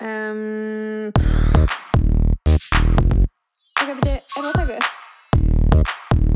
[0.00, 1.10] Um,
[3.82, 4.86] ok, beti, er það að taka upp?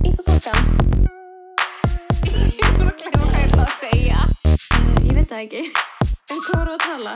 [0.03, 0.65] Ítt og takkan.
[2.27, 4.21] Ég bara að glemma hvað ég ætla að segja.
[4.75, 5.63] Uh, ég veit það ekki.
[6.03, 7.15] En hvað voru að tala?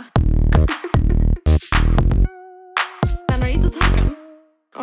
[3.26, 4.10] Þannig að ítt og takkan.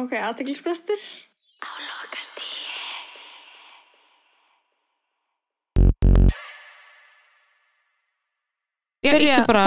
[0.04, 1.02] Ok, aðteglisbrestur.
[1.64, 1.93] Á
[9.04, 9.66] íttu bara,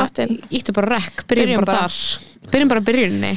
[0.76, 1.88] bara rekk, byrjum, bara, bara.
[1.88, 2.48] þar.
[2.52, 3.34] Byrjum bara byrjunni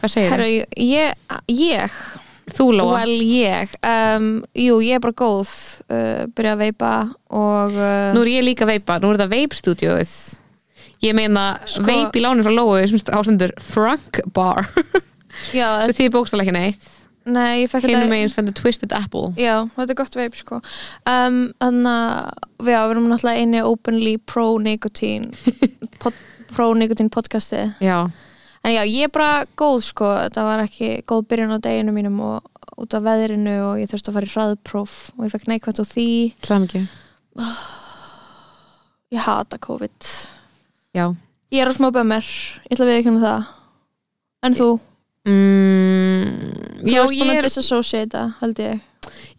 [0.00, 0.82] Hvað segir Herra, þið?
[0.88, 1.96] ég, ég.
[2.50, 2.94] Þú Lóa?
[2.96, 3.74] Well, ég.
[3.86, 5.50] Um, jú, ég er bara góð
[5.92, 6.92] uh, byrja að veipa
[7.36, 10.14] og uh, Nú er ég líka að veipa, nú er þetta veipstúdíóið
[11.04, 14.66] Ég meina Sko- veip í lánin frá Lóu sem ástendur Frank Bar
[15.54, 16.88] já, Svo því bókstala ekki neitt
[17.28, 19.32] nei, ég fekk Hinn þetta megin stendur Twisted Apple.
[19.40, 20.60] Já, þetta er gott veip sko.
[21.08, 25.30] Um, þannig að við erum náttúrulega eini openly pro-nicotine
[26.02, 26.16] pod,
[26.54, 27.66] pro-nicotine podcasti.
[27.84, 27.98] Já,
[28.64, 30.14] en já, ég er bara góð sko.
[30.26, 32.48] Þetta var ekki góð byrjun á deginu mínum og
[32.80, 35.84] út af veðrinu og ég þurfti að fara í hraðpróf og ég fekk neikvæmt á
[35.84, 36.08] því.
[36.46, 36.84] Klæm ekki.
[39.10, 40.12] Ég hata COVID.
[40.94, 41.10] Já.
[41.50, 42.26] Ég er á smá bömmir,
[42.68, 43.48] ég ætla að við ekki um það.
[44.46, 44.68] En þú,
[45.28, 46.24] mm,
[46.84, 48.80] þú Já, ert búin ég að er, disassociata held ég.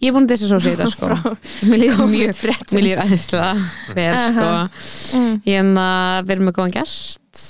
[0.01, 1.09] Ég er búin að disassociata sko.
[1.69, 2.77] Mér líður mjög fréttum.
[2.77, 3.51] Mér líður aðeinslega
[3.97, 4.47] vel sko.
[5.19, 5.33] Mm.
[5.49, 7.43] Ég en að við erum með góðan gest.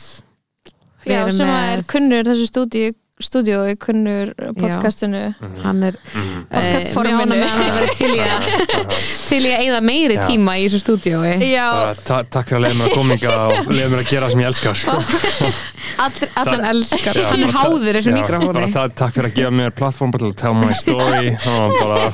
[1.02, 2.92] Við já, erum sem að með- er kunnur þessu stúdíu
[3.26, 5.22] stúdíói kunnur podcastinu.
[5.64, 5.98] Hann er
[6.52, 7.18] Podcastforminu.
[7.18, 8.40] mjög ánægður með að hann verið til í að
[9.32, 10.24] til í að eyða meiri Já.
[10.28, 10.80] tíma í þessu
[11.62, 14.32] bara ta takk fyrir að leiða mér að kominga og leiða mér að gera það
[14.32, 14.96] sem ég elskar sko.
[16.42, 19.74] allir elskar, Já, hann er háður þessu mikrofóni bara ta takk fyrir að gefa mér
[19.78, 22.10] plattform til að tell my story og bara,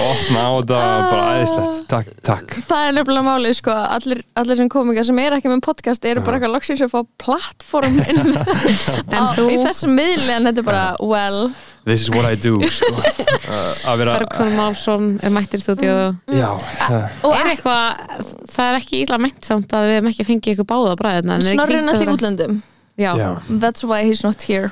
[0.00, 2.56] opna á þetta bara æðislegt, takk, takk.
[2.68, 3.74] Það er nefnilega málið sko.
[3.94, 7.00] Allir, allir sem kominga sem er ekki með podcast eru bara eitthvað loksins að fá
[7.24, 11.48] plattform inn En á, þú- í þessum miðli en þetta er bara well.
[11.84, 12.92] This is what I do sko.
[12.96, 15.96] uh, að vera Bergþór Málsson er mættir í stúdíó
[16.32, 16.94] já, uh,
[17.26, 18.22] og er eitthvað,
[18.54, 21.92] það er ekki illa meint samt að við hefum ekki fengið ykkur báða bræðina snorrinn
[21.92, 22.56] að því útlöndum.
[22.94, 23.28] Já, já,
[23.60, 24.70] that's why he's not here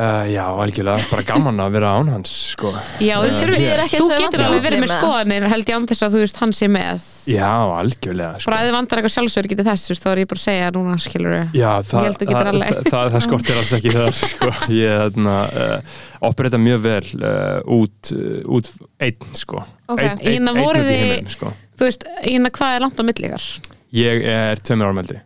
[0.00, 2.72] uh, já, algjörlega bara gaman að vera án hans sko.
[3.02, 3.52] já er
[3.84, 6.54] að þú getur alveg verið með skoðanir held ég án þess að þú veist hann
[6.56, 8.50] sé með já, algjörlega sko.
[8.50, 10.46] bara að þið vantar eitthvað sjálfsverð getið þess þú veist, þá er ég bara að
[10.46, 14.54] segja núna skilur Já, það, það, það, það, skortir alls ekki þar sko.
[14.84, 16.00] ég uh,
[16.30, 18.72] operita mjög vel uh, út, uh, út
[19.04, 19.62] einn sko.
[19.90, 20.00] Ok.
[20.00, 21.54] einn, einn, Ína, einn voruð út í þið- heiminum sko.
[21.78, 23.48] þú veist, hérna hvað er langt á milli ykkar
[23.94, 25.22] ég er tveimur árum eldri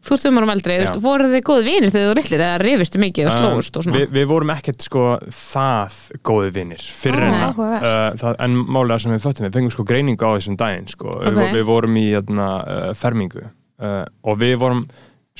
[0.00, 2.44] þú ert um árum eldri, þú veist, voruð þið góði vinir þegar þú voru litlir
[2.46, 5.04] eða rifistu mikið og slóust og Um, svona við, við vorum ekkert sko
[5.40, 5.98] það
[6.30, 7.84] góði vinnir fyrir Ó, en áhugavert.
[7.84, 11.12] uh, það, en málega sem við föttum við fengum sko greiningu á þessum daginn sko.
[11.20, 11.36] Ok.
[11.36, 14.82] við, við vorum í uh, fermingu uh, og við vorum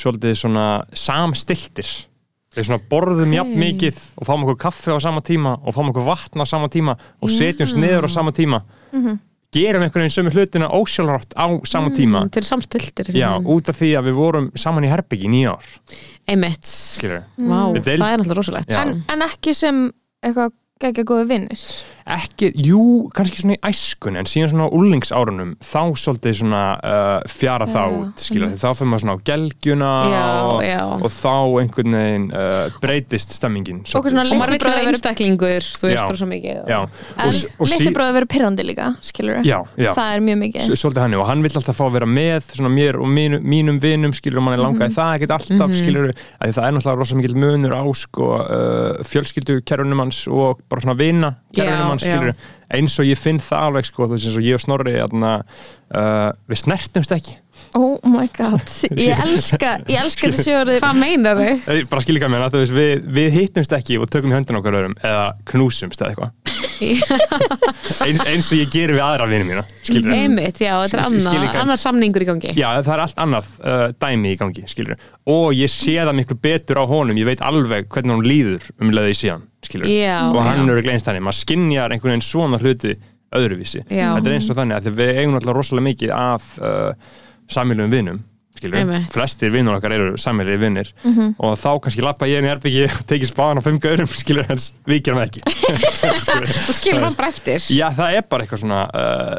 [0.00, 1.88] svolítið svona samstiltir
[2.56, 6.06] við svona borðum jafn mikið og fáum okkur kaffe á sama tíma og fáum okkur
[6.08, 8.64] vatn á sama tíma og setjumst niður á sama tíma
[9.52, 12.24] gerum einhvern veginn sömu hlutina ósjálfrátt á sama tíma.
[12.30, 15.56] þeir eru samstiltir já, út af því að við vorum saman í herbyggi í nýja
[15.56, 15.70] ár.
[16.30, 18.70] Einmitt, skilur Vá, Við það deild- er náttúrulega rosalegt.
[18.78, 19.80] En, en ekki sem
[20.22, 21.64] eitthvað geggja góði vinnir
[22.06, 22.82] ekki, jú,
[23.14, 27.72] kannski svona í æskun en síðan svona á úlingsárunum þá svolítið svona uh, fjara Já,
[27.74, 30.80] þá út, skilja, þá fyrir maður svona á gelgjuna Já, og, já.
[30.96, 34.04] og þá einhvern veginn uh, breytist stemmingin Og
[34.40, 36.70] maður veit að bróðir- það verður staklingur þú veist þú svo mikið og-
[37.20, 37.34] en
[37.70, 39.44] litli sí- verið pyrrandi líka skilur
[39.96, 40.70] það er mjög mikið.
[40.80, 43.80] Svolítið hann og hann vill alltaf fá að vera með svona mér og mínu, mínum
[43.82, 44.66] vinum skilur og mann er Mhm.
[44.66, 49.02] langaði það ekkert alltaf skilur að það er náttúrulega rosa mikil munur á sko, uh,
[49.04, 49.60] fjölskyldu
[51.98, 54.58] kerunum Já, skilur eins og ég finn það alveg sko, þú veist eins og ég
[54.58, 55.32] og Snorri atna,
[55.90, 57.36] uh, við snertumst ekki.
[57.78, 58.62] Oh my god,
[58.98, 61.68] ég elska ég elska þetta sjóður hvað meinar þið?
[61.70, 64.58] Eh, bara skilja hvað meina, þú veist, við, við hittumst ekki og tökum í höndin
[64.58, 66.59] okkar öðrum eða knúsumst eða eitthvað
[68.06, 71.60] eins, eins og ég gerir við aðra vinið mína skilur einmitt, já, þetta er skil
[71.62, 74.98] annar, samningur í gangi Já, það er allt annað uh, dæmi í gangi, skilur
[75.30, 78.92] og ég sé það miklu betur á honum ég veit alveg hvernig hún líður um
[78.94, 79.48] leðið í síðan,
[79.84, 80.68] Já, og hann já.
[80.72, 82.96] eru gleinst þannig, maður skinjar einhvern veginn svona hluti
[83.36, 84.14] öðruvísi Já.
[84.16, 87.10] þetta er eins og þannig að við eigum alltaf rosalega mikið af uh,
[87.50, 88.20] samilum vinum.
[89.14, 91.34] Flestir vinnur okkar eru samilið vinnir Mhm.
[91.38, 94.44] og þá kannski lappa ég inn í herbyggi og tekið spáðan á fimm gaurum, skilur,
[94.50, 94.58] en
[94.90, 95.40] við gerum það ekki.
[96.66, 97.60] Þú skilur hann bara eftir.
[97.72, 99.38] Já, það er bara eitthvað svona uh,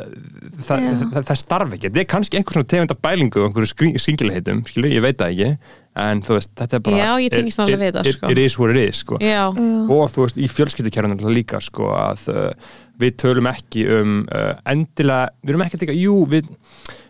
[0.65, 0.95] það, Já.
[1.13, 4.89] það, það starf ekki, þetta er kannski einhver svona tegunda bælingu og einhverju skringilegheitum, skilur,
[4.95, 5.51] ég veit það ekki
[5.99, 8.29] en þú veist, þetta er bara Já, ég tengist alveg við það, sko.
[8.31, 12.25] It is what it is, sko Já, og þú veist, í fjölskyldukjærunum líka sko, að
[12.31, 12.71] uh,
[13.01, 16.47] við tölum ekki um uh, endilega, við erum ekki ekki, jú, við,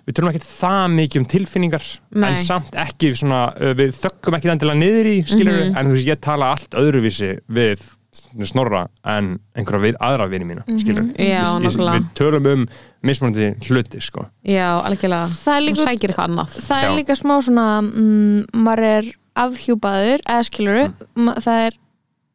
[0.07, 2.29] við tölum ekki það mikið um tilfinningar, Nei.
[2.31, 5.77] en samt ekki svona, uh, við þökkum ekki endilega niður í, skilur Mhm.
[5.77, 10.63] en þú veist, ég tala allt öðruvísi við snorra en einhverja við, aðra vini mína,
[10.67, 11.15] skilur Mhm.
[11.17, 11.93] Já, nákvæmlega.
[11.95, 12.65] við tölum um
[13.03, 20.19] mismunandi hluti, sko já, algjörlega Það er líka, er smá svona mm, maður er afhjúpaður
[20.27, 21.33] eða skiluru, Mm.
[21.39, 21.71] það er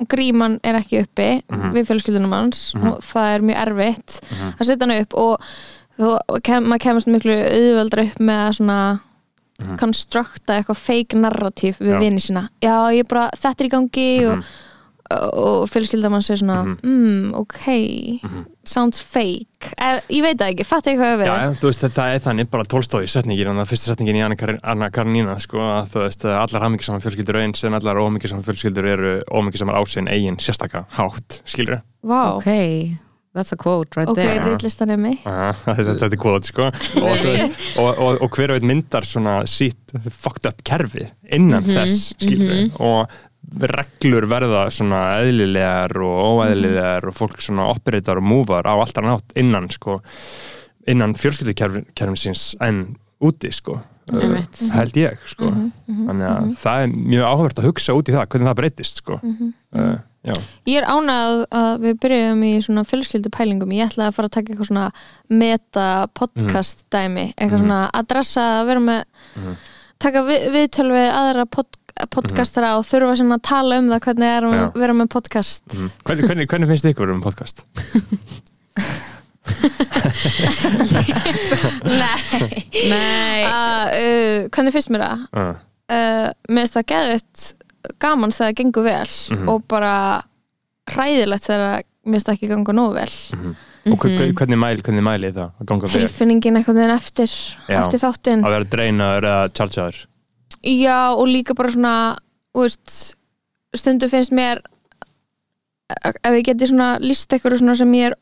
[0.08, 1.72] gríman er ekki uppi Mhm.
[1.74, 2.86] við fjölskyldunum hans Mhm.
[2.92, 4.54] og það er mjög erfitt Mhm.
[4.58, 5.40] að setja hann upp og
[5.98, 9.00] þú, kem, maður kemast miklu auðveldra upp með svona
[9.58, 9.78] Mhm.
[9.78, 14.38] konstrukta eitthvað fake narratív við vini sína já, ég bara, þetta er í gangi Mhm.
[14.38, 14.44] og,
[15.10, 16.78] og fjölskylda mann segir svona Mhm.
[16.82, 18.20] mm, ok,
[18.66, 19.46] sounds fake.
[19.78, 21.26] Eh, ég veit það ekki, fatt ekki hvað við.
[21.30, 24.36] Já, þú veist, það er þannig bara tólstói setningin en það fyrsta setningin í Anna,
[24.36, 28.84] Kar Anna Karenína sko, að þú veist, allar hamingisamar fjölskyldur eins en allar ómingisamar fjölskyldur
[28.96, 32.96] eru ómingisamar ásinn eigin sérstaka hátt skilur Vá, Ok,
[33.34, 34.44] that's a quote right ok, there.
[34.56, 36.62] rillistan er mig þetta þetta er kvot sko.
[36.66, 37.52] og, veist,
[37.82, 39.76] og, og, og hver veit myndar svona sítt
[40.10, 43.10] fucked up kerfi innan þess skilur og
[43.62, 49.36] reglur verða svona eðlilegar og óeðlilegar og fólk svona operatar og múvar á alltaf nátt
[49.38, 50.00] innan sko,
[50.88, 53.80] innan fjölskyldukerfin síns en úti sko.
[54.06, 54.36] Uh,
[54.70, 55.48] held ég sko.
[55.88, 59.16] Þannig að það er mjög áhvert að hugsa út í það hvernig það breytist sko.
[59.22, 59.96] Uh,
[60.26, 60.34] já,
[60.70, 64.36] Ég er ánað að við byrjum í svona fjölskyldu pælingum, ég ætla að fara að
[64.36, 64.86] taka eitthvað svona
[65.42, 65.88] meta
[66.18, 69.02] podcast dæmi, eitthvað svona adressa að vera með
[70.02, 71.78] taka við, viðtöl við aðra pod,
[72.12, 75.64] podcastara og þurfa svona að tala um það hvernig er að vera með podcast.
[75.72, 75.90] Mm.
[76.04, 77.64] hvernig, hvernig, hvernig finnst ykkur um podcast?
[81.86, 82.64] Nei.
[82.90, 85.24] Nei, uh, uh, Hvernig finnst mér það?
[85.36, 85.54] Uh,
[85.86, 87.42] Uh, mér finnst það geðvitt
[88.02, 89.44] gaman þegar það gengur vel Mhm.
[89.52, 89.90] og bara
[90.90, 93.14] hræðilegt þegar mér finnst það ekki ganga nógu vel.
[93.86, 95.92] Og hver, hvernig mæli hvernig mæli það að ganga vel?
[96.08, 97.30] Tilfinningin eitthvað þinn eftir,
[97.70, 98.42] eftir þáttinn.
[98.42, 100.00] Að vera dreinaður eða chargeaður
[100.66, 101.94] Já, og líka bara svona
[102.56, 103.14] veist,
[103.76, 104.62] stundu finnst mér
[106.24, 108.16] ef ég geti svona list eitthvað svona sem ég er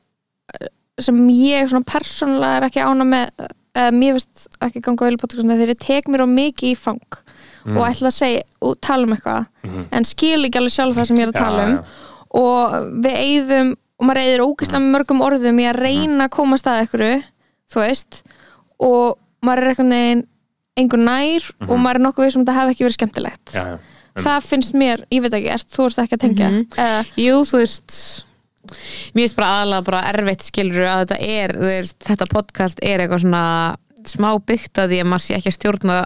[1.03, 3.31] sem ég svona persónulega er ekki ána með
[3.75, 7.21] eða mér finnst ekki ganga vel þegar ég tek mér á mikið í fang
[7.65, 7.79] Mm.
[7.81, 9.85] og ætla að segja og tala um eitthvað Mhm.
[9.91, 11.85] en skil ekki alveg sjálf það sem ég er að tala um já.
[12.31, 16.81] og við eigðum og maður eigður ógeðslega mörgum orðum í að reyna að komast að
[16.82, 17.23] einhverju
[17.73, 18.23] þú veist
[18.81, 20.26] og maður er eitthvað neginn
[20.76, 23.53] einhver nær og maður er nokkuð við sem þetta hafi ekki verið skemmtilegt.
[23.55, 23.79] Já, já.
[24.25, 26.49] það finnst mér, ég veit ekki, ert þú ert ekki að tengja?
[26.50, 26.65] Mhm.
[26.85, 27.99] eða, jú, þú veist
[29.15, 33.03] Mér finnst bara aðalega bara erfitt skilur að þetta er, þú veist, þetta podcast er
[33.05, 33.43] eitthvað svona
[34.09, 35.97] smá byggt að því að maður sé ekki að stjórna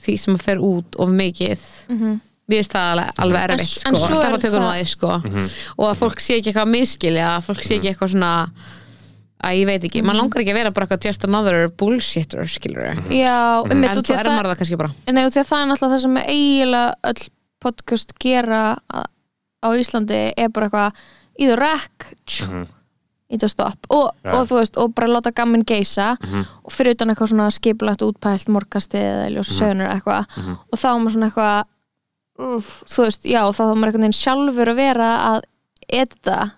[0.00, 1.66] því sem að fer út of mikið.
[1.90, 5.12] Mér finnst það alveg, En- erfitt en sko, svo að er það- því sko.
[5.76, 8.32] Og að fólk sé ekki eitthvað að miskilja að fólk sé ekki eitthvað svona
[9.44, 12.90] að ég veit ekki, mann langar ekki að vera bara eitthvað just another bullshitter skilur
[13.10, 14.90] já, um en mitt og því er að það maður það kannski bara.
[15.12, 17.28] Nei, og því að það er náttúrulega það sem eiginlega öll
[17.60, 18.60] podcast gera
[18.92, 19.00] á
[19.60, 20.92] á Íslandi er bara eitthvað
[21.40, 22.66] either rec, tjú, Mhm.
[23.30, 23.86] either stop.
[23.90, 24.32] Og, Já.
[24.34, 26.46] og þú veist, og bara láta gamminn geisa Mhm.
[26.64, 30.24] og fyrir utan eitthvað svona skipulagt útpælt morgasti eða ljósa sögnur eitthvað.
[30.36, 30.56] Mhm.
[30.72, 31.64] og þá er maður svona eitthvað
[32.40, 35.42] úf, þú veist, já, þá þá maður einhvern veginn sjálfur að vera að
[35.92, 36.50] edita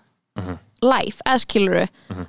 [0.83, 0.91] Mhm.
[0.91, 1.83] live, eða skiluru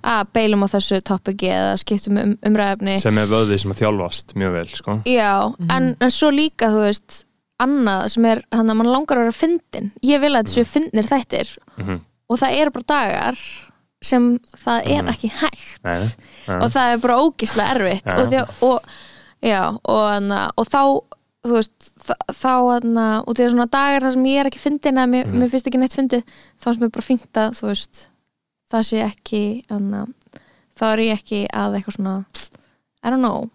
[0.04, 4.34] að beilum á þessu topiki eða skiptum um, umræðefni sem er vöðið sem að þjálfast
[4.38, 4.96] mjög vel sko.
[5.10, 5.32] Já,
[5.70, 7.24] en, en svo líka þú veist,
[7.62, 11.06] annað sem er þannig að mann langar að vera fyndin ég vil að þessu fyndnir
[11.10, 12.00] þættir Mhm.
[12.30, 13.38] og það eru bara dagar
[14.04, 15.98] sem það er ekki hægt Nei,
[16.48, 16.58] nei.
[16.60, 18.16] og það er bara ógislega erfitt Já.
[18.20, 18.80] og, því, að- og,
[19.42, 20.80] já, og, hana, og þá
[21.44, 21.88] þú veist,
[22.32, 25.26] þá hana, og því að svona dagar þar sem ég er ekki fyndin eða mér,
[25.32, 26.22] mér finnst ekki neitt fyndið
[26.60, 28.06] þá er mér bara fínt að þú veist
[28.74, 30.04] það sé ekki hana,
[30.78, 32.16] þá er ég ekki að eitthvað svona
[33.04, 33.50] I don't know,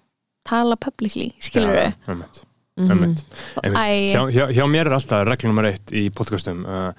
[0.46, 2.46] tala publicly skilur einmitt.
[2.80, 3.24] Einmitt.
[3.60, 3.82] Einmitt.
[3.84, 4.14] Æ.
[4.14, 6.92] Hjá, hjá, hjá mér er alltaf regla nummer eitt í podcastum uh,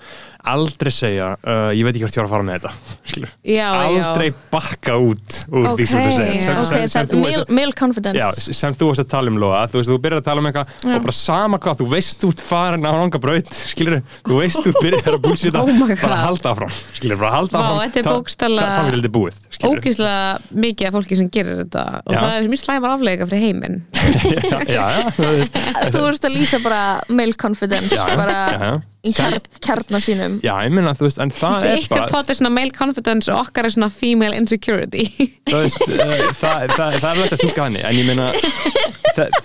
[0.50, 3.28] aldrei segja uh, ég veit ekki hvort ég var að fara með þetta.
[3.58, 7.20] Já, aldrei bakka út úr því sem þú segir sem, ok, sem, sem, það þú,
[7.24, 8.20] male, male confidence.
[8.20, 10.50] Já, sem þú varst að tala um Lóa þú veist, þú byrjar að tala um
[10.50, 10.94] eitthvað Já.
[10.96, 14.80] og bara sama hvað, þú veist út farin á ranga braut skilur, þú veist út
[14.80, 18.00] byrjar að búlsita Oh bara halda áfram skilur, bara halda Vá, áfram.
[18.00, 22.20] er Það- er lítið búið ógíslega mikið af fólki sem gerir þetta og Já.
[22.20, 23.76] það er mjög slæmar aflega fyrir heiminn.
[23.92, 25.58] Já, já, já, þú veist.
[25.92, 26.82] Þú ert að lýsa bara
[27.12, 28.72] male confidence Já, já, bara já, já.
[29.06, 30.34] Í kjar, kjarnar sínum.
[30.44, 33.46] Já, ég meina, þú veist, en það er bara pot er svona male confidence og
[33.46, 35.06] okkar er svona female insecurity.
[35.50, 38.10] Þú veist, uh, það, það, það er verið að túka hann en ég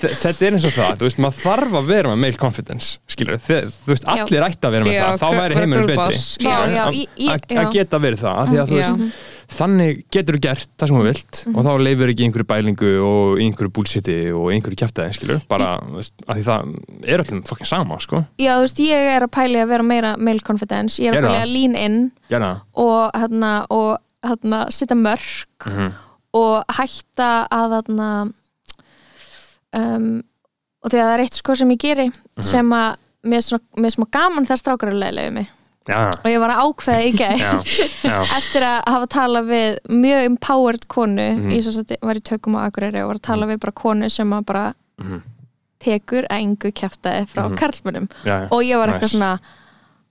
[0.01, 2.91] þe- þetta er eins og það, þú veist, maður þarf að vera með male confidence,
[3.15, 3.39] skilur
[3.85, 6.19] þú veist, allir ætti að vera með Já, það, þá væri heimurinn betri.
[7.63, 8.91] að- geta verið það, af því að þú Já.
[8.91, 12.91] veist þannig getur þú gert það sem þú vilt og þá leifir ekki einhverju bælingu
[13.05, 16.73] og einhverju bullshiti og einhverju kjæftæði, skilur bara, veist, af því það
[17.05, 20.15] er öllum fucking sama, sko, já, þú veist, ég er að pæli að vera meira
[20.17, 21.99] male confidence, ég er að Gerðu pæli að lean in
[22.29, 25.93] gera og hérna og hérna setja mörk það mm
[26.35, 28.07] og hætta að hérna
[29.75, 30.07] um,
[30.83, 32.43] og því að það er eitt sko sem ég geri Mhm.
[32.43, 33.63] sem að mér er svona,
[34.11, 35.47] gaman þegar strákar er leiðlega mig
[35.87, 37.41] Já, og ég var að ákveða í gæð
[38.39, 41.51] eftir að hafa talað við mjög empowered konu Mhm.
[41.53, 44.09] ég svo að var í tökum á Akureyri og var að tala við bara konu
[44.09, 45.21] sem að bara Mhm.
[45.79, 47.57] tekur engu kjæftaði frá Mhm.
[47.57, 48.47] karlmönnum já, já.
[48.51, 49.17] og ég var eitthvað Nice.
[49.17, 49.39] svona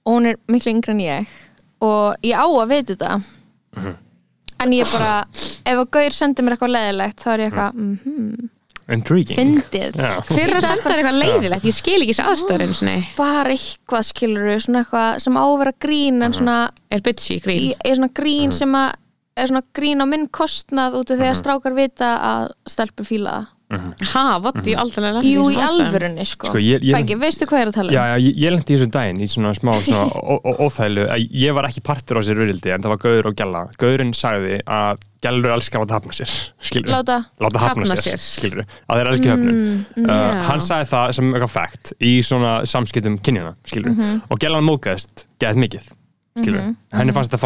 [0.07, 1.27] og hún er miklu yngri en ég
[1.81, 3.23] og ég á að vita þetta
[3.77, 3.95] Mhm.
[4.61, 5.25] en ég bara
[5.67, 8.49] ef að Gaur sendir mér eitthvað leiðilegt þá er ég eitthvað mm -hmm,
[8.93, 9.39] Intriguing.
[9.39, 9.95] Fyndið.
[10.29, 14.51] Fyrir að senda þér eitthvað leiðilegt, ég skil ekki þessi aðstöðurinn svona, bara eitthvað skilur
[14.61, 16.59] svona eitthvað sem á að vera grín en svona,
[16.93, 17.63] er bitchy grín?
[17.65, 18.93] í, er svona grín sem að
[19.35, 23.39] er svona grín á minn kostnað út af því að strákar vita að stelpur fíla
[23.75, 27.59] Ha, what, ég aldrei lent Jú, í alvörunni sko, Sko, ég- ég- Bæki, veistu hvað
[27.59, 27.95] ég er að tala um?
[27.97, 30.05] Já, já, ég, ég lendi í þessum daginn í svona smá svona
[30.35, 33.31] ó- ó- óþægilu að ég var ekki partur á sér virildi en það var Gauður
[33.33, 33.63] og Gjalla.
[33.81, 36.35] Gauðurinn sagði að Gjallur elskar að láta hafna sér
[36.69, 38.21] skilur Láta láta hafna Hafna sér, sér.
[38.37, 40.43] skilur að þeir elski höfnun uh, já.
[40.51, 43.97] hann sagði það sem eitthvað fact í svona samskiptum kynjana skilur
[44.29, 45.89] og Gjallan mókaðist geðið mikið
[46.45, 47.43] skilur henni fannst þetta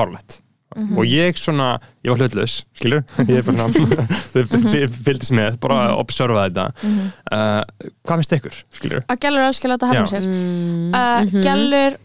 [0.77, 1.69] fárlegt og ég svona,
[2.05, 3.55] ég var hlutlaus skilur, ég er þau
[5.07, 6.67] fylgdist með, bara að observa þetta.
[7.33, 10.29] Uh, hvað finnst ykkur skilur, að gælur elskir að láta hafna sér.
[10.93, 11.99] Uh, gælur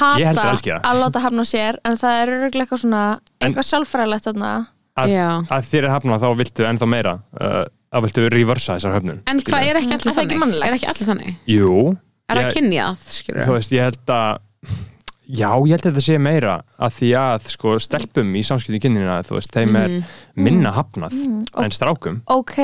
[0.00, 1.00] hata að það.
[1.00, 3.02] láta hafna sér en það er eitthvað svona
[3.40, 4.52] eitthvað sjálfræðilegt þarna.
[5.00, 5.12] Að,
[5.48, 7.12] að þér er hafnað þá viltu ennþá meira.
[7.40, 10.60] Uh, að viltu reversa þessar höfnun En hvað er ekki Mm, allir það þannig?
[10.62, 11.38] Er ekki allir þannig?
[11.50, 11.72] Jú,
[12.30, 14.76] Er það kynjað, skilur þú veist, ég held að
[15.30, 19.20] já, ég held að þetta sé meira að því að sko stelpum í samskiptum kynninina
[19.28, 20.04] þú veist, þeim er Mhm.
[20.36, 21.14] minna hafnað
[21.54, 22.56] og- en strákum, ok,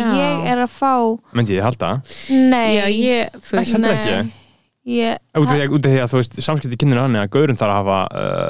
[0.00, 0.10] Já.
[0.18, 2.02] ég er að fá myndi ég halda?
[2.30, 3.90] Nei, Já, ég, þú veist nei.
[3.90, 4.32] ekki?
[4.86, 7.30] ég, út af því, út af því að þú veist, samskiptum kynninina hann er að
[7.30, 7.98] gaurin þarf að hafa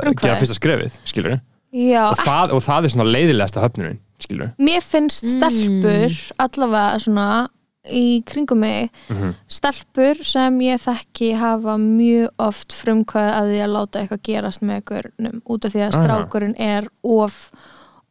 [0.07, 1.41] uh, gera fyrsta skrefið, skilur
[1.75, 7.49] já, og það, og það er svona leiðilegasta höfnunin skilur mér finnst stelpur allavega svona
[7.91, 9.35] í kringum mig Mhm.
[9.49, 14.85] stelpur sem ég þekki hafa mjög oft frumkvæði að því að láta eitthvað gerast með
[14.85, 17.51] gaurnum út af því að strákurinn er of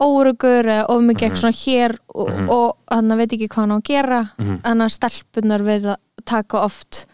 [0.00, 1.30] órugur eða of mikið Mhm.
[1.30, 4.60] eitthvað svona hér og, og hann veit ekki hvað hann á að gera Mhm.
[4.62, 7.06] þannig að stelpunar verða að taka oft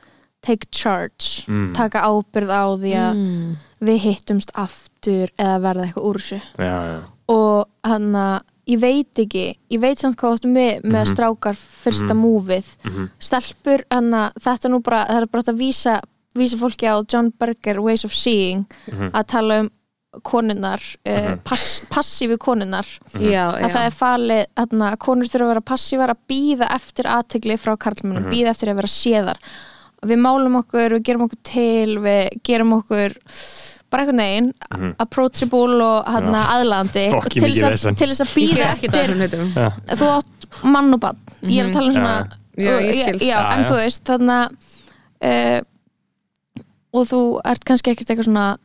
[0.43, 1.73] take charge Mm.
[1.75, 3.57] taka ábyrð á því að Mm.
[3.83, 9.19] við hittumst aftur eða verða eitthvað úr þessu já, já, og hann að ég veit
[9.23, 13.09] ekki, ég veit samt hvað áttum við með strákar fyrsta múfið Mhm.
[13.21, 16.01] stelpur, hann að þetta nú bara, það er bara að vísa,
[16.35, 19.11] vísa fólki á John Berger, Ways of Seeing Mhm.
[19.13, 19.71] að tala um
[20.23, 22.87] konunnar uh, pass, passífi konunnar
[23.21, 27.05] Já, að það já er falið, að konur þurfa að vera passífar að býða eftir
[27.05, 28.33] aðtegli frá karlmennum, Mhm.
[28.33, 29.37] býða eftir að vera séðar.
[30.07, 33.17] Við málum okkur, við gerum okkur til við gerum okkur
[33.91, 34.49] bara einhvern veginn,
[34.99, 36.33] approachable og Mhm.
[36.35, 36.47] Já.
[36.57, 37.97] aðlandi til þess að, vesen.
[37.97, 38.91] til þess að Ég býða eftir
[40.01, 43.19] þú átt mann og bann ég er að tala um svona Já, ég skil.
[43.21, 43.69] já, Já, en já.
[43.71, 44.51] þú veist þannig
[45.23, 45.61] að uh,
[46.97, 48.57] og þú ert kannski ekkert eitthvað svona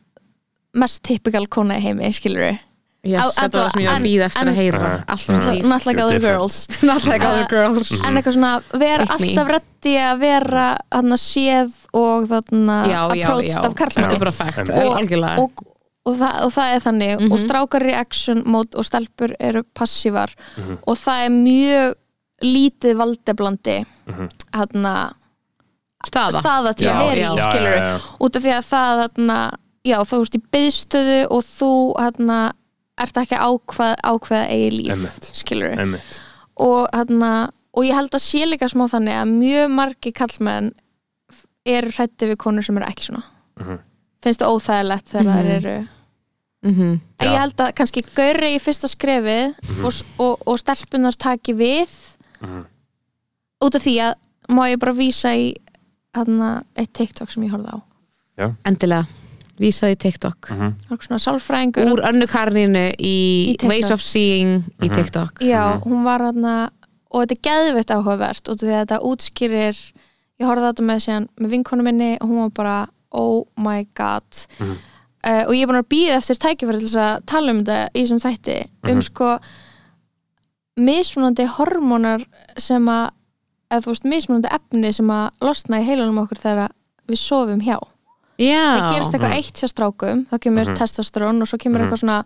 [0.74, 2.58] mest typical kona í heimi, skilur við
[3.02, 4.90] Yes, þetta var sem ég var að býða eftir en- að heyra.
[5.10, 6.58] Alltaf með því not like other girls.
[6.86, 7.90] Not like other girls.
[8.06, 12.76] En eitthvað svona, vera alltaf reddi að vera þarna séð og þarna
[13.10, 13.74] approached af
[14.22, 15.38] er fakt, Og- algjörlega.
[15.42, 15.64] og,
[16.06, 17.16] og, það, og það er þannig.
[17.18, 17.32] Mhm.
[17.32, 20.30] og strákar í action mode og stelpur eru passívar.
[20.86, 21.94] Og það er mjög
[22.42, 24.30] lítið valdeblandi Mhm.
[24.54, 24.94] þarna
[26.06, 26.38] Staða.
[26.40, 29.36] staða til að vera í skilur út af því að það þarna,
[29.86, 32.40] já þú ert í byðstöðu og þú þarna,
[33.02, 35.30] ert ekki að ákvað, ákveða eigi líf Einmitt.
[35.34, 36.20] skilur einmitt
[36.56, 40.72] og, þarna, og ég held að sé líka smá þannig að mjög margi kallmenn
[41.66, 43.22] eru hrætti við konur sem eru ekki svona
[43.60, 43.78] Mhm.
[44.22, 45.36] finnst það óþægilegt þegar Mhm.
[45.36, 45.88] þær eru
[46.64, 47.00] Mhm.
[47.20, 47.32] en Já.
[47.32, 49.54] ég held að kannski gauri í fyrsta skrefið
[49.84, 51.88] og, og, og stelpunar taki við
[52.40, 52.64] Mhm.
[53.64, 54.14] út af því að
[54.48, 55.54] má ég bara vísa í
[56.14, 57.80] hana, eitt TikTok sem ég horfði
[58.38, 59.06] á Endilega,
[59.60, 60.74] vísaði TikTok Mhm.
[60.88, 63.66] það er svona sálfræðingur Úr önnu karninu í, Í.
[63.68, 64.94] Ways of Seeing í Mhm.
[64.94, 66.70] TikTok já, hún var hana
[67.10, 69.92] og þetta er geðveitt áhugavert að þetta útskýrir
[70.40, 73.86] ég horfði á þetta með, síðan, með vinkonu minni og hún var bara oh my
[73.94, 74.24] god
[74.58, 74.76] Mhm.
[75.24, 78.02] uh, og ég er búin að býða eftir tækifæri til að tala um þetta í
[78.02, 79.02] þessum þætti um Mhm.
[79.02, 79.38] sko
[80.80, 82.24] mismunandi hormónar
[82.58, 83.10] sem að
[83.70, 86.70] eða þú veist mismunandi efni sem að losna í heilunum okkur þegar
[87.08, 87.78] við sofum hjá
[88.42, 89.38] Já, það gerist eitthvað Mhm.
[89.38, 90.76] eitt hjá strákum þá kemur Mhm.
[90.80, 91.86] testosterón og svo kemur Mhm.
[91.86, 92.24] eitthvað svona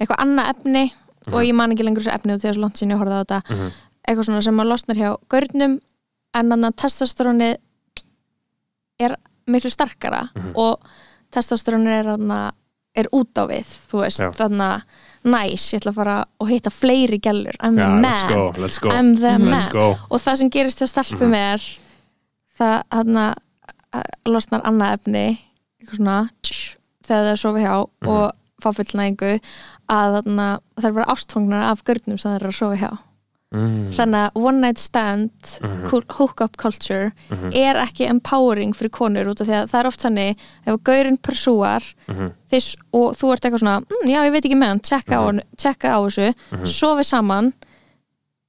[0.00, 0.92] eitthvað annað efni
[1.28, 3.24] og ég man ekki lengur þessu efni og þegar svo langt sinni ég horfði á
[3.24, 3.70] þetta Mhm.
[4.08, 5.80] eitthvað svona sem að losnar hjá görnum
[6.34, 7.56] en þannig að testosteróni
[9.00, 9.16] er
[9.48, 10.52] miklu starkara Mhm.
[10.56, 10.80] og
[11.32, 12.52] testosteróni er, þarna-
[12.94, 14.82] er út á við þú veist, þannig að
[15.24, 18.52] næs, ég ætla að fara og hitta fleiri gælur I'm the Já, man, let's go,
[18.62, 19.50] let's go I'm the Mhm.
[19.50, 21.58] man og það sem gerist hjá stelpum er
[22.58, 23.34] það hann
[24.26, 25.38] losnar annað efni
[25.80, 28.08] eitthvað svona tsh, þegar það er sofa hjá Mhm.
[28.08, 28.32] og
[28.62, 29.40] fá fullnægingu
[29.90, 32.98] að þarna, það er bara ástfangnar af görnum sem það er að sofa hjá
[33.52, 33.88] mm.
[33.90, 35.30] þannig að one night stand
[35.62, 35.88] Mhm.
[35.88, 37.50] cool- hook-up culture Mhm.
[37.54, 41.18] er ekki empowering fyrir konur út af því að það er oft þannig ef gaurinn
[41.18, 42.32] persúar Mhm.
[42.52, 45.42] þess, og þú ert eitthvað svona mm, já ég veit ekki með hann, tjekka, á,
[45.56, 46.66] tjekka á þessu Mhm.
[46.66, 47.52] sofi saman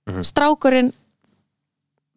[0.09, 0.19] Mhm.
[0.23, 0.93] strákurinn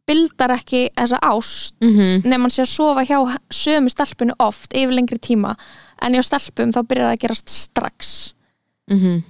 [0.06, 2.24] bildar ekki þessa ást Mhm.
[2.24, 3.18] nema hann sé að sofa hjá
[3.50, 5.54] sömu stelpunu oft yfir lengri tíma
[6.02, 8.34] en hjá stelpum þá byrjar það að gerast strax
[8.90, 9.22] Mhm.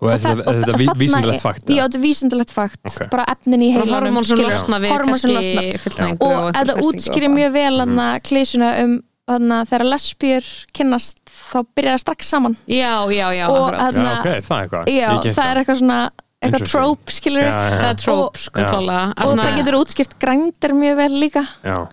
[0.00, 1.64] Og er það- þetta, er þetta og ví- þarna vísindalegt er- fakt?
[1.68, 3.10] Já, þetta er vísindalegt fakt Ok.
[3.10, 5.60] bara efnin í heilanum hormón sem losna við hormón sem losna.
[5.60, 8.20] kannski fullnægingu og það útskýrir mjög vel mm.
[8.24, 11.16] klísuna um þannig að þegar lesbjur kynnast
[11.52, 14.84] þá byrjar það strax saman Já, já, já, Og að- Já, ok, það er eitthvað
[14.88, 16.10] já, það er eitthvað svona
[16.40, 18.68] eitthvað trope skilur er tróp, sko, Já.
[18.70, 21.88] klálega og það getur útskýrt grændir mjög vel líka já.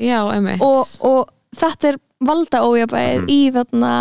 [0.61, 3.27] Og, og þetta er valda ójabæð Mhm.
[3.29, 3.93] í þarna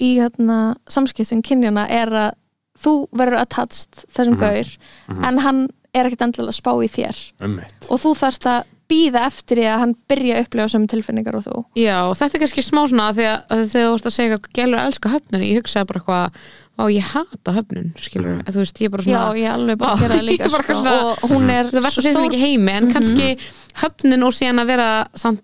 [0.00, 2.32] í þarna samskiptum kynjana er að
[2.78, 4.40] þú verður attached þessum Mhm.
[4.40, 4.76] gaur
[5.08, 5.24] Mhm.
[5.26, 7.90] en hann er ekkert endilega að spá í þér Einmitt.
[7.90, 11.44] og þú þarfst að býða eftir því að hann byrja að upplifa sömu tilfinningar og
[11.44, 14.06] þú Já, og þetta er kannski smá svona að því að, að þegar þú vorst
[14.06, 16.30] að segja að gælur elska höfnun ég hugsaði bara eitthvað,
[16.78, 18.46] á ég hata höfnun skilur, Mhm.
[18.54, 20.48] þú veist, ég er bara já, svona ég er alveg bara að gera það líka
[20.50, 20.62] sko.
[20.74, 22.92] svona- og hún er það verður stór mikið heimi en Mhm.
[22.92, 23.38] kannski
[23.82, 25.42] höfnun og síðan að vera samt,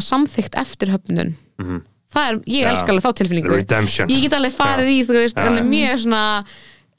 [0.00, 1.82] samþykkt eftir höfnun Mhm.
[2.14, 2.70] það er, ég Já.
[2.70, 5.62] elska alveg þá tilfinningu Redemption ég get alveg farið í, þú veist, Já, já.
[5.62, 6.44] mjög svona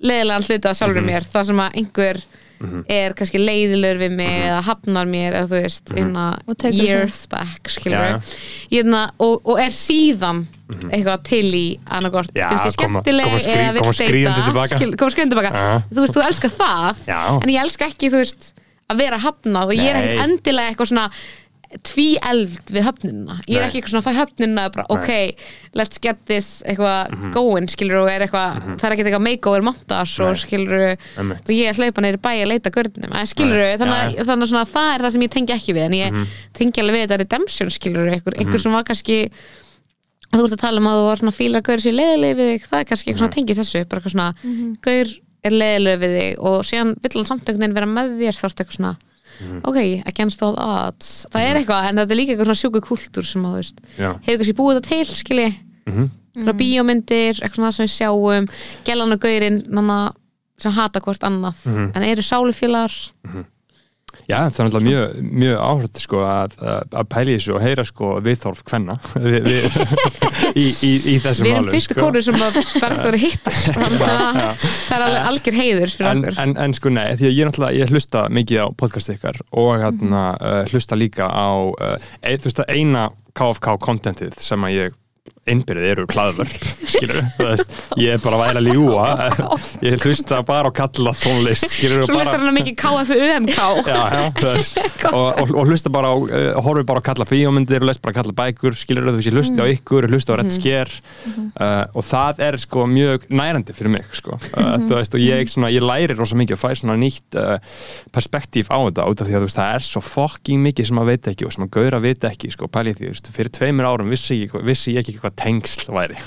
[0.03, 1.05] leiðilega hluta sjálfur Mhm.
[1.09, 2.21] mér, það sem að einhver
[2.59, 2.83] Mhm.
[2.89, 5.97] er kannski leiðilegur við mig eða hafnar mér, eða þú veist mm
[6.47, 8.21] Og tekur years back, skilur Já, já.
[8.71, 10.47] hérna, og, og er síðan
[10.91, 12.39] eitthvað til í annarkort, Mhm.
[12.41, 13.39] Já, finnst þið koma- skemmtileg koma
[13.93, 14.77] skríðandi tilbaka.
[14.77, 14.91] skil,
[15.29, 15.81] tilbaka Já.
[15.93, 16.95] þú veist, þú elskar það
[17.43, 18.53] en ég elska ekki, þú veist
[18.89, 20.03] að vera hafnað og ég er Nei.
[20.07, 21.09] ekkert endilega eitthvað svona
[21.83, 23.67] tvíeld við höfnunina ég er Nei.
[23.67, 25.09] ekki eitthvað svona að fæ höfnunina bara, ok,
[25.75, 27.31] let's get this eitthvað Mhm.
[27.33, 30.41] going, skilur og er eitthvað, það er ekkert eitthvað makeover montage og Nei.
[30.45, 31.43] skilur Einmitt.
[31.43, 33.77] og ég er að hlaupa neyri bæ að leita görnum en skilur Nei.
[33.77, 34.23] þannig, að- já.
[34.23, 36.25] þannig að svona, það er það sem ég tengi ekki við en ég Mhm.
[36.53, 38.39] tengi alveg við þetta redemption skilur einhver, Mhm.
[38.47, 39.29] einhver sem var kannski
[40.33, 42.67] þú ert að tala um að þú var svona fílar gaur sér leiðileg við þig,
[42.67, 43.45] það er kannski eitthvað svona Mhm.
[43.45, 44.33] tengið þessu bara eitthvað svona,
[44.81, 45.07] gaur
[45.43, 48.45] er leiðileg við þig og síðan vill hann samt einhvern veginn vera með þér þá
[48.47, 48.97] ertu eitthvað svona
[49.41, 49.59] Mhm.
[49.63, 53.25] ok, against all odds það er eitthvað, en þetta er líka eitthvað svona sjúku kultúr
[53.25, 54.09] sem að þú veist, Já.
[54.25, 55.49] hefur kannski búið þetta til skilji,
[55.87, 56.09] Mhm.
[56.37, 58.47] svona bíómyndir eitthvað svona það sem við sjáum
[58.85, 60.13] gellan og gaurinn, nanna
[60.59, 61.91] sem hata hvort annað, Mhm.
[61.95, 63.11] en eru sálufélagar
[64.27, 68.09] Já, það er náttúrulega mjög, mjög áhört sko, að, að- í þessu og heyra sko,
[68.25, 69.77] viðþorf hvenna við, við,
[70.51, 72.03] í, í, í þessum við erum málum fyrstu sko.
[72.03, 76.39] konur sem að Bergþóri hitta þannig að það er alveg algjör heiður fyrir en, okkur.
[76.43, 79.73] en, en sko nei, því að ég náttúrulega ég hlusta mikið á podcast ykkar og
[79.83, 84.97] hérna, uh, hlusta líka á uh, eina KFK kontentið sem að ég
[85.51, 89.07] innbyrðið eru klaðvörp skilur veist, ég er bara að væla að ljúa
[89.85, 93.59] ég hlusta bara á kalla tónlist skilur svo hlustar hann að mikið KFUMK
[95.17, 98.17] og, og, og hlusta bara á uh, horfi bara á kalla bíómyndir og les bara
[98.19, 102.07] kalla bækur, skilur þú veist, ég hlusti á ykkur hlusti á rétt sker uh, og
[102.07, 105.85] það er sko mjög nærandi fyrir mig sko, uh, þú veist, og ég, svona, ég
[105.85, 107.39] læri rosa mikið og fæ svona nýtt
[108.15, 111.13] perspektíf á þetta, út af því að veist, það er svo fucking mikið sem maður
[111.13, 113.89] veit ekki og sem maður gauður að veit ekki, sko, pæli því, veist, fyrir tveimur
[113.89, 116.17] árum vissi ég, vissi ég ekki hvað tengsl væri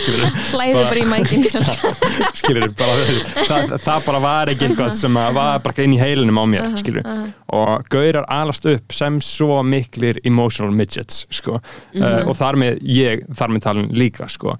[0.00, 1.46] skilur, hlæði bara í mækin
[2.40, 3.08] skilur, bara,
[3.48, 7.10] það, það bara var ekki eitthvað sem var bara inn í heilinum á mér skilur,
[7.56, 13.26] og gaurar alast upp sem svo miklir emotional midgets sko, uh, og þar með ég,
[13.36, 14.56] þar með talin líka sko.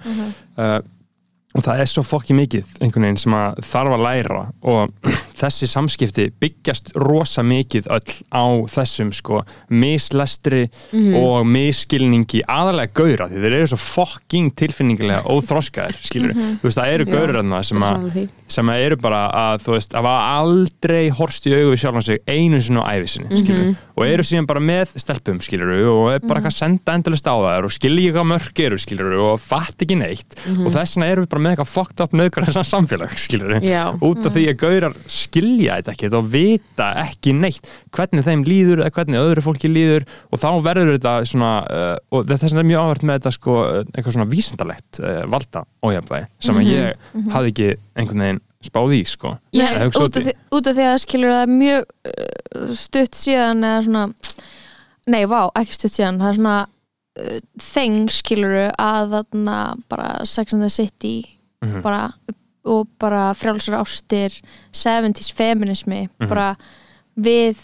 [0.57, 0.79] Uh,
[1.57, 5.69] og það er svo fokki mikið einhvern veginn sem að þarf að læra og þessi
[5.71, 10.67] samskipti byggjast rosa mikið öll á þessum sko mislestri
[11.19, 16.95] og misskilningi aðalega gauðra því þeir eru svo fucking tilfinningilega óþroskaðir skilur, þú veist það
[16.95, 18.27] eru gauðra þarna sem, því.
[18.57, 22.07] sem að eru bara að þú veist, að hafa aldrei horst í augu við sjálfan
[22.07, 26.25] sig einu sinni á æfisinni skilur, og eru síðan bara með stelpum skilur, og er
[26.25, 29.85] bara eitthvað að senda endalist á þær og skilja hvað mörg eru skilur, og fatt
[29.85, 30.37] ekki neitt.
[30.53, 33.57] Og þess vegna eru við bara með eitthvað fucked up nöðgar þessan samfélag skilur,
[34.05, 34.97] út af því að gaurar
[35.27, 40.07] skilja þetta ekkert og vita ekki neitt hvernig þeim líður eða hvernig öðru fólki líður
[40.33, 43.57] og þá verður þetta svona uh, og þess vegna er mjög áhvert með þetta sko,
[43.93, 49.03] eitthvað svona vísindalegt uh, valda ójafnvægi sem að ég hafði ekki einhvern veginn spáð í
[49.07, 49.31] sko.
[49.55, 53.67] Hugsa út, af því, út af því að skilur það er mjög uh, stutt síðan
[53.69, 54.07] eða svona
[55.13, 59.59] nei, vá, ekki stutt síðan það er svona uh, þeng skilur að þarna
[59.93, 61.17] bara Sex and the City
[61.65, 61.81] Mhm.
[61.81, 62.11] bara,
[62.67, 64.41] og bara frjálsar ástir
[64.73, 66.29] 70s feminismi Mhm.
[66.29, 66.57] bara
[67.19, 67.57] við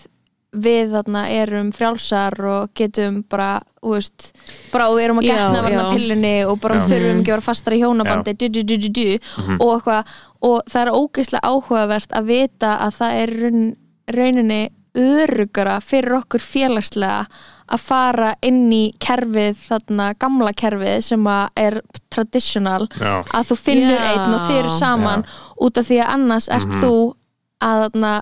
[0.54, 4.32] við þarna erum frjálsar og getum bara, þú veist
[4.70, 6.86] bara og við erum að getna varna pillunni og bara Já.
[6.90, 9.56] þurfum ekki að vera fastar í hjónabandi du, du, du, du, du, Mhm.
[9.60, 10.04] og eitthvað
[10.42, 13.76] og það er ógeðslega áhugavert að vita að það er raun,
[14.12, 17.26] rauninni örugara fyrir okkur félagslega
[17.72, 21.80] að fara inn í kerfið þarna gamla kerfið sem að er
[22.12, 23.22] traditional Já.
[23.32, 24.08] að þú finnur Já.
[24.12, 25.24] einn og þið eru saman
[25.61, 26.80] út af því að annars ert Mhm.
[26.82, 27.14] þú
[27.62, 28.12] að þarna,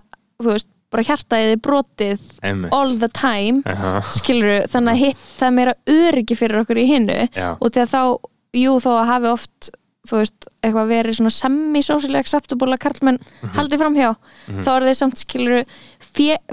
[0.40, 2.72] þú veist, bara hjartaðið er brotið Einmitt.
[2.72, 4.00] all the time Aha.
[4.10, 7.56] skilur þannig að hitt það meira öryggi fyrir okkur í hinnu Já.
[7.60, 8.18] og þegar þá,
[8.54, 9.70] jú þó að hafi oft
[10.08, 13.52] þú veist, eitthvað verið svona semi-socially acceptable að karlmenn Mhm.
[13.54, 14.16] haldi framhjá,
[14.64, 15.64] þá er þeir samt skilur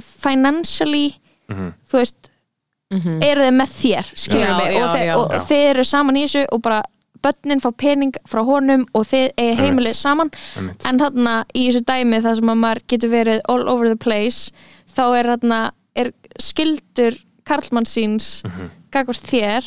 [0.01, 1.15] financially
[1.49, 1.73] Mhm.
[1.89, 2.29] þú veist
[2.91, 4.75] eru þeir með þér, Já, mig?
[4.75, 5.15] já, og, þeir, já.
[5.17, 6.81] og þeir eru saman í þessu og bara
[7.25, 10.29] börnin fá pening frá honum og þeir eigi heimilið saman.
[10.85, 14.51] En þarna í þessu dæmi þar sem að maður getur verið all over the place
[14.95, 15.59] þá er þarna
[15.97, 18.69] er skildur karlmann síns Mhm.
[18.91, 19.65] gagvart þér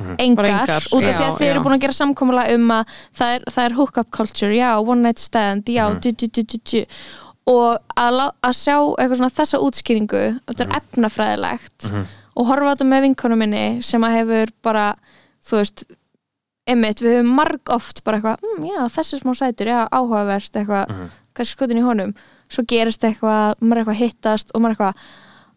[0.00, 2.86] Bara engar, engar, út af því að þeir eru búin að gera samkomulega um að
[3.14, 6.00] það er, það er hookup culture, já, one night stand já, Mhm.
[6.00, 6.86] du, du, du, du, du
[7.46, 12.06] og að, að sjá eitthvað svona þessa útskýringu, þetta er efnafræðilegt Mhm.
[12.40, 14.86] Og horfa á þetta með vinkonu minni sem að hefur bara
[15.44, 15.84] þú veist
[16.70, 20.88] einmitt, við höfum marg oft bara eitthvað, mm, já, þessi smá sætur, já, áhugavert eitthvað,
[20.88, 21.08] Mhm.
[21.34, 22.14] hvað er skotin í honum
[22.50, 24.94] svo gerist eitthvað, maður eitthvað hittast og maður eitthvað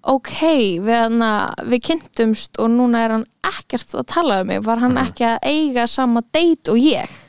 [0.04, 0.40] ok,
[0.84, 4.94] við, hana, við kynntumst og núna er hann ekkert að tala um mig var hann
[4.96, 5.06] Mhm.
[5.08, 7.23] ekki að eiga sama date og ég Mm.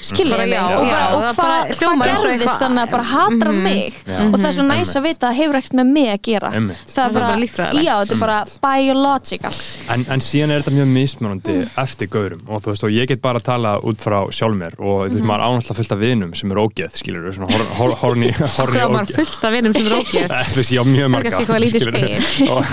[0.00, 0.54] Skilja Bara mig.
[0.54, 3.96] já, og, já, bara, og hvað hva gerðist þannig að bara hatar hann mig?
[4.06, 4.18] Já.
[4.28, 6.50] og það er svo næs að vita að hefur ekkert með mig að gera.
[6.52, 7.28] Það er er bara,
[7.82, 9.54] já, þetta er bara biological.
[9.94, 12.44] En, en síðan er þetta mjög mismunandi eftir gaurum.
[12.48, 14.78] Og þú veist og ég get bara að tala út frá sjálf mér.
[14.78, 17.96] Og þú veist maður ánáttúrulega fullt af vinum sem eru ógeð skilur svona hor, hor,
[18.04, 19.14] horni, maður ógeð.
[19.18, 20.30] fullt af vinum sem er ógeð.
[20.30, 21.30] Eh, þú veist ég á mjög marga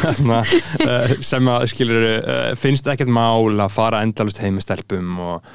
[0.06, 0.42] þarna
[0.86, 5.55] uh, sem að skilur uh, finnst ekkert mál að fara endalust heim með stelpum og,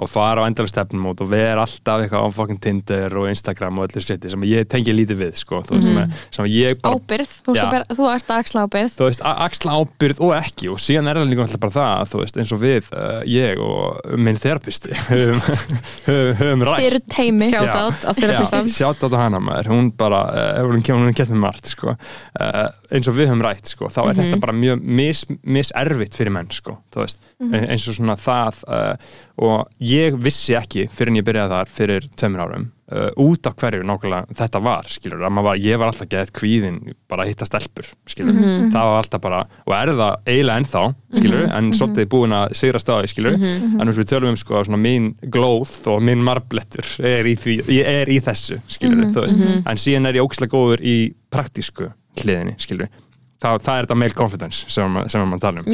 [0.00, 3.80] og fara á endalust stefnum út og vera alltaf eitthvað á fucking Tinder og Instagram
[3.80, 6.78] og öllu seti sem ég tengi lítið við sko, veist sem, að, sem að ég
[6.82, 10.34] bara ábyrð, þú, að bera, þú ert að axla ábyrð þú veist, axla ábyrð og
[10.38, 13.18] ekki og síðan er það líka alltaf bara það þú veist, eins og við, uh,
[13.28, 15.42] ég og minn þerapisti höfum,
[16.06, 17.60] höfum, höfum rætt fyrir teimi Já.
[17.66, 21.44] out á þerapistan sjátt á hana maður, hún bara uh, hún kemur hún gett með
[21.44, 21.96] margt sko.
[21.96, 23.90] uh, eins og við höfum rætt sko.
[23.92, 26.78] þá er þetta bara mjög mis, miservitt fyrir menn sko.
[26.96, 31.70] veist, eins og svona það uh, og ég vissi ekki fyrir en ég byrjaði þar
[31.72, 35.90] fyrir tveimur árum uh, út af hverju nákvæmlega þetta var skilur, að var, ég var
[35.90, 36.78] alltaf geðið kvíðin
[37.10, 38.38] bara að hitta stelpur skilur,
[38.72, 40.84] það var alltaf bara, og er það eiginlega ennþá
[41.18, 44.82] skilur, en svolítið búin að sigra staði skilur, en þess við tölum um sko, svona
[44.82, 50.10] mín glóð og minn marblettur er í, því, er í þessu skilur, veist, en síðan
[50.10, 50.98] er ég ógislega góður í
[51.32, 51.90] praktísku
[52.22, 52.92] hliðinni skilur,
[53.42, 55.72] það, það er þetta male confidence sem, sem maður tala um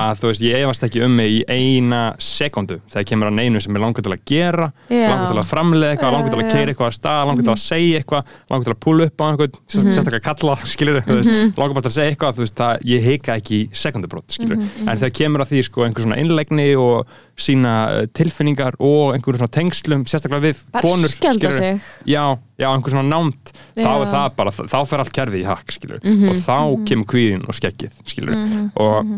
[0.00, 3.60] að þú veist, ég efast ekki um mig í eina sekundu þegar kemur að neinu
[3.64, 5.04] sem er langur til að gera Já.
[5.12, 7.62] langur til að framleiða eitthvað, langur til að keira eitthvað að stað, langur til að
[7.64, 9.92] segja eitthvað langur til að púla upp á einhvern Mhm.
[9.94, 13.04] sérstaklega kalla, skilur þú veist, langur bara til að segja eitthvað, þú veist, það, ég
[13.06, 16.68] heika ekki í sekundubrót, skilur, Mhm, en þegar kemur að því sko, einhver svona innlegni
[16.76, 17.06] og
[17.40, 21.08] sína uh, tilfinningar og einhver svona tengslum sérstaklega við Bara konur
[21.56, 21.80] sig.
[22.06, 22.24] já,
[22.60, 26.00] já, einhver svona námt þá er það bara, þá fer allt kerfið í hakk skilur,
[26.04, 26.28] Mhm.
[26.30, 26.56] og þá
[26.88, 29.14] kemur kvíðin og skeggið skilur, og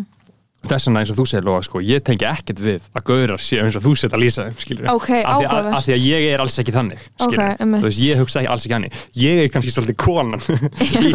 [0.62, 3.62] þess vegna eins og þú segir Lóa, sko, ég tengi ekkert við að gaurar séu
[3.64, 5.75] eins og þú set að lýsa þeim skilur Ok, af áhugavert.
[5.79, 7.83] af því að ég er alls ekki þannig skilur Ok, einmitt.
[7.83, 10.42] þú veist, ég hugsa ekki alls ekki hannig ég er kannski svolítið konan
[11.03, 11.12] í,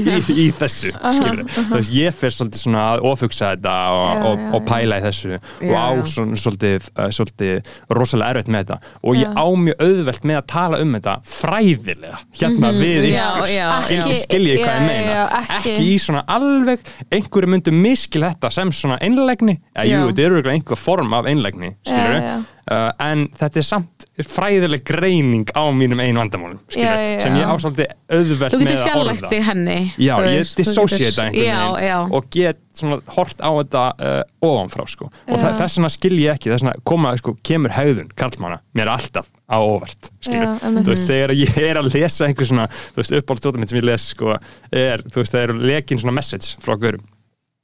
[0.00, 4.24] í, í þessu skilur þú veist, ég fer svolítið svona að ofugsa þetta og, Já,
[4.30, 8.64] og, og pæla í þessu og Já, á svona, svolítið, uh, svolítið rosalega erfitt með
[8.64, 8.92] þetta.
[9.06, 9.34] Og ég Já.
[9.36, 13.50] á mjög auðvelt með að tala um þetta fræðilega hérna við Já, ykkur.
[13.52, 14.18] já, skil, já.
[14.22, 15.26] skil ég hvað ég meina?
[15.58, 20.42] ekki í svona alveg einhverju myndu miskil þetta sem svona einlegni ja, jú, þetta eru
[20.52, 21.72] einhver form af einlegni.
[22.66, 27.46] Uh, en þetta er samt fræðileg greining á mínum einu vandamálum sem ég já.
[27.46, 31.06] á svolítið auðvelt Þú með getur að orða þig henni Já, þú ég þú dissociata
[31.06, 34.18] getur- einhvern veginn og get svona hort á þetta uh,
[34.50, 35.08] ofanfrá sko.
[35.08, 39.30] og þess vegna skil ég ekki þess vegna koma, sko, kemur hegðun karlmanna mér alltaf
[39.46, 39.58] á
[40.26, 40.58] skilur.
[40.58, 43.86] Já, þú veist, þegar ég er að lesa einhver svona, þú uppáhaldstjóta mitt sem ég
[43.86, 44.34] les sko,
[44.74, 46.74] er, þú veist, það eru lekin svona message frá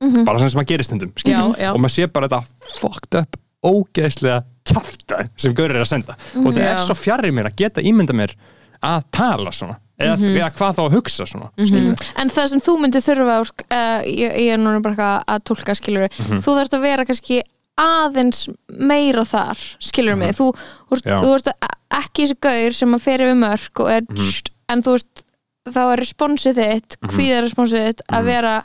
[0.02, 1.70] gaurum, bara svona sem að gerist stundum, Já, já.
[1.72, 2.42] og maður sé bara þetta
[2.80, 6.82] fucked up, ógeðslega kjafta sem gaur er að senda og það er Já.
[6.86, 8.34] svo fjarrir mér að geta ímynda mér
[8.82, 12.06] að tala svona eða, eða hvað þá að hugsa svona skilur.
[12.18, 16.08] En það sem þú myndir þurfa uh, ég, ég er núna bara að tólka skilur
[16.18, 16.40] Mhm.
[16.42, 17.42] þú þarfst að vera kannski
[17.78, 20.50] aðeins meira þar skilur mig þú,
[20.90, 21.22] veist- Mhm.
[21.30, 21.48] Veist
[21.92, 24.42] ekki þessi gaur sem að fer yfir mörg og er, Mhm.
[24.68, 25.24] en þú veist
[25.70, 28.18] þá er responsið þitt, hvíða responsið þitt Mhm.
[28.18, 28.64] að vera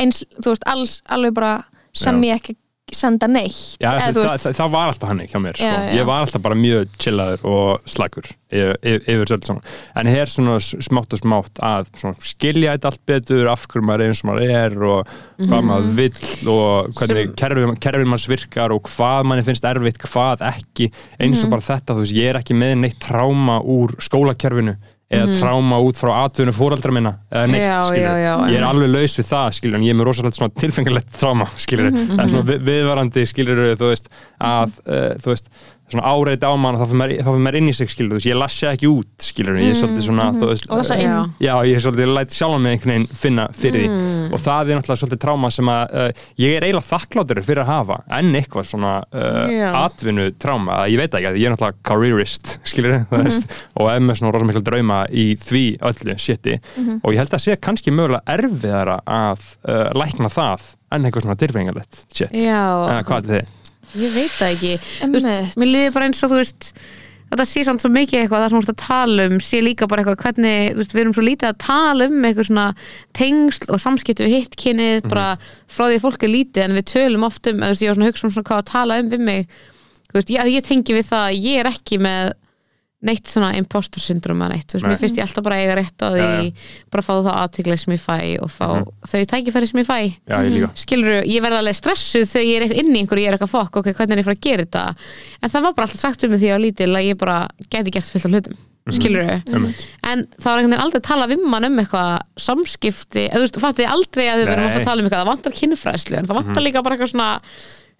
[0.00, 1.54] eins, þú veist, alls, alveg bara
[1.94, 2.30] sem Já.
[2.32, 2.56] ég ekki
[2.94, 5.68] senda neitt Já, Eða, það, það, það, var alltaf hannig hjá mér sko.
[5.96, 9.64] Ég var alltaf bara mjög chillaður og slagur yfir, yfir, svolítið saman
[9.98, 11.88] en hér svona smátt og smátt að
[12.22, 15.68] skilja þetta allt betur af hverju maður er eins og maður er og hvað Mhm.
[15.72, 20.90] maður vill og hvernig kerfið kerfi manns virkar og hvað manni finnst erfitt, hvað ekki
[21.18, 24.76] eins og bara þetta, þú veist, ég er ekki með neitt tráma úr skólakerfinu
[25.14, 28.66] eða tráma út frá atvinnu fóreldra minna eða neitt, Já, skilur já, já, ég er
[28.68, 32.24] alveg laus við það, skilur en ég er með rosalega svona tilfengilegt tráma, skilur það
[32.24, 35.50] er svona við, viðvarandi, skilur þú veist að, uh, þú veist
[35.92, 38.38] svona áreiti á mann og þá fyrir maður inn í sig skilur þú veist, ég
[38.38, 41.10] lassi ekki út, skilur ég er svolítið svona, þú veist Og lassa inn.
[41.10, 41.18] Já.
[41.44, 44.04] Já, ég er svolítið læt sjálf með einhvern veginn finna fyrir því.
[44.34, 47.70] Og það er náttúrulega svolítið tráma sem að uh, ég er eiginlega þakkláttur fyrir að
[47.70, 49.66] hafa enn eitthvað svona uh, Já.
[49.84, 54.04] atvinnu tráma, ég veit ekki að ég er náttúrulega careerist, skilur þú veist og er
[54.04, 56.56] með svona rosa miklu drauma í því öllu shiti.
[57.02, 61.38] Og ég held að sé kannski mögulega erfiðara að uh, lækna það enn eitthvað svona
[61.40, 62.06] tilfengalegt
[63.94, 64.74] Já, ég veit það ekki.
[65.14, 66.70] Veist, Mér liði bara eins og þú veist
[67.34, 69.88] þetta sé samt svo mikið eitthvað það sem þú ert að tala um sé líka
[69.90, 72.66] bara eitthvað hvernig veist, við erum svo lítið að tala um eitthvað svona
[73.18, 76.86] tengsl og samskipti við hitt kynnið bara frá því að fólk er lítið en við
[76.92, 78.70] tölum oft um, eða þú veist, ég var svona að hugsa um svona hvað að
[78.70, 79.58] tala um við mig.
[80.04, 82.32] Þú veist, ég, ég tengi við það að ég er ekki með
[83.04, 84.92] neitt svona impostor syndrom eða neitt, þú veist, Nei.
[84.94, 87.82] mér finnst ég alltaf bara að eiga rétt á því Já, bara fá þá aðtiklega
[87.84, 88.66] sem ég fæ og fá
[89.12, 89.98] þau tækifæri sem ég fæ.
[90.30, 90.70] Já, ég líka.
[90.84, 93.54] Skilur, ég verða alveg stressuð þegar ég er eitthvað inn í einhverju, ég er eitthvað
[93.54, 94.84] fokk, ok, hvernig er ég fara að gera þetta?
[95.40, 97.94] En það var bara alltaf sagt um mig því var lítil að ég bara geti
[97.94, 98.62] gert fullt af hlutum
[98.92, 99.86] skilur Einmitt.
[100.04, 102.10] en það var einhvern veginn aldrei að tala við mann um eitthvað
[102.44, 104.76] samskipti, eða þú veist, fatti aldrei að við verðum Nei.
[104.76, 107.30] að tala um eitthvað, það vantar kynfræðslu en það vantar líka bara eitthvað svona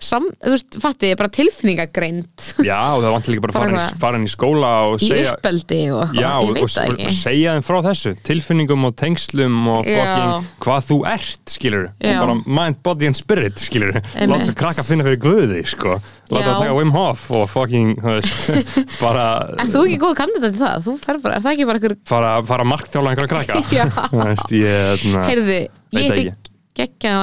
[0.02, 2.46] sam, þú veist, fatti, bara tilfinningagreind.
[2.66, 3.85] Já, og það vantar líka bara að eitthvað.
[3.94, 6.64] í, fara inn í skóla og í segja uppeldi og eitthvað, Já, ég og, veit
[6.64, 7.14] og, það og, ekki.
[7.20, 12.37] segja þeim frá þessu tilfinningum og tengslum og fucking, hvað þú ert, skilur og bara
[12.61, 14.46] mind, body and spirit, skilur láta Einmitt.
[14.48, 15.98] svo krakka finna fyrir guði, sko.
[16.33, 18.70] Láta það taka Wim Hof og fucking, þú veist
[19.04, 19.26] bara
[19.61, 20.87] Er þú ekki góð kandidat í það?
[20.87, 23.61] Þú fer bara, er það ekki bara einhver fara, fara markþjála einhverja krakka?
[23.76, 23.85] Já.
[24.11, 25.59] þú veist, ég, na, Heyrðu,
[25.94, 26.35] ég heiti
[26.74, 27.14] geggja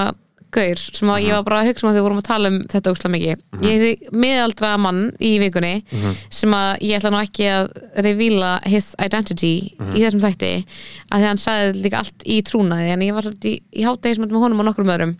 [0.52, 2.58] gaur sem að ég var bara að hugsa um að þau vorum að tala um
[2.72, 3.42] þetta úslega mikið.
[3.66, 5.74] Ég heiti miðaldra mann í vikunni
[6.30, 7.72] sem að ég ætla nú ekki að
[8.06, 9.54] revíla his identity
[9.96, 10.52] í þessum þætti
[11.12, 13.86] að því að hann sagði líka allt í trúnaði en ég var svolítið í, í
[13.88, 15.16] hátægismöndum með honum og nokkrum öðrum.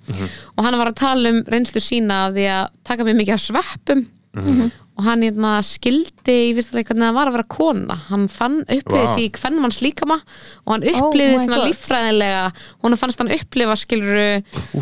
[0.58, 3.46] Og hann var að tala um reynslu sína af því að taka mig mikið af
[3.50, 7.96] sveppum og hann hérna, skildi í fyrsta leik hvernig það var að vera kona.
[8.10, 9.22] Hann fann upplýðis Vá.
[9.24, 11.68] í hvern manns líkama og hann upplýði Oh svona God.
[11.72, 12.44] líffræðilega.
[12.84, 14.28] Hún fannst hann upplifa skiluru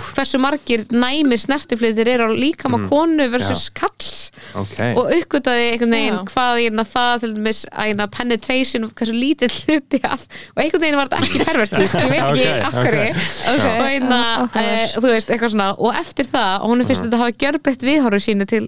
[0.10, 4.76] hversu margir næmir snertifliðir eru á líkama konu versus kalls ok.
[5.00, 6.26] Og uppgötaði einhvern veginn Já.
[6.34, 11.00] hvað hérna, það til dæmis að hérna, penetration hversu lítill hluti af og einhvern veginn
[11.00, 13.08] var þetta ekki pervertíst ég veit ekki Ok, af hverju.
[13.54, 13.66] Ok.
[13.70, 15.72] og hérna, e, þú veist, eitthvað svona.
[15.80, 18.68] Og eftir það, og hún er fyrst þetta hafa gjörbreytt viðhóru sínu til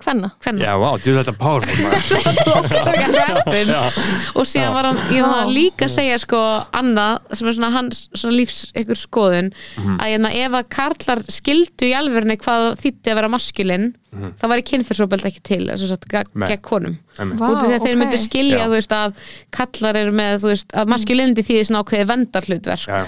[0.00, 0.30] Hvenna?
[0.64, 2.70] Já, vá, djú þetta powerful maður.
[3.14, 3.72] sveppin
[4.40, 6.40] og síðan var hann, ég var líka að segja sko
[6.80, 9.98] annað sem er svona hans svona lífs ykkur skoðun Mhm.
[10.00, 13.32] að hérna, ef að karlar skildu í alvörunni hvað þýtti að vera
[14.10, 15.60] maskulinn þá væri kynfyrsopeld ekki til
[16.10, 16.96] gegn konum.
[17.20, 19.14] Af því að þeir myndu skilja veist, að
[19.54, 23.04] kallar eru með veist, að maskulindi þýðir svona ákveði vendarhlutverk Já.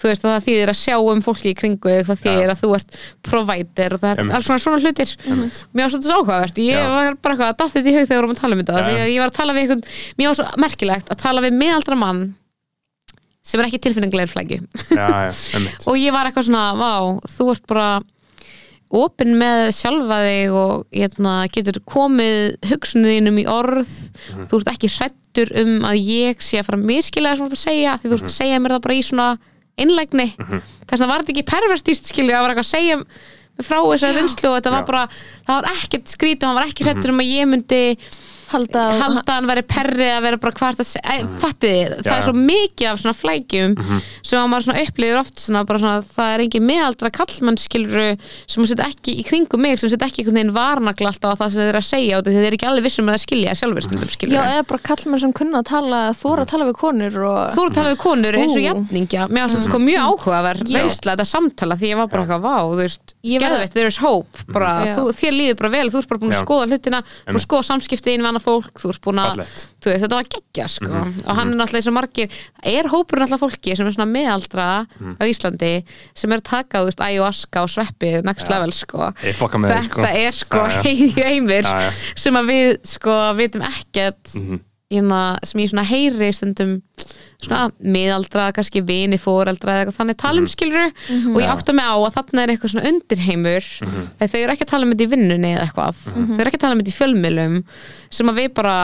[0.00, 2.72] þú veist að það þýðir að sjá um fólki í kringu það þýðir að þú
[2.78, 5.14] ert provider og það er alls svona svona hlutir.
[5.26, 6.62] Mér var svolítið svo áhugavert.
[6.64, 6.88] Ég Já.
[6.94, 8.80] var bara eitthvað að datt þetta í haug þegar við vorum að tala um þetta
[8.80, 12.00] að ég var að tala við einhvern mér var svo merkilegt að tala við miðaldra
[12.00, 12.26] mann
[13.46, 15.84] sem er ekki tilfinningilegur flæki já, já, einmitt.
[15.88, 16.92] Og ég var eitthvað svona, vá,
[17.30, 17.90] þú ert bara
[18.94, 23.94] opinn með sjálfa þig og hérna, getur komið hugsuninum í orð.
[24.46, 27.50] Þú ert ekki hrættur um að ég sé að fara að miskila það sem þú
[27.50, 29.30] ert að segja því þú ert að segja mér það bara í svona
[29.76, 30.28] einlægni.
[30.36, 33.00] Þess vegna var þetta ekki pervertíst skilja það var eitthvað að segja
[33.64, 34.74] frá þessari reynslu og þetta Já.
[34.76, 35.02] var bara,
[35.46, 37.82] það var ekkert skrít og hann var ekki hrættur um að ég myndi
[38.52, 41.36] halda, halda að hann veri perri að vera bara hvart að segja, mm.
[41.42, 41.66] það
[42.06, 42.12] Já.
[42.16, 43.76] er svo mikið af svona flækjum
[44.22, 48.08] sem að maður svona upplifir oft svona, bara svona, það er engin meðaldra kallmann skiluru
[48.46, 51.40] sem að setja ekki í kringum mig sem setja ekki einhvern veginn varnagla alltaf á
[51.42, 53.56] það sem þeir eru að segja og þeir eru ekki alveg vissum að það skilja
[53.60, 57.18] sjálfur stundum já, eða bara kallmenn sem kunna að tala þóra að tala við konur
[57.26, 59.26] og eru að tala við konur eins og jafningja.
[59.30, 62.76] Mér var sko mjög áhugaverð reynsla þetta samtala því ég var bara eitthvað vá þú
[62.80, 63.14] veist,
[68.36, 69.40] Annað fólk þú ert búin að,
[69.80, 70.90] þú veist, þetta var geggja sko.
[71.26, 72.36] og hann er náttúrulega eins og margir
[72.76, 74.66] er hópurinn alltaf fólki sem er svona meðaldra
[75.16, 75.72] á Íslandi
[76.14, 79.10] sem er að taka þú veist, ayahuasca og sveppi next level sko.
[79.22, 80.06] Þetta sko.
[80.12, 80.82] er sko Já, já.
[80.86, 81.90] hei- heimur Já, já.
[82.16, 84.60] sem að við sko vitum ekkert Mhm.
[84.92, 86.76] Hérna, sem ég svona heyri stundum
[87.42, 90.86] svona miðaldra, kannski vini fóreldra eða eitthvað þannig tala um skiluru
[91.34, 93.90] og ég átta mig á að þarna er eitthvað svona undirheimur mm
[94.26, 96.00] þau eru ekki að tala um þetta í vinnunni eða eitthvað.
[96.06, 97.58] Þau eru ekki að tala um þetta í fjölmiðlum
[98.10, 98.78] sem að við bara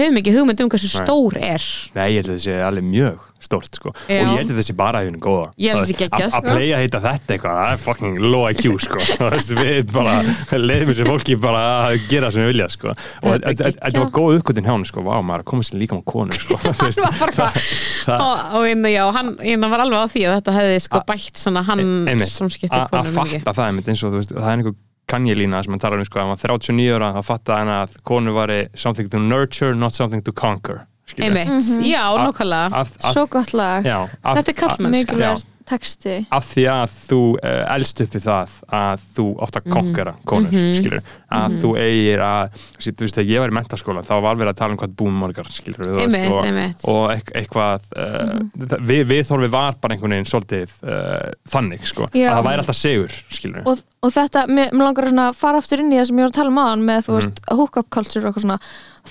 [0.00, 3.74] höfum ekki hugmynd um hversu stór er Nei, ég held að þessi alveg mjög stórt
[3.74, 3.90] sko.
[3.90, 6.52] og ég held að þessi bara hefur góða Ég held þessi geggjað, Að- að sko.
[6.54, 9.00] playa heita þetta eitthvað, það er fucking low IQ sko.
[9.62, 10.14] Við bara
[10.62, 12.94] leiðum þessi fólki bara að gera sem við vilja sko.
[12.94, 15.04] og Þetta var góð uppgötin hjá hann sko.
[15.06, 16.60] Vá, maður að koma sér líka með konu sko.
[18.06, 18.38] Það- og,
[19.18, 21.68] hann hérna var alveg á því að þetta hefði sko bætt hann að
[22.78, 23.68] að konum mikið fatta það
[24.32, 27.22] það er einhver kannjelína sem hann talar um sko, að hann var 39 ára, þá
[27.26, 30.86] fatta hann að konu var something to nurture, not something to conquer
[31.20, 31.48] einmitt,
[31.84, 32.68] já, Að- nákvæmlega.
[32.72, 33.84] að, að, svo gott lag.
[33.84, 35.51] Já, Þetta er karlmennska.
[35.68, 36.14] Texti.
[36.32, 40.52] Af því að þú uh, elst upp við það að þú átt að konkera konur,
[40.52, 40.74] Mhm.
[40.78, 44.52] skilur að þú eigir að, þú veist, þegar ég var í mentaskóla þá var verið
[44.52, 46.84] að tala um hvað búum morgar skilur, Einmitt, og, einmitt.
[46.84, 48.42] og eit- eitthvað uh,
[48.82, 52.28] við, við þorfið var bara einhvern veginn svolítið uh, þannig, sko, Já.
[52.32, 55.80] að það væri alltaf sigur skilur, og, og þetta, mér, mér langar að fara aftur
[55.80, 58.22] inn í það sem ég var að tala um aðan með, þú veist, hook-up culture
[58.26, 58.60] og eitthvað svona.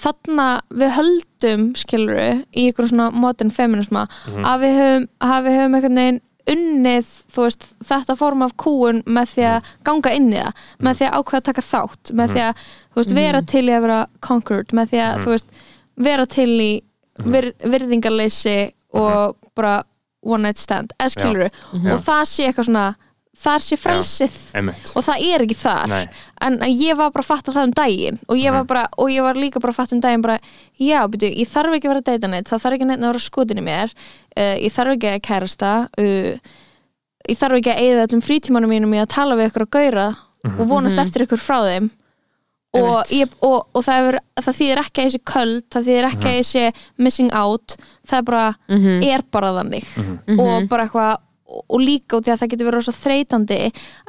[0.01, 4.05] Þarna við höldum skiluru í ykkur svona modern feminisma
[4.47, 9.33] að við höfum, að við höfum einhvern veginn unnið, veist, þetta form af kúun með
[9.35, 12.43] því að ganga inn í það með því að ákveða að taka þátt með því
[12.47, 12.63] að,
[12.97, 15.53] veist, vera til í að vera conquered, með því að, veist,
[16.09, 16.71] vera til í
[17.21, 18.57] vir, virðingarleysi
[18.97, 19.81] og bara
[20.21, 21.93] one night stand, eða skiluru Já.
[21.95, 22.87] og það sé eitthvað svona
[23.37, 24.33] þar sé frelsið.
[24.59, 24.91] einmitt.
[24.95, 25.93] Og það er ekki þar.
[26.41, 28.19] En en ég var bara að fatta það um daginn.
[28.27, 30.39] Og ég var bara, og ég var líka bara að fatta um daginn bara,
[30.77, 33.07] já, byrju, ég þarf ekki að vera að deyta neitt það þarf ekki neitt að
[33.11, 33.95] vera skotin í mér.
[34.37, 36.51] Uh, ég þarf ekki að kærasta uh,
[37.29, 40.05] ég þarf ekki að eyða öllum frítímanum mínum í að tala við ykkur að gauðra
[40.57, 41.89] og vonast eftir ykkur frá þeim.
[42.71, 46.05] Og, ég, og, og það, er, það þýðir ekki að ég sé köld það þýðir
[46.07, 46.61] ekki að ég sé
[47.03, 47.75] missing out
[48.07, 48.45] það er bara,
[49.11, 49.89] er bara þannig.
[50.39, 51.17] Og bara eitthvað
[51.51, 53.59] og- líka út í að það getur verið rosa þreytandi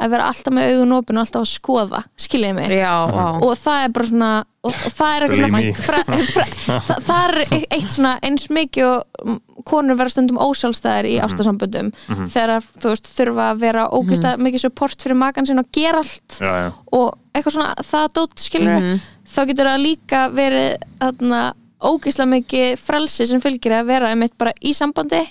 [0.02, 2.74] að vera alltaf með augun opin og alltaf að skoða skiljiði mig?
[2.78, 2.94] Já,
[3.42, 6.02] og það er bara svona og, og það er eitthvað Believe svona fra,
[6.34, 6.44] fra,
[6.88, 11.16] það, það er e- eitt svona eins mikið og mm, konur vera stundum ósjálfstæðir í
[11.22, 11.90] ástasamböndum
[12.30, 16.02] þegar að, þú veist þurfa að vera ógista mikið support fyrir makan sinn og gera
[16.02, 16.70] allt já, já.
[16.98, 18.88] og eitthvað svona það dót skilur
[19.32, 21.42] þá getur það líka verið þarna
[21.82, 25.22] ógeðslega mikið frelsi sem fylgir að vera einmitt bara í sambandi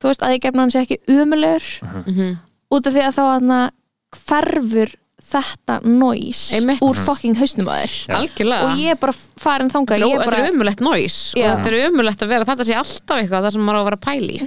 [0.00, 1.68] þú veist að ég gefna hann sé ekki umulegur
[2.70, 3.60] út af því að þá þarna
[4.26, 4.96] hverfur
[5.30, 6.80] þetta noise Einmitt.
[6.82, 7.96] úr fucking hausnum að þér.
[8.16, 8.68] Algjörlega.
[8.70, 12.24] Og ég er bara farin þangað Þetta bara, er umulett næs og þetta er umulett
[12.24, 14.38] að vera þetta sé alltaf eitthvað það sem maður á að vera pæli.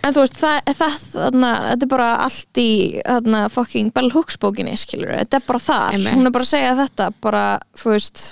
[0.00, 2.70] En þú veist það, það, þarna, þetta er bara allt í
[3.04, 6.16] þarna fucking Bell Hooks bókinni skilur þetta er bara þar, Einmitt.
[6.16, 7.44] hún er bara að segja þetta bara,
[7.78, 8.24] þú veist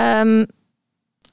[0.00, 0.34] um,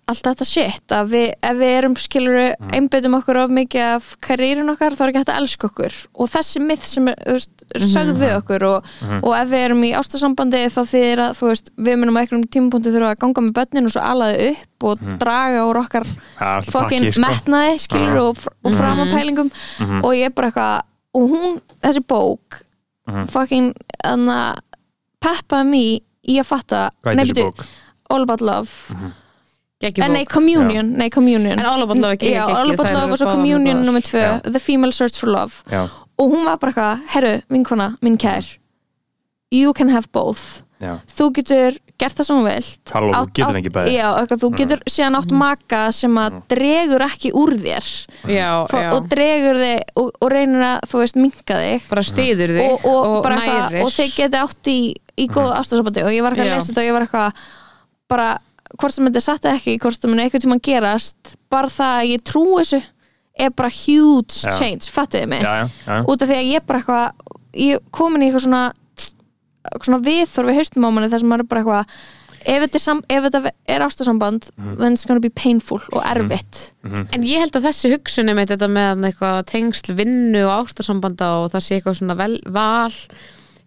[0.07, 2.37] allt þetta shit að við, ef við erum skilur
[2.73, 5.97] einbyttum okkur of mikið af karýrun okkar þá er ekki hægt að elska okkur.
[6.15, 8.87] Og þessi myth sem er, veist, er sögð við okkur og,
[9.19, 12.47] og ef við erum í ástasambandi þá þýðir að, þú veist, við munum á einhverjum
[12.55, 16.07] tímapunkti þurfa að ganga með börnin og svo alaði upp og draga úr okkar
[16.39, 17.25] alltaf fokkin sko.
[17.27, 19.51] metnaði skilur og, fr- og framapælingum.
[20.03, 20.81] Og ég er bara eitthvað
[21.17, 22.63] og hún, þessi bók
[23.07, 23.27] Mhm.
[23.31, 23.69] fokkin
[24.03, 24.53] anna,
[25.23, 26.81] peppaði mig í að fatta?
[28.11, 28.91] All About Love
[29.79, 30.25] Geggjum Eh, Nei.
[30.25, 31.59] Communion, nei, Communion.
[31.59, 34.41] En All About Love er ekki Já, All About Love og svo Communion nummer tvö.
[34.51, 35.53] The Female Search for Love.
[35.69, 35.83] Já,
[36.17, 38.43] og hún var bara eitthvað, herru, vinkona, minn kær
[39.51, 40.63] you can have both.
[40.81, 40.99] Já.
[41.09, 43.93] Þú getur gert það sem hún vil Halló, þú getur ekki bæði.
[43.95, 47.87] Já, eitthvað, þú getur síðan átt maka sem að dregur ekki úr þér.
[48.29, 48.91] Já, Fó- já.
[48.93, 51.87] og dregur þig og, og reynir að, þú veist, minka þig.
[51.89, 53.85] Bara stiður þig og, og, bara eitthvað, nærir.
[53.85, 54.77] og þeir geti átt í,
[55.17, 55.57] í góðu Mhm.
[55.61, 56.55] ástasambandi og ég var eitthvað að Já.
[56.59, 57.33] lesa þetta og ég var eitthvað
[58.09, 58.27] bara,
[58.79, 61.93] hvort sem þetta er satt eða ekki hvort sem þetta eitthvað tímann gerast bara það
[62.01, 62.81] að ég trú þessu
[63.37, 64.51] er bara huge Já.
[64.57, 65.41] change, fattiði mig?
[65.45, 66.03] Já, já, já.
[66.09, 67.11] Út af því að ég bara eitthvað
[67.67, 68.63] ég komin í eitthvað svona
[69.83, 71.99] svona viðþorfi haustum á manni þar sem maður er bara eitthvað
[72.47, 74.77] ef þetta er, sam, ef þetta er ástasamband Mhm.
[74.79, 76.71] then it's gonna be painful og erfitt.
[76.85, 81.51] En ég held að þessi hugsunum með þetta með eitthvað tengsl vinnu og ástarsambanda og
[81.51, 82.93] það sé eitthvað svona vel, val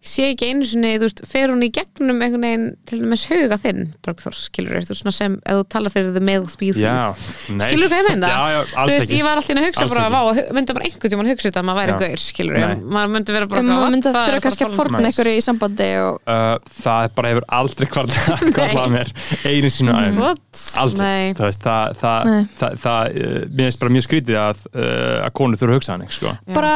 [0.00, 3.58] sé ekki einu sinni, þú veist, fer hún í gegnum einhvern veginn til dæmis huga
[3.60, 7.10] þinn Bergþór, skilur þú, svona sem, ef þú tala fyrir the male species Já,
[7.44, 8.30] skilur hvað ég meina?
[8.32, 10.20] Já, já, Þú alls veist, ekki ég var alltaf inn að hugsa Alls bara, vá,
[10.56, 11.98] myndi bara einhvern tímann hugsa þetta að maður væri Já.
[12.00, 12.80] gaur, skilur Nei.
[12.96, 15.02] maður myndi vera bara um maður myndi að what, það er þurfa kannski að forna
[15.04, 15.12] Nice.
[15.12, 19.12] ykkur í sambandi og uh, Það er bara hefur aldrei kvarlað mér
[19.52, 20.64] einu sínu aðeins What?
[20.80, 21.36] Aldrei, Nei.
[21.36, 22.50] það veist, það, það, Nei.
[22.64, 25.96] það, það uh, mér finnst bara mjög skrítið að, uh, að konur þurfa að hugsa
[25.96, 26.34] hann, sko.
[26.56, 26.74] bara,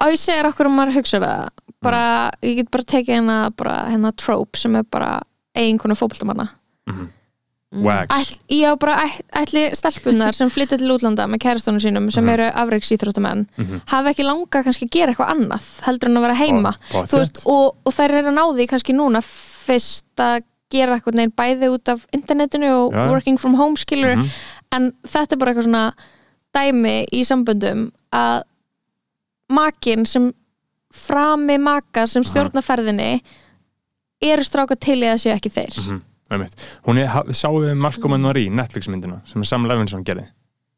[0.00, 1.48] á ég segir okkur um maður hugsa það.
[1.82, 5.20] Bara, ég get bara tekið hérna bara hérna trope sem er bara
[5.56, 6.48] eiginkonu fótboltamanna.
[7.76, 8.14] Wags.
[8.14, 12.46] Ætl, já, bara ætl, ætli stelpunar sem flytja til útlanda með kærastónum sínum sem eru
[12.46, 13.42] afreiks íþróttamenn
[13.90, 16.72] hafa ekki langa kannski að gera eitthvað annað heldur en að vera heima.
[16.94, 20.38] Þú veist, og, og þær eru að ná því kannski núna fyrst að
[20.72, 23.08] gera eitthvað neginn bæði út af internetinu og Já.
[23.10, 24.30] working from home skilur Mhm.
[24.72, 25.92] en þetta er bara eitthvað svona
[26.56, 28.42] dæmi í samböndum að
[29.52, 30.30] makin sem
[30.92, 33.20] frami maka sem stjórna ferðinni
[34.22, 35.74] eru stráka til að séu ekki þeir.
[35.82, 35.98] Mhm,
[36.32, 36.54] einmitt.
[36.86, 40.24] Hún er, ha- sáu við Malcolm and Marie Netflix myndina sem Sam Levinson gerði?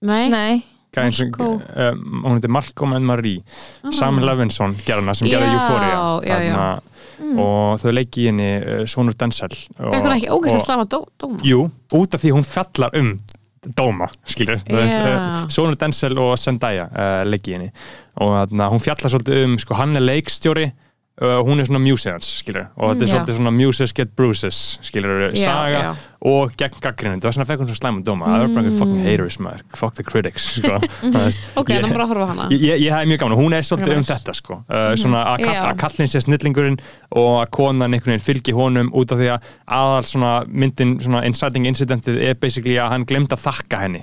[0.03, 0.62] Nei, Nei,
[0.97, 1.62] Malcolm.
[1.77, 3.43] um, hún heitir Malcolm and Marie
[3.93, 5.95] Sam Levinson gerði hana sem gerði Euphoria.
[5.95, 6.39] já, já.
[6.55, 6.83] Þarna-
[7.19, 10.85] og þau leiki í henni uh, Sonur Denzel og, eitthvað ekki ógæst að og- slama
[10.87, 13.16] dó, dóma Jú, út af því hún fallar um
[13.67, 14.83] dóma, skilur Já.
[15.09, 17.71] uh, Sonur Denzel og Zendaya uh, leiki í henni
[18.19, 20.71] og hún fallar svolítið um sko, hann er leikstjóri
[21.23, 24.79] uh, hún er svona museans, skilur og þetta er Mm, svolítið svona muses get bruises
[24.83, 25.91] skilur, Já, saga já.
[26.23, 26.79] og gegn
[27.21, 28.27] það var svona fekk hún svona slæma dóma.
[28.27, 30.79] Það var bara einhver fucking haters maður, fuck the critics sko.
[30.79, 31.39] Það Mm.
[31.57, 32.49] Ok, ég- þannig bara að horfa á hana.
[32.51, 34.55] Ég, ég, ég hef mjög gaman, hún er svolítið um þetta sko.
[34.69, 36.79] uh, svona að, að kallin sé snillingurinn
[37.14, 41.25] og að konan einhvern veginn fylgi honum út af því að aðal svona myndin, svona
[41.27, 44.03] inciting incidentið er basically að hann glemd að þakka henni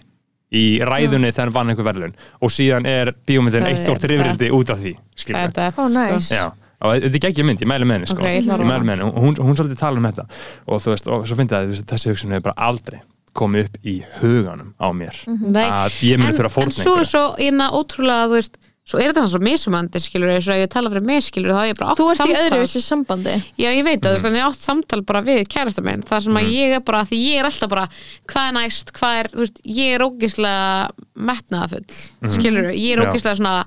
[0.55, 4.05] í ræðunni þegar hann vann einhver verðlun og síðan er bíómyndin Það eitt er stórt
[4.11, 6.43] rifrildi út af því Það er skilur death, Ó, nice.
[6.79, 8.21] Þetta er ekki mynd, ég mæli með henni sko.
[8.21, 10.25] Ok, ég ég mæli með henni, hún, hún svolítið tala um þetta
[10.65, 13.01] og þú veist, og svo finnst það að þessi hugsun hefur bara aldrei
[13.35, 15.65] komið upp í huganum á mér Nei.
[15.65, 18.99] að ég en, þurfa að fórna en svo er svo eina ótrúlega þú veist, svo
[19.01, 21.69] er þetta svo misumandi skilur eins og ef ég tala fyrir mig skilur þá er
[21.71, 24.05] ég bara átt þú ert í samtal öðru þessi sambandi já ég veit Mhm.
[24.11, 24.23] að mm.
[24.25, 27.17] þannig ég átt samtal bara við kærasta minn það sem að ég er bara, því
[27.25, 27.87] ég er alltaf bara
[28.29, 31.85] hvað er næst, hvað er, þú veist ég er ógislega metnaðafull
[32.21, 32.29] mm.
[32.37, 33.05] skilur, ég er Mhm.
[33.05, 33.11] Já.
[33.11, 33.65] ógislega svona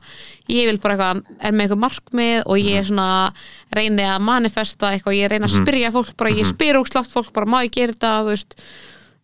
[0.48, 2.88] ég vil bara eitthvað, er með eitthvað markmið og ég er Mhm.
[2.88, 3.32] svona
[3.74, 6.38] reyni að manifesta eitthvað, ég reyni að spyrja fólk bara, Mhm.
[6.38, 8.54] ég spyr ógislátt fólk bara, má ég gera þetta, þú veist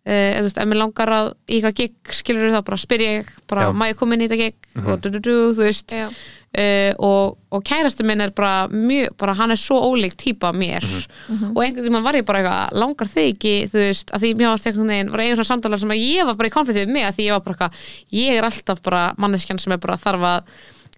[0.05, 3.29] Uh, þú veist, ef mér langar að í eitthvað gig skilur þá bara spyr ég
[3.49, 4.59] bara, má ég koma inn í þetta gig?
[4.85, 5.95] Og du, du, du, þú veist.
[6.55, 10.59] Uh, og, og kærasti minn er bara mjög, bara hann er svo ólík típa af
[10.61, 10.85] mér.
[10.85, 11.57] Mhm.
[11.57, 14.53] og einhvern veginn var ég bara eitthvað langar þig ekki, þú veist, að því mér
[14.53, 16.95] varst einhvern veginn var eigin svona samtalar sem að ég var bara í konfliktið við
[16.95, 17.83] mig að því ég var bara eitthvað,
[18.21, 20.55] ég er alltaf bara manneskjan sem er bara þarf að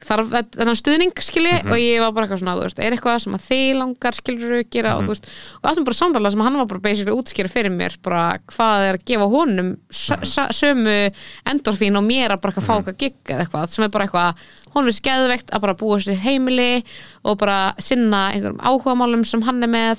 [0.07, 1.70] þarf þennan stuðning skilji Mhm.
[1.72, 4.54] og ég var bara eitthvað svona, þú veist, er eitthvað sem að þið langar skilur
[4.61, 5.07] að gera og Mhm.
[5.07, 5.24] þú veist
[5.62, 8.94] og áttum bara samtala sem hann var bara basically útskýra fyrir mér bara hvað er
[8.98, 10.20] að gefa honum Mhm.
[10.22, 10.52] mm.
[10.52, 11.12] sömu
[11.46, 14.34] endorfín og mér að bara eitthvað fá eitthvað gig eða eitthvað sem er bara eitthvað,
[14.74, 16.82] honum er skeðveikt að bara búa sér heimili
[17.24, 19.98] og bara sinna einhverjum áhugamálum sem hann er með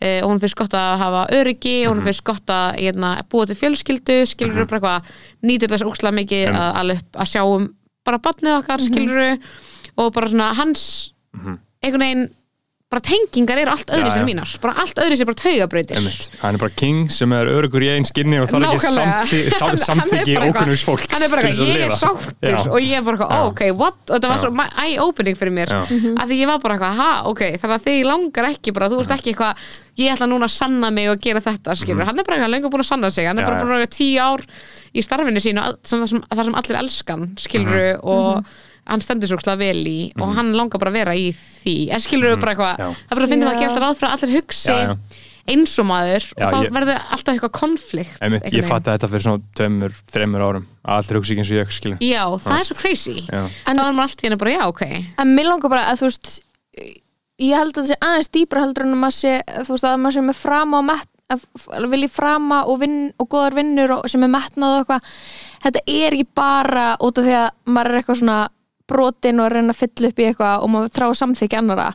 [0.00, 3.48] Uh, og hún finnst gott að hafa öryggi og hún finnst gott að hérna, búa
[3.48, 5.08] til fjölskyldu skilur bara eitthvað,
[5.42, 7.64] nýtur þess ókslega mikið að, að, upp, að sjá um
[8.08, 9.22] bara barnið okkar skilur
[9.98, 10.82] og bara svona hans
[11.84, 12.28] einhvern veginn
[12.88, 14.48] bara tengingar eru allt öðru sem mínar.
[14.62, 15.98] Bara allt öðru sem bara taugabrautir.
[15.98, 16.28] Einmitt.
[16.40, 19.66] hann er bara king sem er örugur í einn skinni og það er ekki Nákvæmlega.
[19.68, 22.48] er samþyggi bara eitthvað- ókunnus fólks hann er bara eitthvað, ég er sáttur.
[22.48, 22.56] Já.
[22.64, 23.98] og ég er bara eitthvað, ok, what?
[24.08, 24.44] Og þetta var Já.
[24.46, 25.68] svo eye-opening fyrir mér.
[25.68, 25.82] Já.
[26.16, 29.00] að því ég var bara eitthvað, ha, ok þannig að þig langar ekki bara, þú
[29.04, 29.68] ert ekki eitthvað
[30.00, 32.72] ég ætla núna að sanna mig og gera þetta skilur, hann er bara eitthvað lengur
[32.72, 33.26] búin að sanna sig.
[33.28, 33.52] Hann er Mhm.
[33.52, 34.40] Bara búin að vera tíu ár
[34.96, 38.44] í starfinu sínu sem það sem, það sem allir elskan skilur og
[38.88, 41.76] hann stendur svo vel í og hann langar bara að vera í því.
[41.94, 43.68] En skilur við bara eitthvað, það er bara að finna maður að Já.
[43.68, 44.96] gera alltaf ráð fyrir að allir hugsi Já, já.
[45.48, 49.08] eins og maður Já, og þá ég- verður alltaf eitthvað konflikt Einmitt, ég fatt þetta
[49.12, 52.58] fyrir svona tveimur, þreimur árum að allir hugsa ekki eins og ég skilur Já, það
[52.58, 53.16] er svo crazy.
[53.28, 53.42] Já.
[53.48, 54.82] en þá er maður alltaf hérna bara, já, ok.
[55.24, 56.32] En mér langar bara að þú veist
[57.38, 59.32] ég held að það sé aðeins dýbra heldur en að maður sé,
[59.62, 61.44] þú veist, að maður sé með frama og met, að
[61.78, 65.10] að vilji frama og, vinn, og góðar vinnur og sem er metnað og eitthvað.
[65.62, 68.38] Þetta er ekki bara út af því að maður er eitthvað svona
[68.88, 71.88] brotin og er að reyna að fylla upp í eitthvað og maður þrá samþykja annara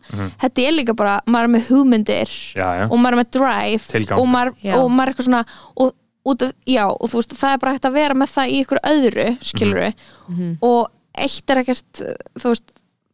[0.44, 2.86] þetta er líka bara, maður er með hugmyndir Já, já.
[2.90, 4.20] og maður er með drive Tilgang.
[4.20, 5.44] og maður, og maður er eitthvað svona
[5.76, 5.94] og,
[6.26, 8.60] út af, já, og þú veist, það er bara hægt að vera með það í
[8.64, 9.94] ykkur öðru, skilur
[10.30, 10.54] Mhm.
[10.62, 12.04] og eitt er ekkert
[12.40, 12.72] þú veist,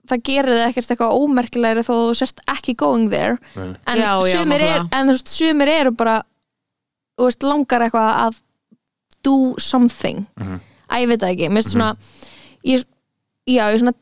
[0.10, 3.74] það gerir það ekkert eitthvað ómerkilegri þó þú sérst ekki going there Nei.
[3.88, 5.00] en Já, já, sumir, er, nákvæmlega.
[5.00, 6.22] en þú veist, sumir eru bara
[7.20, 8.40] þú veist, langar eitthvað að
[9.24, 10.60] do something Mhm.
[10.90, 11.90] að ég veit það ekki, mér finnst svona
[12.66, 12.84] ég,
[13.50, 13.96] já, ég svona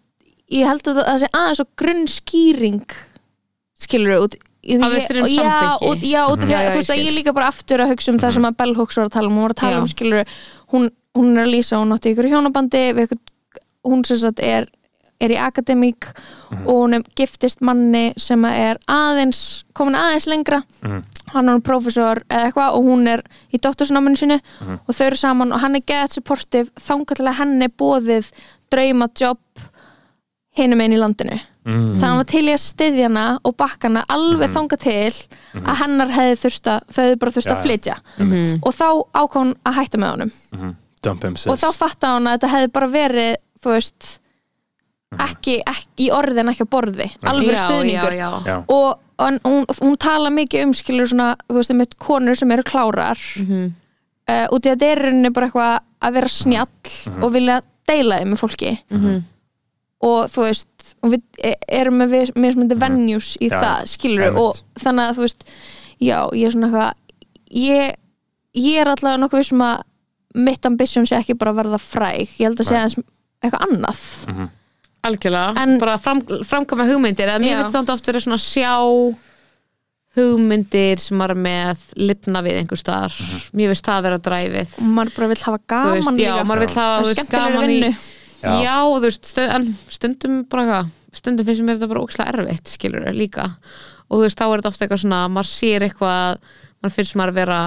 [0.58, 2.98] ég held að það sé aðeins og grunnskýring
[3.78, 4.38] skilur út
[4.68, 6.91] Að við ég- þurfum já, út, já, út af því Já, að já, þú veist
[6.91, 9.14] að ég líka bara aftur að hugsa um það sem að Bell Hooks var að
[9.14, 9.36] tala um.
[9.38, 9.80] Hún var að tala Já.
[9.80, 10.26] um skilur
[10.74, 13.22] hún, hún er að lýsa, hún átti ykkur hjónabandi við ykkur,
[13.88, 14.68] hún sem sagt er
[15.24, 16.10] er í akademík
[16.68, 20.64] og hún er giftist manni sem er aðeins komin aðeins lengra.
[20.84, 21.04] Mhm.
[21.34, 23.22] hann er professor eða eitthvað og hún er
[23.52, 24.38] í doktorsnáminu sinu
[24.88, 26.70] og þau eru saman og hann er gett supportive.
[26.80, 28.30] Þangað til að henni er bóðið
[28.74, 29.63] drauma jobb
[30.57, 31.38] hinum einn í landinu.
[31.68, 31.97] Mm.
[31.99, 35.15] þannig að hann var til í að styðja hana og bakka hana alveg þangað til
[35.59, 37.95] að hennar hefði þurft að þau hefði bara þurft að flytja.
[38.18, 38.53] Mhm.
[38.63, 38.88] og þá
[39.20, 40.32] ákvað hún að hætta með honum.
[40.55, 40.76] Mhm.
[41.51, 44.07] Og þá fatta hún að þetta hefði bara verið þú veist
[45.24, 47.09] ekki, ekki í orði en ekki á borði.
[47.24, 48.47] Alveg stuðningur já, já.
[48.47, 48.57] Já.
[48.68, 52.63] og og hún, hún tala mikið um skilur svona, þú veist, með konur sem eru
[52.63, 53.18] klárar.
[53.41, 53.74] Mhm.
[54.30, 58.33] uh, út í að þetta er bara eitthvað að vera snjall og vilja deila þeim
[58.33, 59.23] með fólki Mhm.
[60.07, 60.67] og þú veist
[61.03, 64.39] og við e- erum með við- mismunandi venues í Já, það, skilur einmitt.
[64.41, 65.43] og þannig að þú veist,
[65.99, 66.93] já, ég er svona eitthvað
[67.51, 67.95] ég,
[68.55, 69.81] ég er allavega nokkuð vissum að
[70.35, 72.79] mitt ambition sé ekki bara að verða fræg, ég held að sé Nei.
[72.79, 72.99] aðeins
[73.43, 74.49] eitthvað annað
[75.07, 79.15] algjörlega, En- bara fram, framkama hugmyndir eða mér finnst þetta oft verið svona sjá
[80.18, 83.18] hugmyndir sem er með lifna við einhver staðar.
[83.55, 84.78] Mér finnst það að vera dræfið.
[84.82, 86.47] Og maður bara vill hafa gaman veist, já, líka.
[86.49, 87.91] maður vill hafa veist, gaman í vinnu.
[88.38, 88.51] Já.
[88.61, 89.32] já, þú veist,
[89.97, 90.80] stundum bara
[91.18, 93.49] stundum finnst mér þetta bara ókslega erfitt skilur líka.
[94.07, 96.41] Og þú veist, þá er þetta ofta eitthvað svona, maður sér eitthvað
[96.82, 97.61] maður finnst maður að vera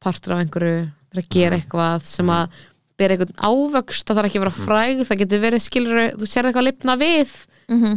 [0.00, 2.60] partur af einhverju, vera að gera eitthvað sem að
[3.00, 6.48] bera einhvern ávöxt það þarf ekki að vera fræg, það getur verið skilur þú sér
[6.50, 7.36] eitthvað lifna við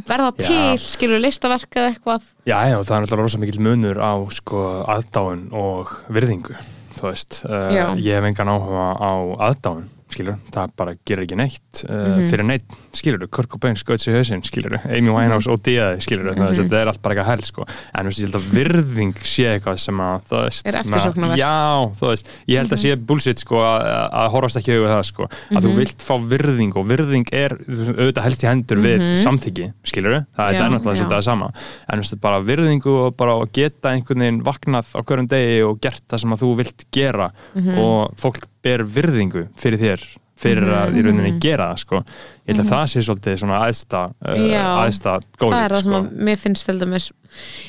[0.05, 0.45] verða Já.
[0.45, 2.27] til, skilur listaverk eða eitthvað.
[2.45, 4.61] Já, já, það er náttúrulega rosa mikil munur á sko
[4.93, 6.53] aðdáun og virðingu
[6.93, 7.85] þú veist, uh, Já.
[7.97, 9.11] ég hef engan áhuga á
[9.49, 12.29] aðdáun skilur, það bara gerir ekki neitt uh, Mhm.
[12.29, 16.39] fyrir neitt, skilur, Kurt Cobain skauts í hausinn, skilur, Amy Winehouse og Diaði, skilur, mm
[16.43, 16.53] Mhm.
[16.61, 19.45] þetta er allt bara eitthvað hell sko, en þú veist, ég held að virðing sé
[19.59, 21.37] eitthvað sem að, þú veist Er eftirsóknarvert.
[21.37, 23.05] Já, þú veist, ég held að sé Mhm.
[23.05, 27.27] bullshit sko að, horfast ekki auðvitað það sko, að þú vilt fá virðing og virðing
[27.33, 30.73] er auðvitað helst í hendur við samþyggi, skilur það er Mhm.
[30.73, 31.51] Náttúrulega það sama
[31.89, 35.79] en þú veist, bara virðingu og bara geta einhvern veginn vaknað á hverjum degi og
[35.81, 37.77] gert það sem að þú vilt gera Mhm.
[37.77, 40.03] og fólk ber virðingu fyrir þér
[40.43, 41.05] fyrir að í Mhm.
[41.07, 41.99] rauninni gera það sko.
[42.03, 44.63] ég held að það sé svolítið svona aðsta uh, Já.
[44.83, 45.99] aðsta það góðið er það sem sko.
[45.99, 47.05] að mér finnst til dæmis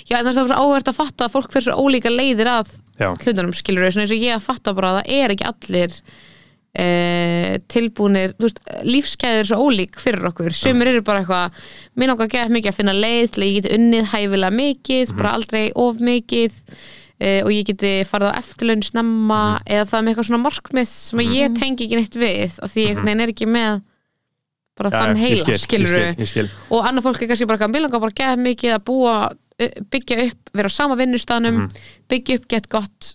[0.09, 2.73] já, en það er svo áhvert að fatta að fólk fyrir svo ólíka leiðir að
[2.99, 3.09] Já.
[3.15, 5.95] hlutunum skilur þau, eins og ég að fatta bara að það er ekki allir
[6.75, 6.89] e,
[7.71, 11.63] þú veist, lífskeiðir er svo ólík fyrir okkur sumir eru bara eitthvað
[12.01, 15.35] minn okkar gett mikið að finna leið til að ég geti unnið hæfilega mikið, bara
[15.39, 16.57] aldrei of mikið
[17.21, 20.89] e, og ég geti farið á eftirlaun snemma eða það er með eitthvað svona markmið
[20.93, 23.83] sem að ég tengi ekki neitt við af því veginn er ekki með
[24.75, 26.47] bara Já, þann ég heila, skil, ég skilur skil, ég skil.
[26.75, 29.17] og annað fólk er kannski bara að vilja bara geta mikið að búa
[29.91, 31.69] byggja upp, vera á sama vinnustanum
[32.11, 33.13] byggja upp, gett gott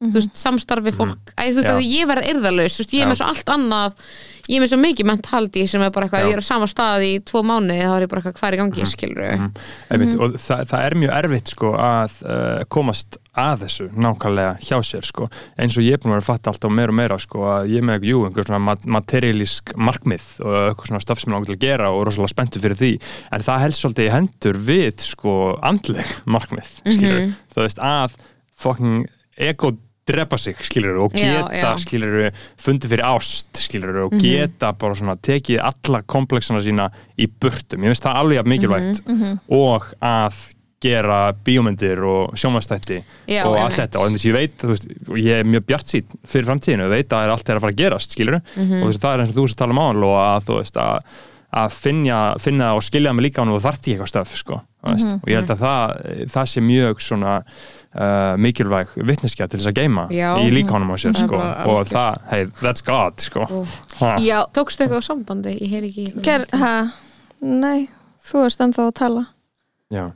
[0.00, 1.32] þú veist, samstarfi fólk.
[1.36, 4.06] Æ, þú veist, ég verð yrðalaus, þú veist, ég er með svo allt annað.
[4.50, 6.66] Ég er með svo mikið mentaldi sem er bara eitthvað, ef ég er á sama
[6.66, 9.20] stað í tvo mánuði þá er ég bara eitthvað, hvað er í gangi, skilur
[9.92, 14.80] Einmitt, og það, það er mjög erfitt sko, að uh, komast að þessu nákvæmlega hjá
[14.88, 15.28] sér sko.
[15.60, 17.86] eins og ég er búin að fatta alltaf meira og meira sko, að ég er
[17.92, 21.54] með jú, einhver svona mat- materialísk markmið og eitthvað svona stöf sem ég langar til
[21.54, 22.90] að gera og er rosalega spenntur fyrir því.
[23.30, 25.36] En það helst svolítið í hendur við sko
[25.70, 27.22] andleg markmið skilur
[30.10, 30.18] Mhm.
[30.18, 31.72] að drepa sig skilur og Já, geta já.
[31.72, 31.78] Mhm.
[31.84, 37.80] skilur fundið fyrir ást skilur og geta bara svona tekið alla komplexana sína í burtum
[37.84, 43.56] ég finnst það alveg jafn mikilvægt Mhm, og að gera bíómyndir og sjómanstætti Já, og
[43.58, 44.86] allt þetta og þess að ég veit, veist,
[45.20, 47.76] ég er mjög bjart sín fyrir framtíðinu, ég veit að allt er að fara að
[47.76, 48.82] gerast, skilur Mhm.
[48.82, 50.56] og þú veist, það er eins og þú að tala um án og að þú
[50.62, 51.00] veist að
[51.52, 54.94] að finna, finna og skilja mig líka hann og þarft í eitthvað stöf sko, mm
[54.94, 55.14] -hmm.
[55.22, 57.42] og ég held að það, það sé mjög svona
[57.94, 61.40] uh, mikilvæg vittneskja til þess að geima í líkánum á sér Það er sko,
[61.74, 63.46] og það, hey, that's God sko.
[64.00, 64.12] Ha.
[64.22, 65.56] Já, Tókstu eitthvað á sambandi?
[65.58, 66.74] Ég heyr ekki ger, ha,
[67.42, 67.88] nei
[68.26, 69.26] þú erst ennþá að tala.
[69.90, 70.06] Já,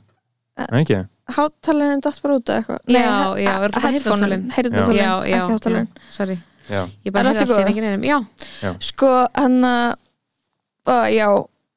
[0.71, 1.03] ekki?
[1.35, 2.81] Háttalarinn datt bara út eða eitthvað?
[2.93, 3.05] Já,
[3.41, 4.43] já, er þetta heyrnartólin?
[4.53, 6.35] Heyrðartólin, Já, já, ekki sorry.
[6.69, 7.71] Já, Ég bara Er heyrði allt í allt í góðu?
[7.71, 9.95] ekki nefnum Já, Sko, hann að
[10.85, 11.27] uh, Já,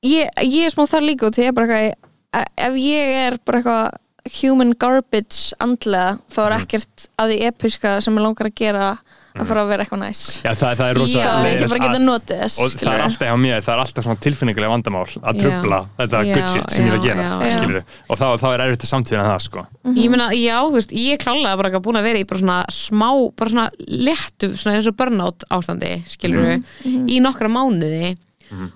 [0.09, 3.39] ég, ég er smá þar líka út Ég er bara eitthvað e- Ef ég er
[3.49, 3.99] bara eitthvað
[4.43, 6.63] human garbage andlega, þá er Mhm.
[6.67, 8.99] ekkert að því episka sem ég langar að gera
[9.39, 11.79] að fara að vera eitthvað næs Já það, það er rosa Það er ekki bara
[11.79, 14.73] að geta notið þess og það er alltaf hjá mér, það er alltaf svona tilfinningulega
[14.73, 15.43] vandamál að Já.
[15.45, 17.59] trubla þetta Já, good shit sem ég er að já, gera já, já.
[17.59, 17.83] skilurðu.
[18.09, 19.67] og þá, þá er erfitt að samtíðina það sko.
[19.95, 22.41] ég meina, já, þú veist Ég er klálega bara ekki búin að vera í bara
[22.41, 26.65] svona smá bara svona léttu, svona eins og burnout ástandi, skilur
[27.07, 28.17] í nokkra mánuði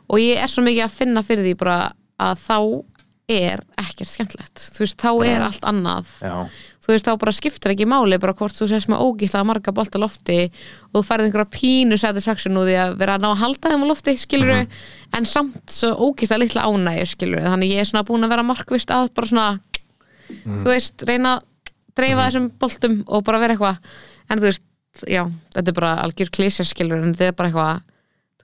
[0.09, 2.57] og ég er svo mikið að finna fyrir því bara að þá
[3.33, 6.13] er ekkert skemmtlegt þú veist, þá er allt annað.
[6.23, 6.35] Já.
[6.83, 9.97] þú veist, þá bara skiptir ekki máli bara hvort þú sést með ógíslega marga bolt
[9.97, 13.43] á lofti og þú færið einhverja pínu satisfaction úr því að vera að ná að
[13.45, 17.91] halda þeim á lofti skilur en samt svo ógíslega litla ánægju skilur þannig ég er
[17.91, 19.49] svona búin að vera markvist að bara svona
[20.43, 21.49] þú veist, reyna að
[21.99, 23.97] dreifa þessum boltum og bara vera eitthvað.
[24.31, 24.65] En þú veist,
[25.09, 25.23] já,
[25.55, 27.89] þetta er bara algjör klísja skilur en þetta er bara eitthvað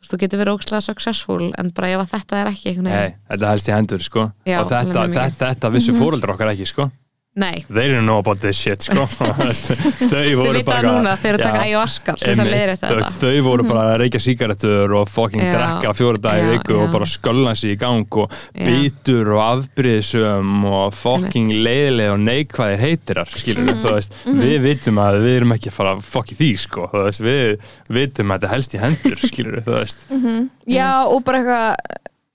[0.09, 3.75] þú getur verið ógíslega successful en bara ef þetta er ekki Nei, þetta helst í
[3.75, 4.31] hendur sko.
[4.49, 6.89] Já, og þetta, þetta, þetta vissu fóreldrar okkar ekki sko.
[7.37, 9.05] Nei, they didn't know about this shit sko.
[10.11, 15.53] þau voru bara þetta veist, þau voru bara að reykja sígarettur og fucking Já.
[15.55, 16.81] drekka fjóra dagi Já, viku já.
[16.83, 18.65] og bara skölna sig í gang og Já.
[18.67, 23.85] bitur og afbríðsum og fucking leiðileg og neikvæðir heitirar skilur Mhm.
[23.85, 27.59] þú veist, við vitum að við erum ekki að fara í því sko, veist, við
[27.89, 30.05] vitum að þetta helst í hendur skilur þú veist
[30.79, 31.77] Já, og bara eitthvað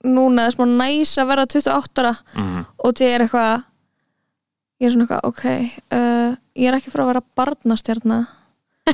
[0.04, 2.64] núna er smá næs að vera 28 ára Mhm.
[2.84, 3.62] og þið er eitthvað
[4.80, 5.44] ég er svona eitthvað, ok
[5.98, 8.18] uh, ég er ekki frá að vera barnastjarna.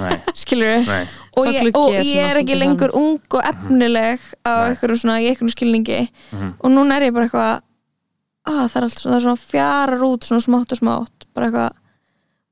[0.01, 0.13] Nei,
[0.43, 1.03] skilur nei,
[1.35, 5.51] og, ég, og ég er ekki lengur ung og efnileg á einhverjum svona, í einhverjum
[5.57, 6.05] skilningi.
[6.31, 6.53] Mhm.
[6.61, 7.53] og núna er ég bara eitthvað
[8.51, 11.27] að það er allt svona, það er svona fjarar út svona smátt og smátt.
[11.35, 11.79] Bara eitthvað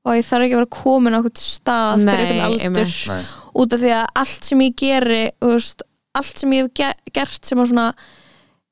[0.09, 3.29] og ég þarf ekki að vera komin á eitthvað stað Nei, fyrir einhvern aldur.
[3.59, 5.83] Út af því að allt sem ég geri veist,
[6.17, 7.87] allt sem ég hef ge gert sem að svona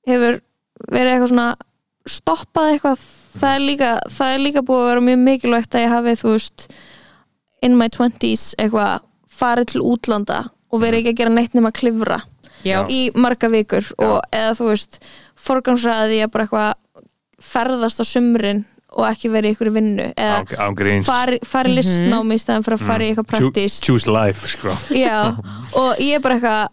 [0.08, 0.40] hefur
[0.94, 1.48] verið eitthvað svona
[2.08, 3.08] stoppað eitthvað
[3.42, 6.34] það er líka, það er líka búið að vera mjög mikilvægt að ég hafi þú
[6.36, 6.68] veist
[7.66, 9.06] in my 20s eitthvað
[9.38, 10.40] farið til útlanda
[10.72, 12.22] og verið ekki að gera neitt nema að klifra
[12.66, 15.00] já, í marga vikur og eða þú veist
[15.48, 17.06] forgangsraði ég bara eitthvað
[17.48, 18.66] ferðast á sumrin
[18.98, 21.06] og ekki verið í ykkur vinnu eða án gríns.
[21.06, 24.74] fari, fari listnámi í stæðan fyrir að fara í eitthvað praktist choose life sko.
[24.96, 25.36] já,
[25.78, 26.66] og ég er bara eitthvað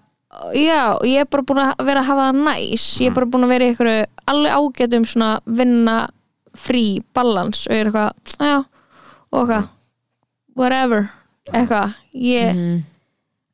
[0.59, 2.87] já, og ég er bara búin að vera að hafa það næs.
[3.03, 4.01] Ég er bara búin að vera í eitthvað
[4.33, 5.97] alveg ágætum svona vinna
[6.59, 6.85] frí
[7.17, 8.57] balans og ég er eitthvað, já
[9.35, 9.69] og eitthvað,
[10.59, 11.09] whatever
[11.53, 12.61] eitthvað, ég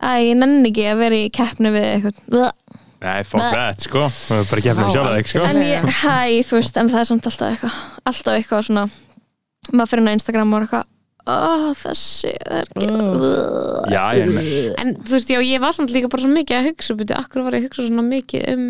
[0.00, 2.52] að ég nenni ekki að vera í keppni við eitthvað
[3.00, 3.50] nei, fuck Nei.
[3.56, 4.06] that sko.
[4.12, 5.44] það er bara gefnum Vá, sjálf þig sko.
[5.48, 7.76] en ég, hæ, þú veist, en það er samt alltaf eitthvað
[8.12, 8.86] alltaf eitthvað svona
[9.70, 10.88] maður fyrir inn á Instagram og er eitthvað
[11.30, 13.92] oh, þessi, það er ekki Mm.
[13.92, 16.68] já, ég er en þú veist, já, ég var samt líka bara svo mikið að
[16.70, 18.64] hugsa byrju, akkur var ég að hugsa svona mikið um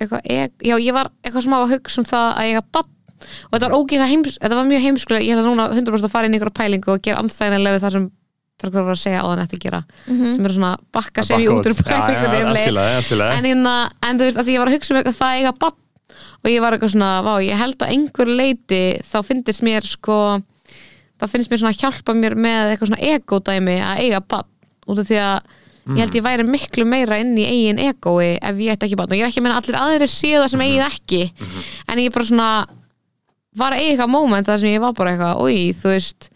[0.00, 2.90] eitthvað, ég, já, ég var eitthvað smá að hugsa um það að ég hafa bann
[3.20, 6.28] og þetta var ógísa heims, þetta var mjög heimskulega ég ætla núna 100% að fara
[6.30, 8.08] inn í ykkur pælingu og gera andstæðinlega við það sem
[8.60, 9.78] Bergþór var að segja á þann eftir að gera
[10.34, 11.64] sem er svona bakka sem ég út.
[11.64, 12.66] úr pælingunni um leið.
[12.66, 15.30] pælingunni en, hérna, en þú veist, að því ég var að hugsa um eitthvað það
[15.30, 15.78] að eiga bann
[16.40, 20.18] og ég var eitthvað svona, vá, ég held að einhver leiti þá finnst mér sko
[21.20, 24.48] það finnst mér svona að hjálpa mér með eitthvað svona ego-dæmi að eiga bann
[24.90, 25.56] út af því að
[25.90, 29.10] ég held ég væri miklu meira inn í eigin egoi ef ég ætti ekki bann
[29.10, 31.22] og ég er ekki að meina að allir aðrir séu það sem eigið ekki.
[31.88, 32.50] En ég bara svona
[33.56, 36.28] var að eiga eitthvað moment þar sem ég var bara eitthvað, oi, þú veist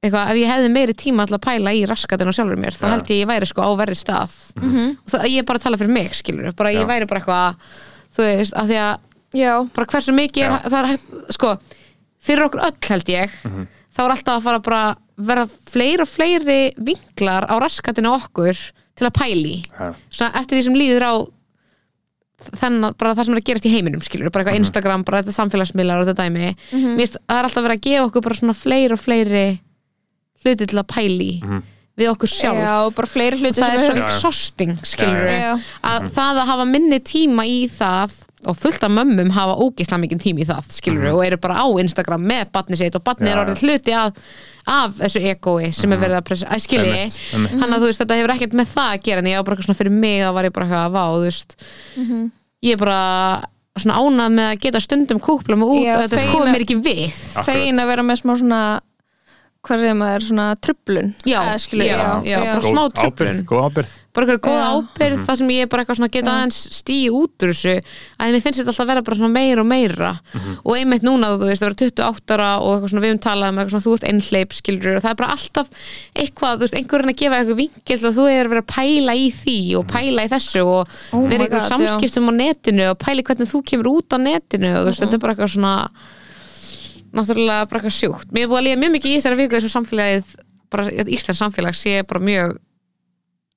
[0.00, 2.84] eitthvað, ef ég hefði meiri tíma til að pæla í raskatinn og sjálfur mér, þá
[2.86, 2.90] Ja.
[2.94, 4.32] held ég ég væri sko á verri stað.
[4.56, 7.54] Og það, ég er bara að tala fyrir mig, skilur bara ég væri bara eitthvað
[8.16, 8.98] þú veist, af því að
[9.38, 11.52] já, bara hversu mikið er, það er hægt, sko
[12.20, 13.30] fyrir okkur öll held ég
[13.94, 18.56] þá er alltaf að fara bara verða fleiri og fleiri vinklar á raskatinu okkur
[18.96, 19.54] til að pæli
[20.10, 21.14] svona eftir því sem líður á
[22.60, 25.34] þennan, bara það sem er að gerast í heiminum skilur, bara eitthvað Instagram, bara þetta
[25.36, 28.38] samfélagsmiðlar og þetta dæmi, mér finnst að það er alltaf verið að gefa okkur bara
[28.40, 29.44] svona fleiri og fleiri
[30.44, 31.30] hluti til að pæli
[32.00, 32.62] við okkur sjálf.
[32.64, 34.14] Já, bara fleiri hluti það er sem svo við Já, já.
[34.16, 35.52] exhausting skilur Já, já.
[35.90, 38.14] að það að hafa minni tíma í það
[38.48, 41.66] og fullt af mömmum hafa ógislega mikið tíma í það skilur og eru bara á
[41.82, 44.12] Instagram með batni sitt og batni Já, er orðið hluti af,
[44.66, 47.06] af þessu egoi sem er verið að pressa, að skilji
[47.60, 49.56] þannig að þú veist þetta hefur ekkert með það að gera en ég var bara
[49.58, 51.56] eitthvað svona fyrir mig að var ég bara eitthvað að vá þú veist
[52.64, 53.00] ég er bara
[53.80, 56.78] svona ánað með að geta stundum kúpla mig út Já, og þetta að- mér ekki
[56.84, 57.20] við.
[57.46, 58.62] Fegin að vera með smá svona
[59.60, 63.42] hvað segir maður, svona trublun Já, já, já, bara Góð smá truflun.
[63.44, 63.96] góð ábyrgð.
[64.10, 64.70] Bara eitthvað góða Já.
[64.80, 66.36] ábyrgð þar sem ég er bara eitthvað svona geta Já.
[66.40, 69.60] aðeins stíi út úr þessu að mér finnst þetta alltaf að vera bara svona meira
[69.62, 70.08] og meira.
[70.64, 73.52] Og einmitt núna þú veist það vera 28 ára og eitthvað svona við um talað
[73.52, 75.70] um eitthvað svona þú ert einhleip skilur og það er bara alltaf
[76.24, 79.14] eitthvað þú veist einhverjum að gefa eitthvað vingil og þú er að vera að pæla
[79.20, 82.98] í því og pæla í þessu og Oh vera eitthvað God, samskiptum á netinu og
[83.04, 85.54] pæla í hvernig þú kemur út á netinu og þú veist þetta er bara eitthvað
[85.54, 85.76] svona
[87.16, 88.32] náttúrulega bara eitthvað sjúkt.
[88.34, 90.34] Mér er búið að líða mjög mikið í þessari viku þessu samfélagið
[90.70, 92.58] bara Íslands samfélag sé bara mjög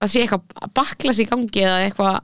[0.01, 2.22] það sé eitthvað baklas í gangi eða eitthvað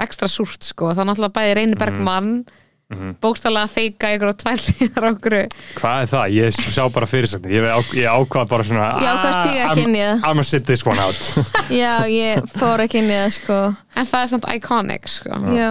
[0.00, 5.04] ekstra súrt sko, þá náttúrulega bæði Reyni Bergmann mm bókstælega að feika ykkur og tvælliðar
[5.12, 5.34] okkur.
[5.78, 6.32] Hvað er það?
[6.34, 9.84] Ég sá bara fyrirsagnir Ég, á, ég ákvað bara svona Ég ákvað að stíga ekki
[9.84, 10.16] inn í það.
[10.16, 11.20] I'm gonna sit this one out.
[11.82, 13.60] Já, ég fór ekki inn í það sko.
[13.94, 15.38] En það er samt iconic sko.
[15.54, 15.68] Já,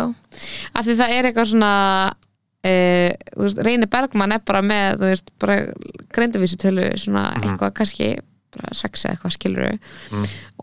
[0.72, 1.74] af því það er eitthvað svona
[2.66, 3.12] uh,
[3.44, 5.60] veist, Reyni Bergmann er bara með þú veist, bara
[6.16, 8.10] greindavísutölu svona eitthvað kannski
[8.56, 9.66] bara sex eða eitthvað skilur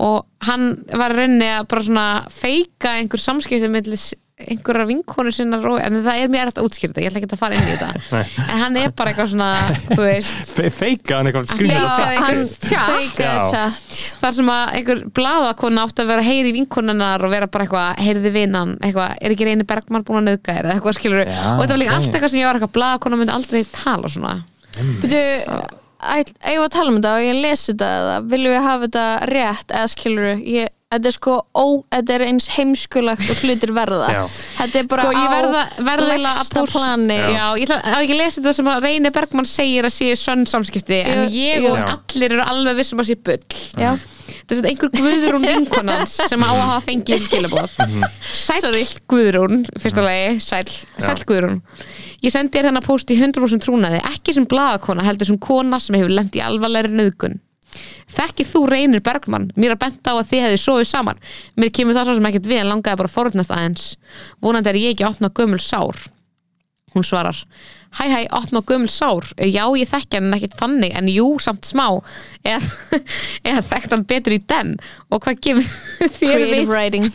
[0.03, 5.95] og hann var rauninni að bara svona feika einhver samskipti millis einhverjar vinkonu sinna en
[6.05, 8.24] það er mér að útskýrta, ég ætla ekki að fara inn í þetta.
[8.53, 9.47] En hann er bara eitthvað svona
[9.87, 11.55] þú veist, Fe Feika hann eitthvað
[12.66, 18.05] tjatt þar sem að einhver blaðakona átti að vera heyri vinkonunnar og vera bara eitthvað
[18.05, 21.41] heyriði vinan, eitthvað, er ekki reyni Bergmann búin að nauðga þér eða eitthvað skilur Já,
[21.55, 24.37] og þetta var líka allt eitthvað sem ég var eitthvað blaðakona myndi aldrei tala svona.
[24.76, 25.24] Byrju,
[26.05, 29.07] eigum við að tala um þetta og ég lesi þetta eða viljum við hafa þetta
[29.32, 34.07] rétt eða skilur ég þetta er sko, ó, þetta er eins heimskulegt og hlutir verða
[34.14, 34.20] Já.
[34.61, 38.03] þetta er bara Sko, á verða, verða að lægsta póst- plani Já, ég ætla að
[38.05, 41.64] ekki lesa þetta sem að Reyni Bergmann segir að sé sönn samskipti en Jú, ég
[41.64, 41.72] jú.
[41.72, 41.89] og Já.
[41.97, 43.97] allir eru alveg vissum að sé bull Já.
[44.47, 47.74] þess að einhver Guðrún vinkonans sem á að hafa fengið skilabóð
[48.30, 48.84] Sæll Sorry.
[49.11, 50.70] Guðrún, fyrsta lagi Sæll,
[51.03, 51.59] sæll Guðrún
[52.22, 55.99] Ég sendi þér þennan post í 100% trúnaði ekki sem blaðakona, heldur sem kona sem
[55.99, 57.41] hefur lent í alvarlegri nöðgun
[58.16, 59.51] Þekkir þú reynir Bergmann?
[59.57, 61.22] Mér er bent á að þið hefði sofið saman.
[61.57, 63.89] Mér kemur það svo sem ekkert við en langaði bara að forðnast aðeins.
[64.45, 66.07] Vonandi er ég ekki að opna gömul sár
[66.97, 67.44] Hún svarar
[67.97, 69.24] Hæ hæ, opna gömul sár.
[69.40, 71.86] Já, ég þekki hann ekkert þannig En jú, samt smá.
[72.44, 72.99] Eða,
[73.49, 74.74] eða þekkt hann betur í den?
[75.09, 75.68] Og hvað gefur
[76.18, 76.66] þér creative við?
[76.68, 77.07] writing.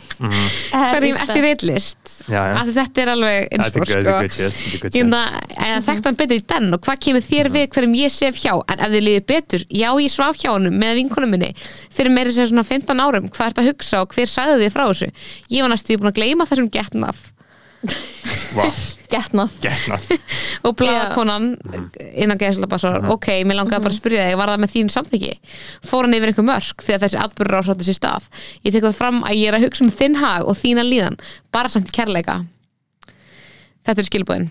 [0.72, 2.00] Hverjum ert í reitlist?
[2.26, 2.54] Já, já.
[2.58, 4.58] Af því Þetta er alveg shit.
[4.96, 5.20] Hérna,
[5.54, 6.68] eða þekkt hann betur í den?
[6.74, 8.54] Og hvað kemur þér við hverjum ég sef hjá?
[8.72, 11.52] En ef þið liðið betur, já ég svaf hjá hann með vinkonum minni.
[11.94, 14.84] Fyrir meira sem svona 15 árum, hvað ert að hugsa og hver sagði þið frá
[14.90, 15.12] þessu?
[15.52, 17.22] Ég var næstu búin að gleyma þessum getnað.
[18.56, 18.66] Vá,
[19.12, 19.56] getnað.
[19.64, 20.08] Getnað.
[20.66, 21.48] Og blaðakonan
[22.12, 25.32] innan geðslega svarar, ok, mér langaði bara að spyrja þig var það með þín samþyggi
[25.88, 28.30] fór hann yfir einhver mörk þegar þessi atbyrður ásáttu sér stað.
[28.62, 31.20] Ég tek það fram að ég er að hugsa um þinn hag og þína líðan,
[31.54, 32.40] bara samt kærleika.
[33.82, 34.50] Þetta er skilbúðin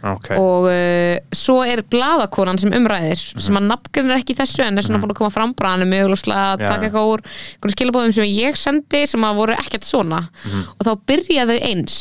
[0.00, 4.80] Ok, og uh, svo er blaðakonan sem umræðir sem að nafngrinir ekki í þessu en
[4.80, 8.30] er svona búin að koma fram hann er mjög að taka eitthvað úr skilabóðum sem
[8.30, 10.22] ég sendi sem að voru ekkert svona.
[10.78, 11.98] Og þá byrja þau eins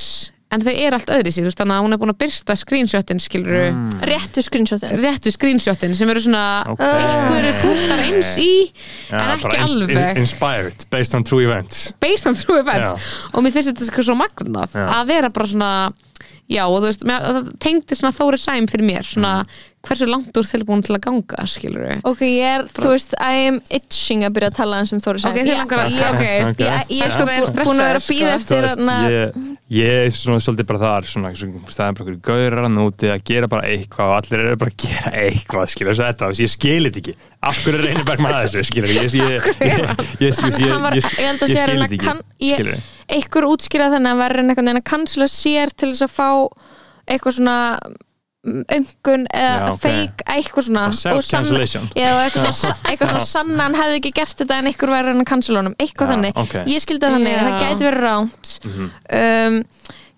[0.52, 2.56] en þau eru allt öðri sig þú veist þannig að hún er búin að byrsta
[2.58, 3.68] screenshotin skilur
[4.10, 4.96] réttu screenshotin.
[5.04, 6.44] Réttu screenshotin sem eru svona
[6.74, 6.82] Ok.
[6.82, 8.50] einhverju punktar eins í
[9.12, 9.96] Já, en ekki ins- alveg.
[10.16, 11.94] in- Inspired, based on true events.
[12.02, 13.28] Based on true events.
[13.34, 14.88] Og mér finnst þetta sko svo magnað Já.
[15.00, 15.94] að vera bara svona
[16.50, 19.46] já og þú veist, það tengdi svona Þóri Sæm fyrir mér, svona
[19.80, 23.46] hversu langt úr tilbúin til að ganga, skilur við ok, ég er, þú veist, I
[23.48, 27.24] am itching að byrja að tala eins um ok, þið langar að, ég, er sko
[27.30, 29.40] búin að vera að býða stressaður, eftir Þú ég,
[29.78, 33.52] ég er svona svolítið bara þar svona, staðan bara einhverju gaurar að núti að gera
[33.52, 37.04] bara eitthvað og allir eru bara að gera eitthvað skilur þessu þetta, ég skilir þetta
[37.06, 37.32] ekki.
[37.40, 41.56] Af hverju reynir Bergman að þessu skilur ég, ég, held að
[42.44, 42.76] ég, skilur
[43.10, 46.30] einhver útskýra þannig að verður einhvern veginn að kansla sér til þess að fá
[47.10, 47.58] eitthvað svona
[48.48, 49.80] öngun eða Já, ok.
[49.84, 50.84] feik eitthvað svona.
[50.96, 51.88] Self-cancellation.
[52.00, 55.30] Eitthvað svona, eitthvað svona sanna hann hefði ekki gert þetta en einhver verður hann að
[55.34, 55.76] cancela honum.
[55.80, 56.56] Eitthvað Já, þannig, ok.
[56.72, 58.54] ég skildi það þannig að það gæti verið ránt
[59.20, 59.60] um,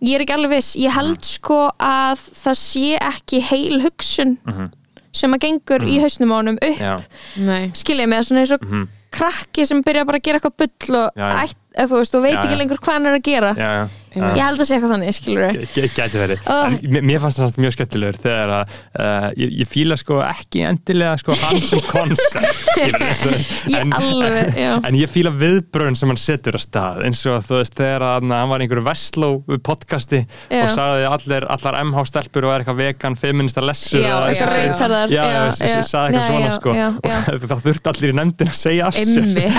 [0.05, 0.69] ég er ekki alveg viss.
[0.81, 4.37] Ég held sko að það sé ekki heil hugsun
[5.11, 6.77] sem að gengur í hausnum á honum upp.
[6.79, 6.93] Já,
[7.43, 8.61] nei, skilja mig, svona eins og
[9.11, 11.41] krakki sem byrja bara að gera eitthvað bull og, Já, já.
[11.49, 13.51] ætt, eða, þú veist, og veit Já, ekki lengur hvað hann er að gera.
[13.55, 13.71] Já,
[14.11, 16.65] já, ég held að sé eitthvað þannig, skilur við G- Gæti verið, Oh.
[16.67, 21.13] en mér- fannst það mjög skemmtilegur þegar að uh, ég, ég fíla sko ekki endilega
[21.21, 23.45] sko hann sem koncept skilur.
[23.71, 24.73] Ég en, alveg, já.
[24.89, 28.27] en ég fíla viðbröðun sem hann setur á stað eins og þú veist þegar að,
[28.27, 29.31] na, hann var í einhverju vestló
[29.63, 30.21] podcasti
[30.59, 34.59] og sagði allir, allar MH stelpur og er eitthvað vegan, feminista lessu Já, eitthvað
[35.15, 35.79] já.
[35.87, 36.75] sagði eitthvað svona sko.
[37.39, 39.55] og þá þurfti allir í nefndin að segja Einmitt.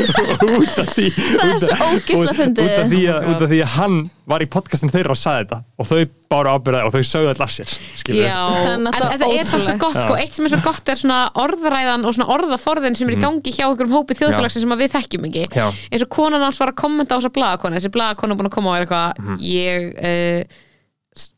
[0.56, 1.06] út af því,
[1.50, 2.64] það er svo ógisla út, fyndið.
[2.70, 3.96] út, af því að, út af því að hann
[4.30, 5.58] var í podcastin þeirra og sagði þetta.
[5.80, 5.98] Og þau
[6.30, 7.72] báru ábyrða og þau sögðu allar sér
[8.14, 11.00] Já, Það er en þetta er svo gott sko, eitt sem er svo gott er
[11.00, 14.82] svona orðræðan og svona orðaforðin sem er í gangi hjá einhverjum hópi þjóðfélagsins sem að
[14.84, 15.44] við þekkjum ekki.
[15.90, 18.56] Eins og konan hans var að kommenta á þessa blaðakona þessi blaðakona er búin að
[18.60, 19.38] koma og er eitthvað Mhm.
[19.42, 20.58] ég uh,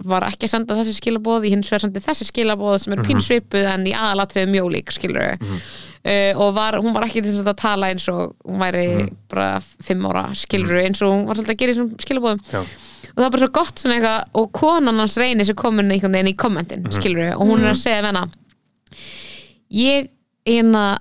[0.05, 2.99] var ekki að senda þessi skilabóð ég hins vegar sendi þessi skilabóð sem Mhm.
[2.99, 5.39] eru pín svipuð en í aðalatriðu mjólík skilur
[6.03, 9.11] Uh, og var, hún var ekki til að tala eins og hún væri Mhm.
[9.31, 12.59] bara fimm ára skilur eins og hún var svolítið að gera í þessum skilabóðum Já.
[12.59, 16.13] og það er bara svo gott svona eitthvað og konan hans reynir sem komin einhvern
[16.13, 18.27] veginn í kommentin skilur og hún er að segja hana
[19.71, 20.09] ég
[20.45, 20.99] hérna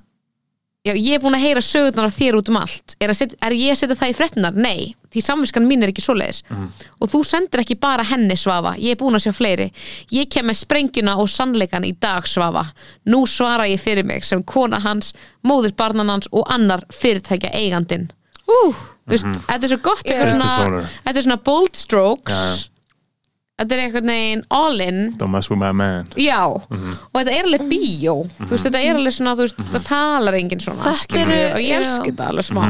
[0.88, 2.96] já, ég er búin að heyra sögurnar af þér út um allt.
[3.00, 4.56] Er, að set, er ég að setja það í fréttinar?
[4.58, 6.42] Nei, því samviskan mín er ekki svoleiðis.
[7.02, 8.74] Og þú sendir ekki bara henni svafa.
[8.82, 9.68] Ég er búin að sjá fleiri.
[10.16, 12.66] Ég kem með sprengjuna og sannleikan í dag svafa.
[13.06, 15.14] Nú svara ég fyrir mig sem kona hans,
[15.46, 18.10] móðir barnan hans og annar fyrirtækja eigandin
[18.52, 18.74] Ú,
[19.06, 20.92] Þú veist, þetta er svo gott eitthvað Business svona, owner.
[21.06, 22.34] þetta er svona bold strokes.
[22.34, 22.71] Já.
[23.60, 25.00] Þetta er einhvern veginn all in.
[25.20, 26.08] Don't mess with my man.
[26.18, 28.16] Já, og þetta er alveg bíó.
[28.40, 31.54] Þú veist, þetta er alveg svona, þú veist, það talar enginn svona, Þetta skilurðu, eru-
[31.54, 31.80] og ég já.
[31.84, 32.66] elski það alveg smá.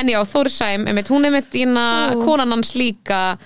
[0.00, 1.84] En já, Þóri Sæm, einmitt, hún einmitt ína,
[2.24, 3.36] konan hans líka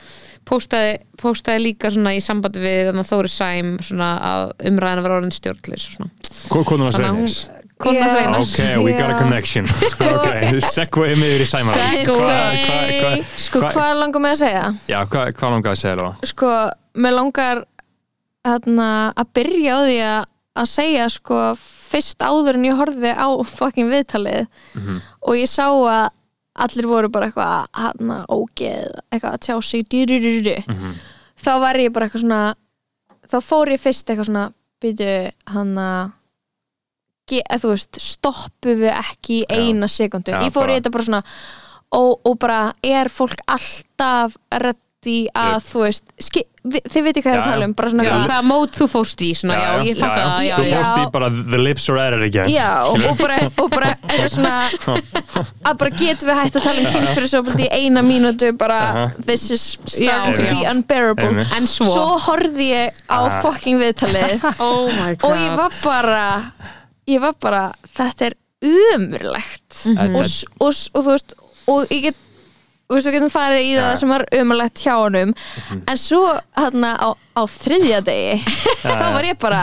[0.49, 5.35] postaði, postaði líka svona í sambandi við þarna Þóri Sæm svona að umræðina var orðin
[5.35, 6.11] stjórnlis og svona.
[6.71, 7.39] Konum hans Þannig að hún- reynis
[7.79, 8.07] Já.
[8.19, 9.65] reynar Ok, we got a connection
[10.15, 13.23] Ok, segway yfir í sæmar Segway.
[13.39, 14.65] sko hvað langar mig að segja?
[14.91, 16.29] Já, hvað hva langar að segja það?
[16.33, 16.53] Sko,
[16.99, 17.65] mér langar
[18.49, 20.21] þarna, að byrja á því að,
[20.63, 24.47] að segja sko fyrst áður en ég horfði á fucking viðtalið
[25.23, 26.09] og ég sá að
[26.59, 30.57] allir voru bara eitthvað hann ógeð, eitthvað að tjá sig dýrururu
[31.39, 32.55] þá var ég bara eitthvað svona
[33.31, 34.47] þá fór ég fyrst eitthvað svona
[34.83, 35.15] byrju
[35.55, 36.11] hann að
[37.29, 39.57] ge- að þú veist, stoppu við ekki í Já.
[39.63, 41.23] eina sekundu Já, ég fór bara- í þetta bara svona
[41.93, 44.75] og, og bara er fólk alltaf reddi
[45.33, 45.63] að Yep.
[45.71, 48.05] þú veist ski, vi, þið veitir hvað ég er Já, að tala um bara svona
[48.05, 50.97] já, hvaða mót þú fóst í svona, já, ég fatt það, já, Þú já, fórst
[50.99, 51.05] Já.
[51.07, 54.57] í bara the lips are at it again Já, og bara, og bara er svona
[55.65, 59.07] að bara getum við hægt að tala um kynfyrirsofbeldi í eina mínútu bara Aha.
[59.25, 60.71] this is starting Já, to be já.
[60.75, 61.57] unbearable Einmitt.
[61.57, 63.41] en svo, Svo horfði ég á Ah.
[63.47, 66.53] fucking viðtalið oh my god og ég var bara
[67.09, 67.65] ég var bara,
[67.97, 68.37] þetta er
[68.69, 69.85] umurlegt
[70.17, 71.35] og, s- og, s- og þú veist
[71.69, 72.17] og ég get
[72.89, 73.97] þú veist, við getum farið í það Ja.
[74.01, 75.33] sem var umurlegt hjá honum.
[75.89, 76.23] En svo
[76.57, 78.39] hérna á, á þriðja degi
[78.83, 79.63] þá var ég bara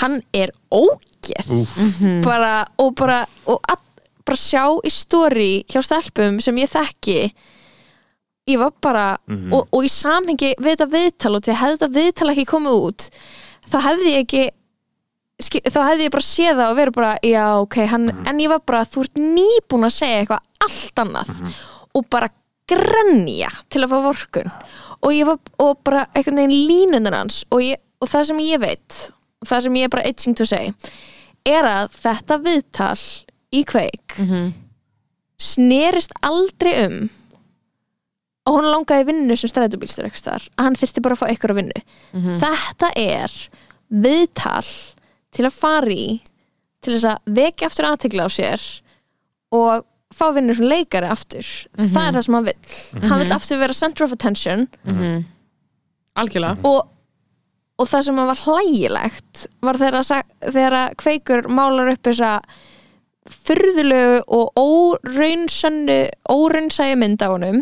[0.00, 1.50] hann er ógeð.
[1.50, 1.72] Úf,
[2.24, 3.82] bara, og bara og að,
[4.24, 7.18] bara sjá í stóri hjá stelpum sem ég þekki
[8.50, 9.04] ég var bara
[9.52, 12.78] og, og í samhengi við þetta viðtal og til að hefði þetta viðtal ekki komið
[12.88, 13.04] út
[13.70, 14.44] þá hefði ég ekki
[15.40, 18.60] þá hefði ég bara séð það og verið bara já ok, hann, en ég var
[18.66, 21.30] bara þú ert nýbúin að segja eitthvað allt annað
[21.96, 22.28] og bara
[22.70, 24.50] grenja til að fá vorkun
[25.00, 28.60] og ég var og bara einhvern veginn línundan hans og, ég, og það sem ég
[28.62, 28.98] veit
[29.48, 30.70] það sem ég er bara itching to say
[31.48, 32.98] er að þetta viðtal
[33.56, 34.18] í kveik
[35.40, 36.98] snerist aldrei um
[38.46, 41.60] og hún langaði í vinnu sem þar að hann þyrfti bara að fá ykkur að
[41.62, 41.82] vinnu
[42.40, 43.34] þetta er
[43.90, 44.66] viðtal
[45.36, 46.06] til að fara í
[46.80, 48.64] til þess að vekja aftur aðtegla á sér
[49.54, 51.46] og fá vinnu sem leikari aftur.
[51.76, 52.72] Það er það sem hann vill.
[53.04, 54.66] Hann vill aftur vera center of attention.
[56.18, 56.56] Algjörlega.
[56.66, 56.80] Og,
[57.78, 62.32] og það sem var hlægilegt var þegar, að að kveikur málar upp þessa
[63.30, 65.98] furðulegu og óraunsönnu
[66.32, 67.60] óraunsæja mynd af honum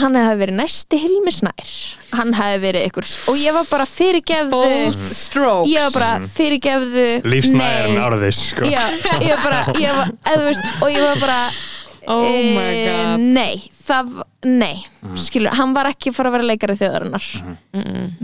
[0.00, 1.72] hann hefði verið næsti Hilmi Snær.
[2.16, 5.72] Hann hefði verið ykkur og ég var bara fyrirgefðu bold strokes.
[5.72, 8.70] Ég var bara fyrirgefðu lífsnæðin þess sko.
[8.72, 8.86] Já,
[9.20, 11.38] ég var bara ég var, eða, þú veist, og ég var bara
[12.12, 13.26] oh my god.
[13.36, 14.16] nei, það,
[14.48, 14.72] nei.
[15.18, 17.28] Skilur, hann var ekki fara að vera leikari þjóðarinnar.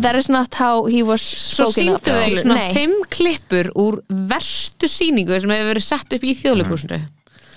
[0.01, 1.77] That is not how he was Svo of.
[1.77, 2.73] þau svona nei.
[2.73, 7.03] fimm klippur úr verstu sýningu sem hefur verið sett upp í þjóðleikúsinu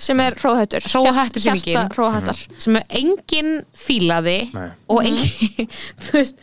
[0.02, 1.92] sem er hróhættur Hróahettusýningin.
[1.96, 4.70] hróhættar sem enginn fílaði Nei.
[4.90, 5.70] og enginn
[6.08, 6.40] þú veist,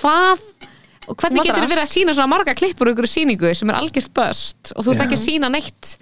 [0.00, 0.42] hvað
[1.06, 1.52] og hvernig Madras.
[1.52, 4.82] getur verið að sína svona marga klippur úr ykkur sýningu sem er algjört bust og
[4.82, 5.92] þú veist ekki að sína neitt?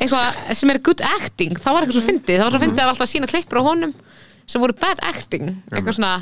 [0.00, 1.58] Eitthvað sem er good acting.
[1.60, 3.62] Það var eitthvað svo fyndið, það var svo fyndið að alltaf að sína klippur á
[3.68, 3.90] honum
[4.48, 5.50] sem voru bad acting.
[5.70, 6.12] Eitthvað svona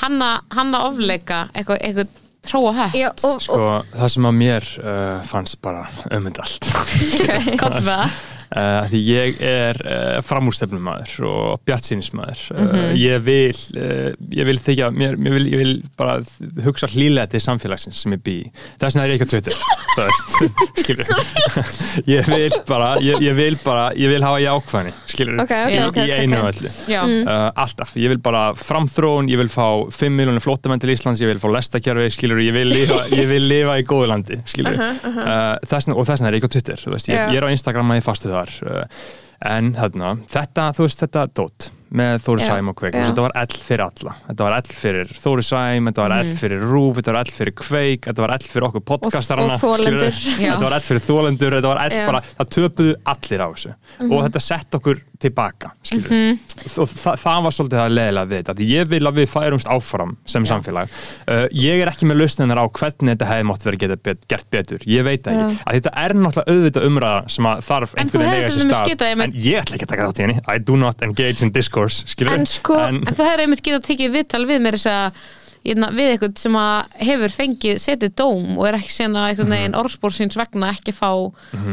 [0.00, 2.18] hanna, hanna ofleika eitthvað, eitthvað
[2.50, 2.88] hróa
[3.28, 3.58] og, sko,
[3.94, 6.66] það sem að mér uh, fannst bara ömynd allt
[7.60, 8.16] komdu með það
[8.56, 14.90] uh, því ég er uh, framúrstefnumæður og bjartsýnismæður uh, ég vil uh, ég vil þykja,
[14.94, 16.20] mér, mér vil, ég vil bara
[16.66, 18.38] hugsa hlýlega til samfélagsins sem ég bý
[18.80, 19.56] þess vegna er ég ekki á
[19.96, 20.12] það
[20.82, 21.12] skilur
[22.14, 25.78] ég vil bara, ég, ég vil bara ég vil hafa jákvæðni, skilur Ok, ok, í,
[25.88, 26.70] ok, í einu öllu.
[26.92, 31.30] Uh, alltaf, ég vil bara framþróun ég vil fá 5 miljónir flótamenn til Íslands ég
[31.32, 35.58] vil fá lestakerfi, skilur, ég vil lifa, ég vil lifa í góðu landi, skilur uh,
[35.68, 37.94] þessna, og þess vegna er ég ekki á Twitter veist, ég, ég er á Instagram
[37.94, 39.04] að ég fastu þar uh,
[39.52, 43.56] en þarna, þetta, þú veist, þetta dót með Þóri Sæm og Kveik þetta var ell
[43.66, 47.18] fyrir alla, þetta var ell fyrir Þóri Sæm, þetta var ell fyrir Rúf þetta var
[47.20, 51.72] ell fyrir Kveik, þetta var ell fyrir okkur podcastarana, þetta var ell fyrir þólendur, þetta
[51.74, 53.74] var ell bara það töpuðu allir á þessu.
[53.98, 54.12] Mhm.
[54.12, 58.66] og þetta sett okkur tilbaka skilur og þa það var svolítið að leðilega við þetta
[58.72, 60.92] ég vil að við færumst áfram sem samfélag.
[61.26, 64.86] Uh, ég er ekki með lausninar á hvernig þetta hefði mátt verið bet gert betur
[64.88, 68.24] ég veit það ekki, að þetta er náttúrulega auðvitað umræða sem að þarf En einhvern
[68.24, 69.04] veginn eiga sér stað.
[69.26, 70.40] en ég ætla ekki að taka þátt í henni.
[70.48, 74.44] I do not engage in discourse En sko- en þú hefur einmitt getað tekið viðtal
[74.48, 75.22] við mér þess að
[75.62, 79.76] við eitthvað sem að hefur fengið setið dóm og er ekki sen að einhvern veginn
[79.78, 81.10] orðspórsins vegna ekki fá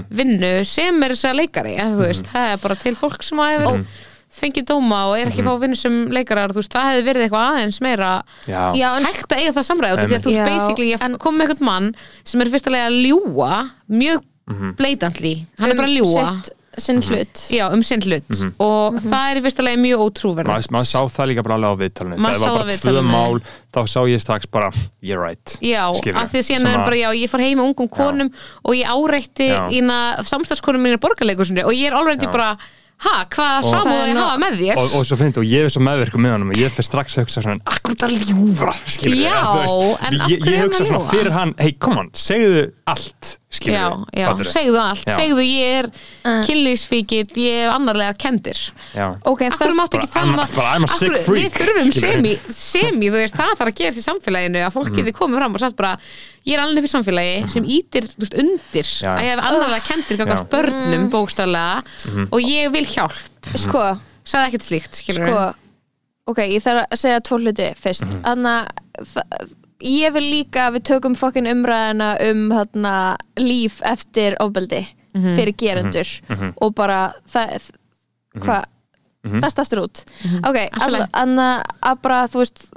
[0.09, 3.39] vinnu sem er þess að leikari eða, þú veist, það er bara til fólk sem
[3.41, 3.83] að hefur
[4.39, 7.47] fengið dóma og er ekki að fá vinnu sem leikarar veist, það hefði verið eitthvað
[7.55, 8.09] aðeins meira
[8.77, 8.89] Já.
[8.99, 11.47] En hægt að eiga það samræð því að þú veist, basically, ég en- kom með
[11.49, 13.53] einhvern mann sem er fyrstulega að ljúa
[13.89, 14.21] mjög
[14.77, 17.41] bleitantli, hann er bara að ljúa Um sitt, sinn hlut.
[17.49, 18.27] Já, um sinn hlut.
[18.61, 21.69] Og það er í fyrsta lagi mjög ótrúverð maður, maður sá það líka bara alveg
[21.69, 22.17] á viðtalinu.
[22.21, 23.39] Maður það var á bara tvö mál
[23.73, 25.57] þá sá ég strax bara you're right.
[25.65, 28.29] Já, af því að síðan er bara, já, ég fór heim með ungum konum
[28.63, 29.49] og ég áreitti
[29.79, 32.53] ína samstagskonum mínu borgarleikursunni og ég er alveg bara,
[32.99, 34.79] ha, hvað Og- samúð Það er ég hafa með þér?
[34.81, 37.15] og, og svo finnst og ég er svo meðverku með honum og ég fyrir strax
[37.15, 40.83] að hugsa svona akkur það ljúra skilur Já, en af ég, hverju ég er hugsa
[40.83, 41.11] hann að svona ljúga?
[41.13, 45.15] fyrir hann hey come on, segðu allt skilur Já, já, segðu allt, Já.
[45.17, 46.43] segðu ég er uh.
[46.45, 48.59] kynlýsfíkil, ég er annarlega kendir
[48.93, 49.07] já.
[49.25, 51.43] Ok, Akkur þess, máttu ekki Bara, I'm a- fama bara, I'm a sick Akkur- freak,
[51.43, 55.11] Við þurfum semi, semi, þú veist, það þarf að gera í samfélaginu að fólk geti
[55.17, 55.93] komið fram og sagt bara
[56.45, 59.01] ég er alveg upp í samfélagi sem ítir veist, undir Mhm.
[59.01, 59.15] Já.
[59.15, 60.25] að ég hef annarlega kendir Já.
[60.25, 60.29] Mhm.
[60.29, 61.83] gangast börnum bókstaflega
[62.31, 65.53] og ég vil hjálp sko, sagði ekkert slíkt, skilur sko
[66.29, 68.21] Ok, ég þarf að segja tvo hluti fyrst Mhm.
[69.83, 72.93] Ég vil líka að við tökum fokkin umræðina um þarna,
[73.39, 75.35] líf eftir ofbeldi Mhm.
[75.35, 76.53] fyrir gerendur Mhm.
[76.61, 77.71] og bara það
[78.39, 78.65] hvað,
[79.41, 80.03] best aftur út.
[80.45, 81.07] Ok, í lagi.
[81.13, 82.69] þannig að bara þú veist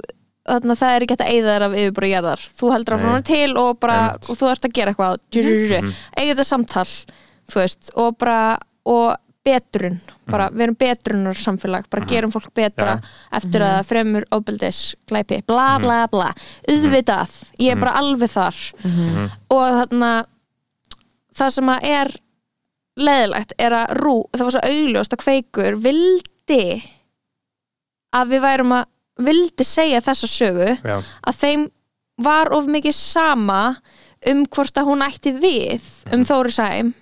[0.47, 2.41] þarna það er ekki hægt að eyða þér af yfirbúra jarðar.
[2.59, 3.99] Þú heldur frá hana til og bara
[4.29, 5.17] og þú ert að gera eitthvað.
[5.35, 7.05] Mm eiga þetta samtal
[7.51, 9.97] þú veist, og bara og betrun,
[10.31, 12.95] bara við erum betrunar samfélag, bara gerum fólk betra
[13.35, 16.29] eftir að það fremur ofbeldis glæpi, bla bla bla.
[16.71, 18.61] Auðvitað, ég er bara alveg þar.
[19.51, 20.11] Og þarna
[21.33, 22.13] það sem að er
[23.03, 26.65] leðilegt er að rú, það var svo augljóst að kveikur vildi
[28.13, 28.89] að við værum að
[29.23, 30.97] vildi segja þessa sögu Já.
[31.01, 31.67] að þeim
[32.23, 33.75] var of mikið sama
[34.29, 36.93] um hvort að hún ætti við um Þóri Sæm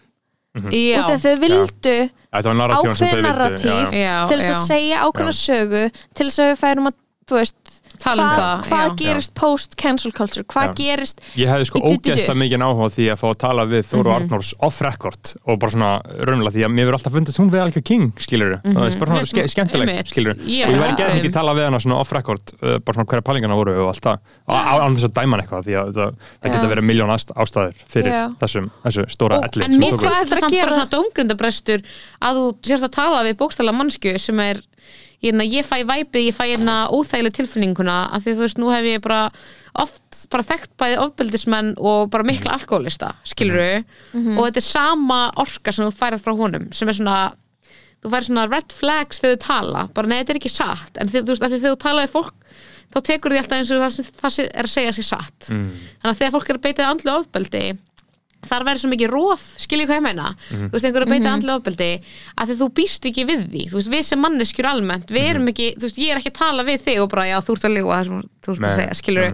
[0.52, 1.92] Já, út af þau vildu
[2.36, 3.94] ákveðin narratív
[4.28, 6.98] til þess að segja ákveðna sögu til þess að við færum að
[7.32, 7.61] þú veist,
[8.02, 8.96] Tala um það, hvað já.
[9.02, 13.20] gerist post cancel culture, hvað gerist Ég hefði sko ógeðslega mikið áhuga á því að
[13.22, 14.16] fá að tala við Þóru Mhm.
[14.22, 15.92] Arnórs off record og bara svona
[16.28, 19.00] raunlega því að mér verður alltaf fundist hún við alveg king, skilur mm -hmm.
[19.00, 21.80] bara svona Nei, ske skemmtileg, skilur og ég er væri gerð ekki tala við hana
[21.80, 24.18] svona off record uh, bara svona hverja pælingana voru og allt það.
[24.48, 28.14] Án þess að dæma hann eitthvað því að það, það geta verið miljón ástæður fyrir
[28.42, 30.72] þessum, þessu stóra elli En mér hvað þetta að gera?
[30.72, 31.82] svona dómgundabrestur
[32.22, 34.62] að þú sérst að tala við bókstæla mannsku sem er
[35.22, 38.88] hérna, ég fæ væpið, ég fæ hérna óþægileg tilfinninguna af því þú veist, nú hef
[38.90, 39.22] ég bara
[39.82, 43.84] oft bara þekkt bæði ofbeldismenn og bara mikla alkoholista, skilur
[44.38, 47.20] og þetta er sama orka sem þú færið frá honum sem er svona
[48.02, 49.82] þú færið svona red flags þegar þú tala.
[49.94, 50.96] Bara nei, þetta er ekki satt.
[50.98, 52.34] En þegar, þú veist, þegar þú tala við fólk
[52.92, 55.40] þá tekur því alltaf eins og það sem það er að segja sér satt.
[56.02, 57.64] Þannig að þegar fólk er að beita andlu ofbeldi
[58.48, 60.28] þar verður svo mikið róf, skiljið hvað ég meina?
[60.50, 61.90] Þú veist, einhver að beita andlu ofbeldi
[62.36, 65.50] að því þú býst ekki við því, þú veist, við sem manneskjur almennt, við erum
[65.52, 67.68] ekki, þú veist, ég er ekki að tala við þig og bara, já, þú ert
[67.68, 69.28] að lífa það sem þú ert að segja, skilur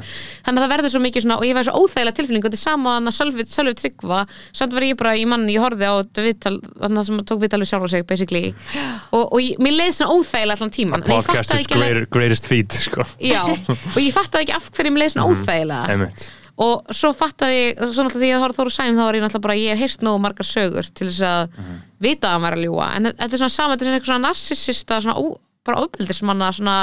[0.43, 2.59] þannig að það verður svo mikið svona, og ég verður svo óþægilega tilfinning og þetta
[2.59, 4.19] er sama hann að Sölvi, Tryggva
[4.51, 7.39] samt var ég bara í manni, ég horfði á þetta viðtal, þannig að sem tók
[7.43, 8.51] viðtal við sjálf sig, basically.
[9.15, 11.29] Og, og ég, mér leið svona óþægilega allan tíman ég
[12.83, 13.07] sko.
[13.23, 14.11] já, og ég
[16.57, 19.45] og svo fattaði ég, svo náttúrulega því að horfði Þóru Sæm þá var ég náttúrulega
[19.47, 21.59] bara, ég hef heyrt nógu margar sögur til þess að
[22.01, 22.87] vita að hann var að ljúga.
[22.97, 25.25] En þetta er svona saman, þetta er svona narsissista svona ó,
[25.67, 26.77] bara ofbeldismanna svona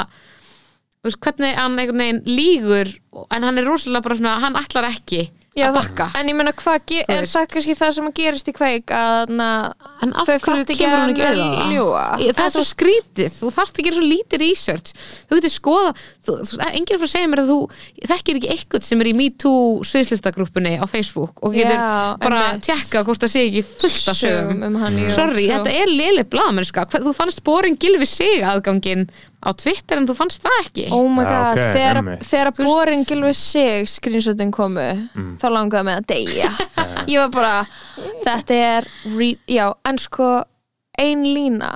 [1.05, 2.93] veist, hvernig hann lígur
[3.29, 5.25] en hann er rosalega bara svona, hann ætlar ekki
[5.55, 8.53] Já, að bakka En ég meina, hvað er það kannski það sem að gerist í
[8.57, 9.49] kveik að na,
[10.03, 10.27] En af
[10.73, 11.69] ekki kemur að ekki hann er auðvitað?
[11.95, 14.91] að Það er svo skrítið, þú þarft að gera svo lítið research.
[15.29, 17.59] Þú getur skoða þú, þú, Enginn fyrir að segja mér að þú
[18.11, 22.67] þekkir ekki eitthvað sem er í MeToo sviðslistagrúppunni á Facebook og getur Já, bara einmitt.
[22.67, 24.63] tjekka hvort það sé ekki fullt af sögum.
[24.67, 24.75] um
[25.15, 26.29] Sorry, þetta er liðlega
[26.91, 29.07] Hvað- Þú fannst borin gilfi sig aðgangin
[29.45, 30.85] á Twitter en þú fannst það ekki?
[30.95, 34.87] Oh my god, ok, þegar, þegar boring gilvi sig screenshotin komu
[35.41, 36.51] þá langaði mig að deyja.
[37.11, 37.53] Ég var bara,
[38.25, 40.29] þetta er re, já, en sko
[41.01, 41.71] ein lína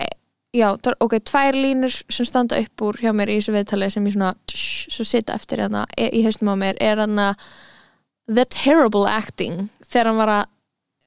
[0.00, 0.08] e,
[0.56, 4.08] já, það ok, tvær línur sem standa upp úr hjá mér í þessu viðtali sem
[4.08, 7.20] ég svona, tss, svo sita eftir hérna e, í haustum á mér, er hann
[8.26, 9.68] the terrible acting.
[9.86, 10.48] Þegar hann var að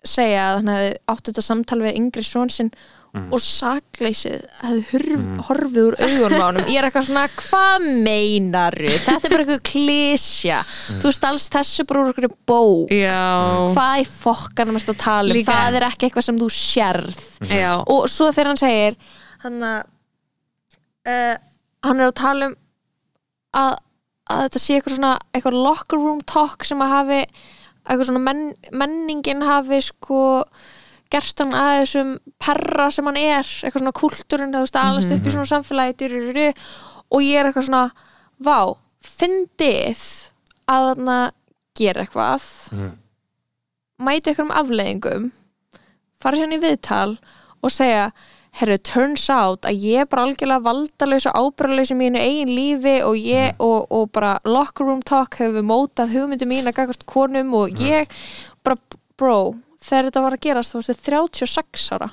[0.05, 2.71] segja að hann hefði átt þetta samtal við yngri són sinn
[3.15, 6.67] og sakleysið hefði hurf, horfið úr augunum á honum.
[6.71, 10.57] Ég er eitthvað svona, hvað meinaru þetta er bara eitthvað klísja
[11.03, 12.91] þú stalst þessu bara úr eitthvað bók.
[12.91, 13.21] Já,
[13.75, 17.23] hvað í fokkanum ertu að tala um, Líka- það er ekki eitthvað sem þú sérð.
[17.51, 17.71] Já.
[17.95, 18.99] Og svo þegar hann segir
[19.45, 19.81] hann að
[21.07, 21.35] uh,
[21.85, 22.55] hann er að tala um
[23.55, 23.75] að,
[24.33, 27.19] að þetta sé eitthvað svona eitthvað locker room talk sem að hafi
[27.85, 30.19] eitthvað svona menn, menningin hafi sko
[31.15, 32.11] gert hann að þessum
[32.45, 36.49] perra sem hann er eitthvað svona kultúrin, þú veist, alast upp í svona samfélagi dyrururu,
[37.09, 37.87] og ég er eitthvað svona
[38.45, 38.59] vá,
[39.05, 40.05] fyndið
[40.71, 41.09] að hann
[41.75, 42.45] gera eitthvað.
[42.71, 42.93] Mhm.
[44.05, 45.27] mæti eitthvað um afleðingum
[46.19, 47.17] fara hérna í viðtal
[47.63, 48.09] og segja
[48.55, 52.95] herru, turns out að ég er bara algjörlega valdalaus og ábyrðalaus í mínu eigin lífi
[53.03, 57.51] og ég, og, og bara locker room talk hefur mótað hugmyndu mín að gagast konum
[57.59, 58.11] og ég
[58.63, 58.79] bara,
[59.19, 59.55] bro,
[59.85, 62.09] þegar þetta var að gerast þá varstu 36 ára.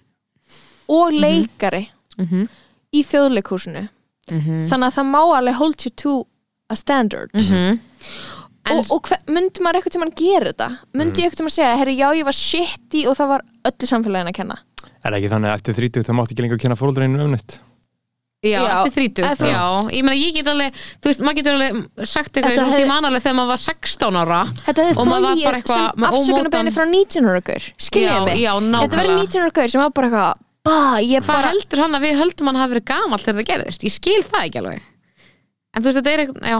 [0.98, 1.86] Og leikari
[2.18, 2.48] Mhm.
[2.92, 3.86] í þjóðleikúsinu
[4.30, 6.12] þannig að það má alveg hold you to
[6.70, 7.30] a standard.
[7.34, 7.78] Mhm.
[8.70, 10.66] En- og, og hver, myndi maður eitthvað tímann gera þetta?
[10.94, 14.28] Myndi ég eitthvað tímann segja, herri já ég var shitty og það var öllu samfélagin
[14.28, 14.58] að kenna?
[15.04, 17.58] Er ekki þannig að eftir 30 það mátti ekki lengur kynna fóröldreinu um neitt?
[18.40, 21.36] Já, Já, eftir 30, eða þú já, ég meina ég get alveg þú veist, maður
[21.36, 25.02] getur alveg sagt eitthvað Þetta ég man alveg þegar maður var 16 ára þetta hefði
[25.02, 28.40] Og maður var flóið bara eitthvað sem afsökunarbeginni frá 19 ára gaur skiljaði Já, mig,
[28.40, 29.26] já, þetta var nákvæmlega.
[29.28, 32.22] 19 ára gaur sem var bara eitthvað bah, ég Hvað bara, heldur hann að við
[32.22, 33.84] höldum hann hafi verið gamall þegar það gerðist?
[33.90, 34.88] Ég skil það ekki alveg.
[35.76, 36.58] En þú veist, þetta er eitthvað, já.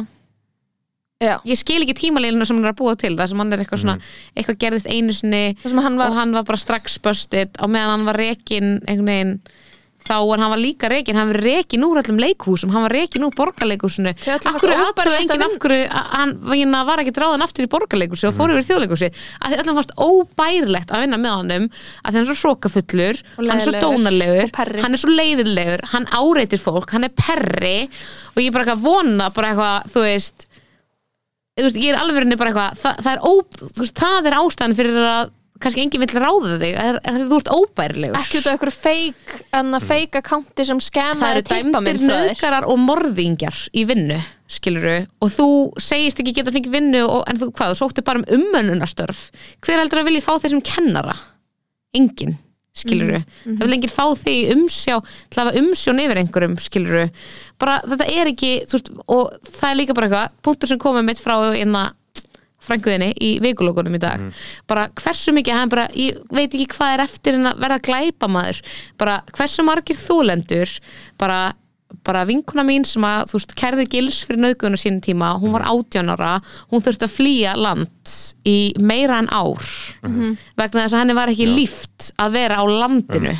[1.20, 3.60] Já, Ég skil ekki tímalílinu sem hann er að búa til Það sem hann er
[3.60, 3.96] eitthvað svona,
[4.36, 8.06] eitthvað gerðist einu sinni hann og var hann var bara strax busted á meðan hann
[8.08, 9.34] var rekin einhvern veginn
[10.06, 13.26] þá en hann var líka rekin, hann var rekin úr öllum leikhúsum, hann var rekin
[13.26, 14.12] úr borgarleikhúsinu.
[14.50, 18.54] Akkur aðtöðu enginn af hverju hann hérna, var ekki dráðan aftur í borgarleikhúsi og fór
[18.54, 22.30] yfir þjóðleikhúsi að því öllum fannst óbærilegt að vinna með honum að því hann er
[22.30, 27.08] svo hrókafullur Og hann er svo dónalegur, hann er svo leiðilegur hann áreitir fólk, hann
[27.08, 27.76] er perri.
[28.34, 30.46] Og ég bara eitthvað vona bara eitthvað, þú veist
[31.60, 33.32] þú veist, ég er alveg bara eitthvað það, það, er ó,
[33.80, 36.74] veist, það er ástæðan fyrir að kannski enginn vill ráða þig.
[36.80, 38.18] Að, að þú ert óbærilegur.
[38.20, 42.68] Ekki út af einhverju feik en að feik accounti sem það skemma eru dæmdir nöðgarar
[42.70, 45.48] og morðingjar í vinnu skiluru og þú
[45.80, 49.28] segist ekki geta fengið vinnu og, en þú hvað, þú sóttir bara um umönnunastörf
[49.62, 51.14] hver heldur að vilja fá þeir sem kennara?
[51.96, 52.38] Enginn
[52.80, 57.06] skiluru, það vil enginn fá þig í umsjá til að hafa umsjón yfir einhverjum skiluru,
[57.60, 61.08] bara þetta er ekki þú veist, og það er líka bara eitthvað punktur sem komið
[61.08, 61.82] mitt frá einna
[62.60, 64.20] frænguðinni í vikulókunum í dag.
[64.68, 68.28] Bara hversu mikið, hann bara ég veit ekki hvað er eftir en að vera glæpa
[68.28, 68.60] maður
[69.00, 70.74] bara hversu margir þúlendur
[71.18, 71.54] bara,
[72.06, 75.64] bara vinkuna mín sem að þú veist, kærði gils fyrir nöðguna sínum tíma, hún var
[75.72, 76.36] 18 ára
[76.70, 78.14] hún þurfti að flýja land
[78.46, 79.64] í meira en ár.
[80.56, 83.34] Vegna þess að henni var ekki líft að vera á landinu.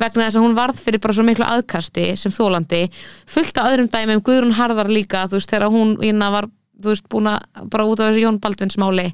[0.00, 2.86] Vegna þess að hún varð fyrir bara svo miklu aðkasti sem þólandi
[3.28, 5.98] fullt af öðrum dæmum, Guðrún Harðar líka þú veist, þegar hún
[6.32, 6.48] var
[6.82, 9.10] þú veist, búin að bara út af þessu Jón Baldvins máli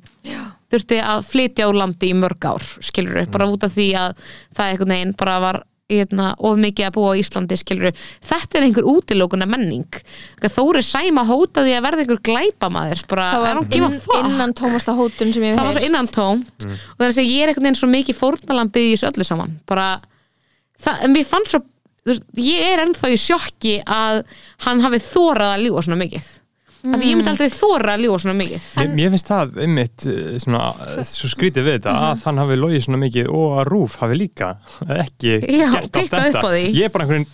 [0.71, 4.15] þurfti að flytja úr landi í mörg ár skilur bara út af því að
[4.55, 8.67] það einhvern veginn bara var hérna, of mikið að búa á Íslandi skilur þetta er
[8.69, 9.99] einhver útilókuna menning.
[10.39, 15.49] Þóri Sæma hótaði að verða einhver glæpamaður bara, það var inn, innan tómasta hótun sem
[15.49, 16.69] ég hef það var svo innan tómt.
[16.69, 19.57] Og þannig að ég er einhvern veginn svo mikið fórnalambið í þessu öllu saman.
[19.71, 19.89] Bara,
[20.79, 24.23] það, en mér fann svo þú veist, ég er ennþá í sjokki að
[24.67, 26.31] hann hafi þórað að ljúga svona mikið
[26.81, 28.69] af því ég myndi aldrei þóra að ljúga svona mikið.
[28.81, 32.61] Mér, mér finnst það einmitt eh, svona, eh, svo skrítið við þetta að hann hafi
[32.61, 34.55] logið svona mikið og að Rúf hafi líka
[35.01, 36.57] ekki Já, gert allt þetta.
[36.65, 37.29] ég er bara einhvern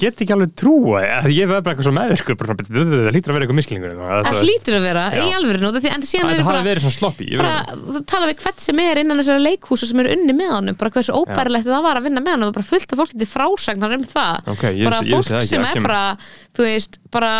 [0.00, 3.32] get ekki alveg trúa að ég verð bara eitthvað svo meðvirkur bara, svona, það lítur
[3.32, 5.20] að vera eitthvað misklingur það hlýtur að vera, Já.
[5.20, 8.44] í alvöru nú en er það hafi bara, verið svona ég bara þú tala við
[8.44, 11.86] hvert sem er innan þessara leikhúsa sem eru unni með honum bara hversu óbærilegt það
[11.88, 14.52] var að vinna með honum og bara fullt af fólki til frásagnar um það.
[14.54, 16.04] Ok, ég bara ég fólk vissi það ekki, sem er bara
[16.56, 17.34] þú veist, bara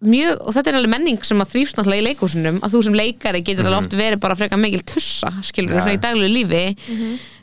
[0.00, 2.94] mjög, og þetta er alveg menning sem að þrýfst náttúrulega í leikúsinum að þú sem
[2.96, 5.82] leikari getur alveg oft verið bara frekar mikil tussa skilur Ja.
[5.84, 6.62] svona í daglegu lífi.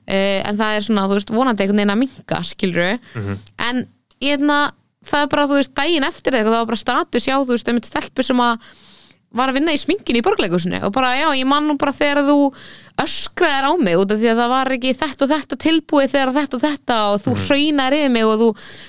[0.07, 2.99] Uh, en það er svona, þú veist, vonandi einhvern veginn að minka skilur
[3.59, 3.81] en
[4.23, 4.71] ég hefna,
[5.05, 7.67] það er bara, þú veist, daginn eftir eitthvað, það var bara status, já, þú veist,
[7.67, 8.69] einmitt stelpu sem að
[9.37, 12.23] var að vinna í sminkinu í borgleikusinu og bara, já, ég man nú bara þegar
[12.25, 12.37] þú
[12.97, 16.31] öskraðir á mig út af því að það var ekki þetta og þetta tilbúið þegar
[16.37, 17.43] þetta og þetta og þú mm.
[17.45, 18.47] hraunir yfir mig og, þú,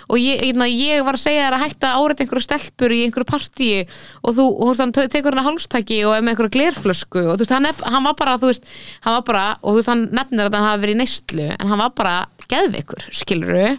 [0.08, 3.00] og ég, ég, ég var að segja þér að hætta að áreita einhverju stelpur í
[3.04, 6.34] einhverju partíi og þú, þú veist, hann te- tekur hann að hálstaki og er með
[6.34, 8.72] einhverju glerflösku og þú veist, hann, hann var bara, þú veist,
[9.04, 11.72] hann var bara og þú veist, hann nefnir að hann hafi verið í neyslu en
[11.72, 12.16] hann var bara
[12.48, 13.70] geðveikur, skiluru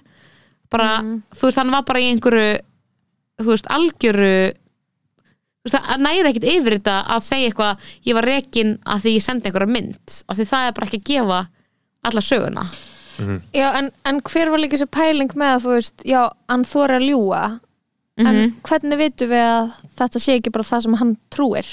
[0.69, 0.89] bara,
[1.33, 2.49] þú veist, hann var bara í einhverju
[3.39, 4.33] þú veist, algjöru
[5.73, 9.49] það næri ekkit yfir þetta að segja eitthvað, ég var rekin að því ég sendi
[9.49, 11.39] einhverja mynd, af því það er bara ekki að gefa
[12.09, 12.67] alla söguna.
[13.51, 16.95] Já, en, en hver var líka þessi pæling með að þú veist, já, hann þóri
[16.99, 17.41] að ljúga
[18.19, 18.53] en Mhm.
[18.67, 19.67] hvernig vitum við að
[19.99, 21.67] þetta sé ekki bara það sem hann trúir?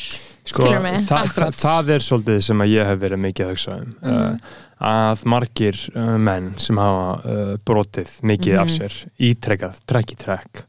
[0.47, 1.01] Sko, skilur mig?
[1.09, 4.53] það, það, það er svolítið sem að ég hef verið mikið að hugsa um uh,
[4.91, 10.63] að margir uh, menn sem hafa uh, brotið mikið af sér ítrekkað, trekk í trekk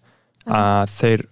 [0.50, 1.26] að þeir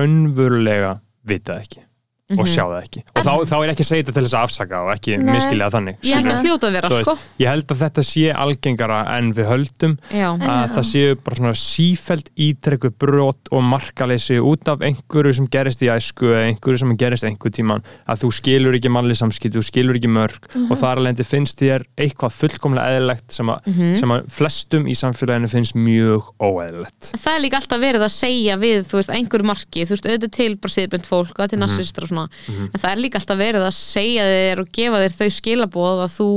[0.00, 1.89] raunverulega vita ekki
[2.38, 3.02] og sjá það ekki.
[3.14, 5.32] Og þá, þá er ekki að segja þetta til þess að afsaka og ekki Nei.
[5.34, 7.14] miskilja þannig ég held vera, Þú veist, sko.
[7.40, 11.54] ég held að þetta sé algengara en við höldum já, að það séu bara svona
[11.58, 16.94] sífælt ítrekku brot og markaleysi út af einhverju sem gerist í æsku eða einhverju sem
[17.00, 21.02] gerist einhver tíman að þú skilur ekki mannlið samskipt, þú skilur ekki mörg og þar
[21.02, 26.30] alveg finnst þér eitthvað fullkomlega eðlilegt sem að, sem að flestum í samfélaginu finnst mjög
[26.40, 27.12] óeðlilegt.
[27.16, 30.08] Það er líka alltaf verið að segja við, þú veist, einhverju marki þú veist,
[32.20, 33.40] auðvitað til bara síðbund fólk og til narsistar og svona, en það er líka alltaf
[33.40, 36.30] verið að segja þér og gefa þér þau skilaboð að þú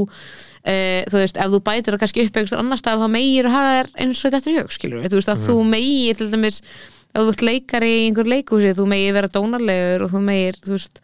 [0.63, 3.51] Uh, þú veist, ef þú bætir það kannski upp einhverstur annar staðar þá megir að
[3.51, 6.27] hafa þér eins og þetta í hug skilur við, þú veist að þú megir til
[6.31, 10.59] dæmis ef þú ert leikari í einhver leikhúsi þú megir vera dónarlegur og þú megir
[10.63, 11.01] þú veist,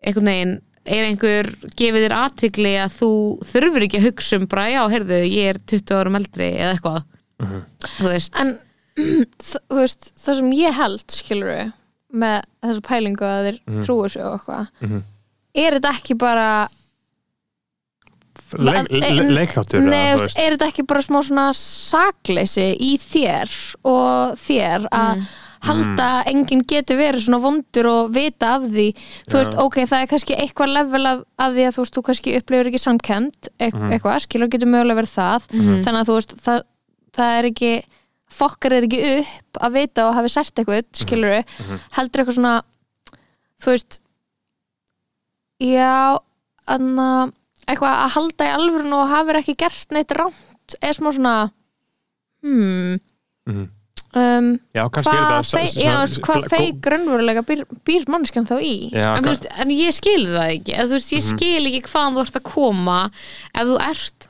[0.00, 0.54] einhvern veginn
[0.88, 3.10] ef einhver gefið þér aðtigli að þú
[3.50, 7.02] þurfur ekki að hugsa um bara já, heyrðu, ég er 20 árum eldri eða eitthvað.
[7.98, 8.40] Þú veist.
[8.40, 8.54] En
[9.50, 11.74] þú veist, það sem ég held skilur við
[12.14, 13.82] með þessu pælingu að þeir Mhm.
[13.84, 14.68] trúi sig og eitthvað.
[14.80, 15.02] Mhm.
[15.54, 16.68] er þetta ekki bara
[18.58, 19.82] Le En- le leikþáttur
[20.22, 23.50] veist, er þetta ekki bara smá svona sakleysi í þér
[23.84, 25.26] og þér að
[25.66, 28.86] halda að enginn geti verið svona vondur og vita af því?
[29.28, 32.02] Þú veist, ok, það er kannski eitthvað level af, af því að þú veist, þú
[32.08, 35.48] kannski upplifir ekki samkend e eitthvað, skilur getur mögulega verið það.
[35.84, 36.62] Þannig að þú veist, það,
[37.18, 37.72] það er ekki
[38.30, 41.38] fokkar er ekki upp að vita og hafi sært eitthvað, skilur
[41.96, 42.56] heldur eitthvað svona
[43.62, 44.00] þú veist
[45.62, 46.18] já
[46.68, 47.08] anna,
[47.66, 51.34] eitthvað að halda í alvörun og hafir ekki gert neitt rámt er smá svona
[52.44, 52.98] hmm.
[53.48, 53.64] Mhm.
[54.14, 58.46] um, Já, hvað þetta fei- s- já, svona- hvað gó- feik raunverulega býr, býr mannskan
[58.46, 58.74] þá í?
[58.92, 60.76] Já, en, veist, en ég skil það ekki.
[60.76, 62.98] Eða, veist, ég skil ekki hvaðan þú ert að koma
[63.54, 64.27] ef þú ert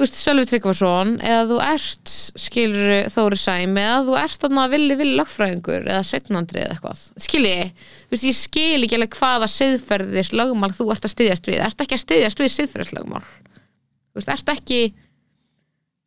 [0.00, 4.96] þú veist, Sölvi Tryggvason eða þú ert, skilur Þóri Sæm eða þú ert þarna villi
[4.96, 7.02] villi lagfræðingur eða sveitnandri eða eitthvað.
[7.20, 7.74] Skil ég,
[8.06, 11.60] þú veist, ég skil ekki alveg hvaða siðferðis lögmál þú ert að styðjast við.
[11.66, 13.22] Ert ekki að styðjast við siðferðislögmál?
[13.28, 14.80] Þú veist, ert ekki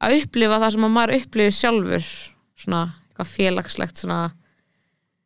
[0.01, 2.09] að upplifa það sem að maður upplifir sjálfur
[2.63, 4.21] svona, eitthvað félagslegt svona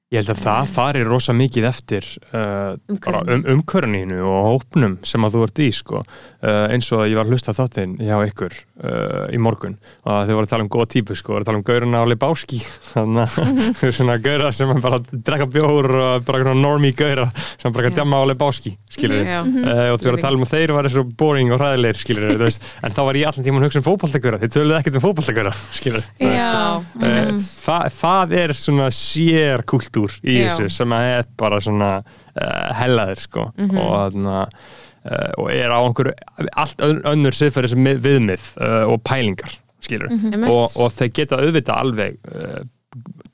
[0.08, 5.34] Ég held að það fari rosa mikið eftir uh, um, umkörninu og hópnum sem að
[5.36, 6.00] þú ert í sko.
[6.00, 9.76] uh, eins og ég var að hlusta þáttinn hjá ykkur uh, í morgun
[10.08, 12.08] og þau voru að tala um góða típu sko, voru að tala um gaurina á
[12.08, 12.62] Lebowski.
[12.94, 16.56] Þannig að þau eru svona gaurar sem er bara að drekka bjór og bara svona
[16.62, 19.42] normie gaurar sem bara að djama á Lebowski skilur Já.
[19.44, 22.48] uh, og þau voru að tala um að þeir var svo boring og hræðilegir skilur
[22.48, 25.56] en þá var ég allan tíma að hugsa um fótballtagöra þið töluðu ekkert um fótballtagöra
[25.76, 26.48] skilur Já,
[26.98, 29.62] Uh, það, það er svona sér
[29.98, 30.48] kultúr í Já.
[30.52, 35.80] þessu sem að er bara svona uh, hellaðir sko og, þarna, uh, og er á
[35.82, 36.14] einhverju
[36.64, 40.50] allt ön- önnur siðferðis mið- viðmið uh, og pælingar skilur Einmitt.
[40.50, 42.62] og, og þeir geta auðvitað alveg uh,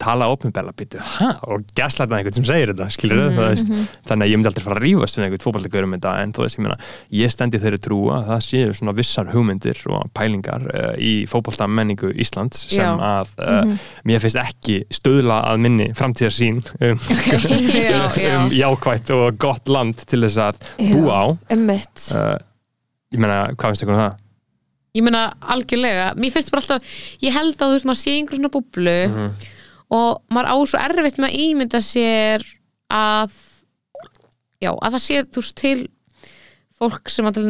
[0.01, 3.69] tala opinbella býtu, hæ, og gaslæta einhvern sem segir þetta, skilur mm veist,
[4.07, 6.45] þannig að ég myndi aldrei fara að rífast við einhvern fótballtegur um þetta en þú
[6.45, 6.77] veist, ég meina,
[7.19, 11.67] ég stendi þeirri trúa að það séu svona vissar hugmyndir og pælingar uh, í fótballta
[11.67, 13.21] menningu Íslands sem Já.
[13.23, 17.05] að uh, mér finnst ekki stöðla að minni framtíðarsýn um,
[17.73, 18.33] já, já.
[18.39, 21.25] um jákvætt og gott land til þess að búa á.
[22.17, 22.35] uh,
[23.13, 24.19] ég meina, hvað finnst ykkur um það?
[24.93, 25.23] ég meina
[25.53, 28.97] algjörlega, mér finnst bara alltaf ég held að þú veist, maður sé einhver svona búblu
[29.93, 32.45] og maður á svo erfitt með að ímynda sér
[32.93, 33.33] að
[34.63, 35.79] já, að það sé þú veist til
[36.83, 37.41] fólk sem að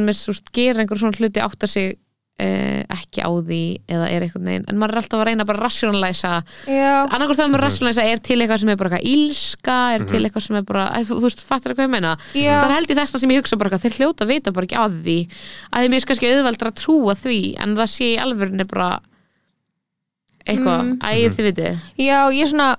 [0.54, 1.96] gera einhver svona hluti átta sig
[2.42, 3.62] uh, ekki á því
[3.92, 6.34] eða er einhvern veginn, en maður er alltaf að reyna bara að rationalæsa
[6.68, 10.22] já, annarkvært þegar maður rationalæsa er til eitthvað sem er bara eitthvað ílska, er til
[10.24, 12.14] eitthvað sem er bara þú, þú veist, fattar hvað ég meina?
[12.34, 12.52] Já.
[12.58, 14.70] það er held í þessna sem ég hugsa bara eitthvað, þeir hljóta að vita bara
[14.70, 15.18] ekki að því,
[15.70, 18.92] að þeim er kannski auðveldra að trúa því, en það sé í alvörinu bara
[20.46, 20.98] eitthvað, Mm.
[21.00, 21.82] æ, þið vitið.
[21.98, 22.76] Já, ég svona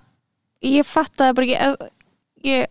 [0.65, 1.91] ég fattaði bara ekki
[2.45, 2.67] ég,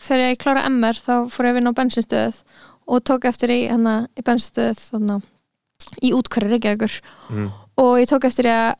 [0.00, 2.42] þegar ég klára MR þá fór ég að vinna á bensinstöð
[2.86, 5.22] og tók eftir í, hana, í bensinstöð þannig
[6.02, 6.94] í útkværi Reykjavíkur.
[7.30, 7.50] Mm.
[7.76, 8.76] og ég tók eftir að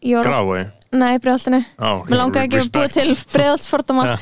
[0.00, 2.10] ég var oft, Grái nei, bregðaltinu oh, okay.
[2.12, 4.16] Mér langaði ekki að búa til breiðaltsfordóma Já.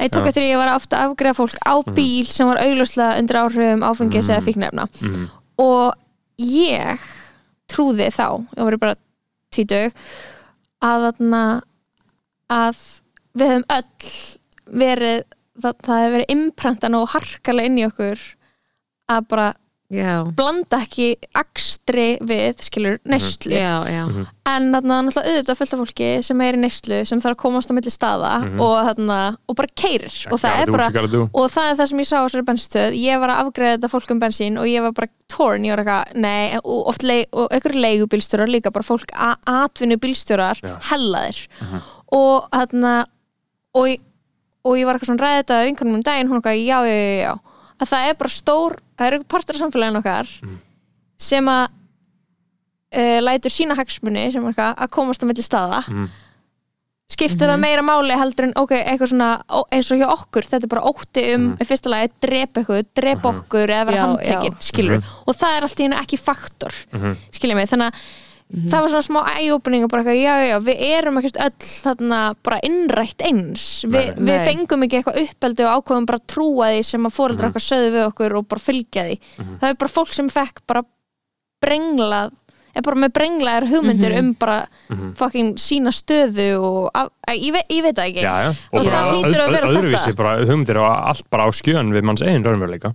[0.00, 3.18] Ég tók eftir að ég var ofta að afgreða fólk á bíl sem var augljóslega
[3.20, 5.26] undir áhrifum áfengis eða fíknefna Mhm.
[5.58, 5.94] og
[6.38, 6.98] ég
[7.68, 8.96] trúði þá, ég var bara
[9.54, 9.96] tvítug
[10.82, 11.42] að þarna
[12.52, 12.84] að
[13.38, 14.12] við höfum öll
[14.82, 15.22] verið
[15.62, 18.24] það, það hefur verið imprantan og harkalega inn í okkur
[19.12, 19.48] að bara
[19.92, 23.52] já, blanda ekki akstri við, skilur, neyslu.
[23.52, 24.04] Já, já.
[24.48, 27.70] En þarna náttúrulega auðvitað fullt af fólki sem er í neyslu sem þarf að komast
[27.70, 30.88] á milli staða og, þarna, og bara keirir og það er bara
[31.28, 33.92] og það er það sem ég sá á þessari bensinstöð ég var að afgreða þetta
[33.92, 36.58] fólk um bensín og ég var bara torn, ég var eitthvað, nei.
[36.62, 40.74] Og oft leig, og einhverju leigubílstjórar líka bara fólk atvinnu bílstjórar Já.
[40.90, 41.44] hellaðir.
[42.12, 42.96] Og þarna
[43.78, 43.94] og,
[44.66, 47.16] og ég var eitthvað svona ræðið þetta einhvernum um daginn, hún eitthvað, já, já, já,
[47.22, 50.28] já að það er bara stór, það er eitthvað partur af samfélaginu okkar
[51.22, 51.64] sem að
[52.96, 55.82] uh, lætur sína hagsmuni sem er að komast á milli staða.
[55.88, 56.10] Mhm.
[57.12, 60.64] skiptir það meira máli heldur en ok, eitthvað svona ó- eins og hjá okkur, þetta
[60.64, 65.02] er bara ótti um í fyrsta lagi, drepa eitthvað, drepa okkur eða vera handtekinn, skilur
[65.28, 67.16] og það er allt í henni ekki faktor Mhm.
[67.36, 67.94] skilja mig, þannig að
[68.52, 71.68] það var svona smá eye-opening og bara eitthvað, já, já, já, við erum ekkert öll
[71.68, 73.66] þarna bara innrætt eins.
[73.86, 74.44] Vi, Nei, við Nei.
[74.48, 78.06] fengum ekki eitthvað uppeldi og ákveðum bara trúa því sem að fóreldra okkar sögðu við
[78.10, 79.16] okkur og bara fylgja því.
[79.62, 80.84] Það er bara fólk sem fekk bara
[81.62, 82.32] brenglað
[82.72, 84.58] er bara með brenglaðar hugmyndir um bara
[85.18, 88.22] fucking sína stöðu og að, að, ég, veit, ég veit það ekki.
[88.24, 88.50] Já, já.
[88.72, 90.18] Og það bara hlýtur að vera öðruvísi þetta.
[90.22, 92.92] bara hugmyndir og allt bara á skjön við manns eigin raunveruleika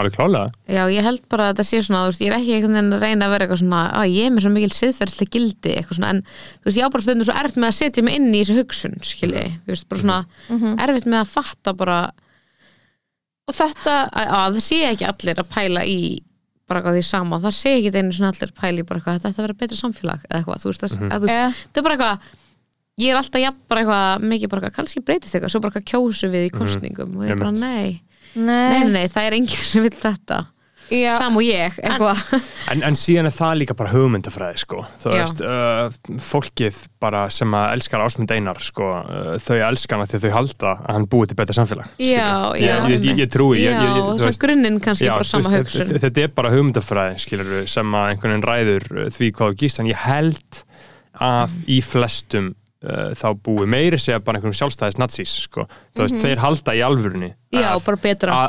[0.00, 2.54] alveg klálega Já, ég held bara að þetta sé svona, þú veist, ég er ekki
[2.56, 5.34] einhvern veginn að reyna að vera eitthvað svona, að ég er með svo mikil siðferðslega
[5.34, 8.04] gildi, eitthvað svona, en þú veist, ég á bara stundum svo erfitt með að setja
[8.06, 10.20] mig inn í þessu hugsun, skilji, þú veist, bara svona
[10.86, 11.98] erfitt með að fatta bara
[13.50, 15.98] og þetta, að, að það sé ekki allir að pæla í
[16.70, 19.40] bara eitthvað því sama, það sé ekki einu svona allir í bara eitthvað, þetta ætti
[19.40, 21.96] að vera betra samfélag eða eitthvað, þú veist, það, að, þú veist, þetta er bara
[21.98, 22.30] eitthvað
[23.00, 25.90] ég er alltaf jafn bara eitthvað mikið bara eitthvað, kannski breytist eitthvað, svo bara eitthvað
[25.90, 28.00] kjósu við í kostningum og ég er bara, nei,
[28.34, 30.40] nei, nei, nei, nei, það er enginn sem vil þetta
[30.90, 31.76] já, sam og ég,
[32.70, 34.84] en, en síðan er það líka bara hugmyndafræði sko.
[35.02, 35.20] þú Já.
[35.22, 40.18] veist, uh, fólkið bara sem að elskar ásmund einar sko, uh, þau elskar hana því
[40.20, 41.92] að þau halda að hann búið til betra samfélag.
[41.98, 44.80] Já, ég, já, ég, ég, ég trúi ég, Já, ég, ég, og svona veist, grunninn
[44.84, 48.34] kannski Já, bara sama veist, hugsun þetta- þetta er bara hugmyndafræði skilur sem að einhvern
[48.36, 50.64] veginn ræður uh, því hvað þú gíst en ég held
[51.20, 52.52] að í flestum
[52.84, 55.66] uh, þá búi meiri segja bara einhverjum sjálfstæðis nazís sko.
[55.94, 57.34] þú veist, þeir halda í Mhm.
[57.60, 57.74] Já,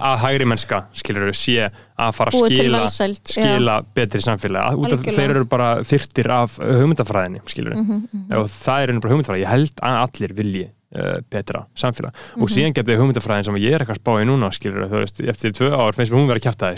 [0.02, 2.82] að- hægri mennska skilur sé að fara að skila,
[3.26, 5.16] skila betri samfélag að, út af Algjörlega.
[5.18, 9.76] þeir eru bara þyrtir af hugmyndafræðinni skilur Mhm, og það er bara hugmyndafræði, ég held
[9.82, 12.42] að allir vilji uh, betra samfélag Mhm.
[12.44, 15.20] og síðan getur hugmyndafræðin sem ég er eitthvað að spá í núna skilur, þú veist,
[15.24, 16.76] eftir tvö ár finnst mér hún vera að kjæfta það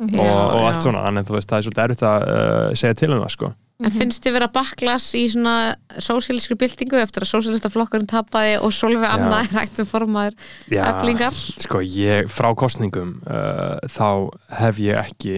[0.00, 0.20] Mhm.
[0.20, 3.12] og, og allt svona, en þú veist, það er svolítið erfitt að uh, segja til
[3.12, 7.70] um það sko En finnst þið vera baklas í svona sósíalískri byltingu eftir að sósíalista
[7.72, 10.34] flokkurinn tapaði og Solveig Anna er hægt um formaður
[10.70, 11.32] eflingar?
[11.64, 14.28] sko ég frá kostningum uh, þá
[14.60, 15.36] hef ég ekki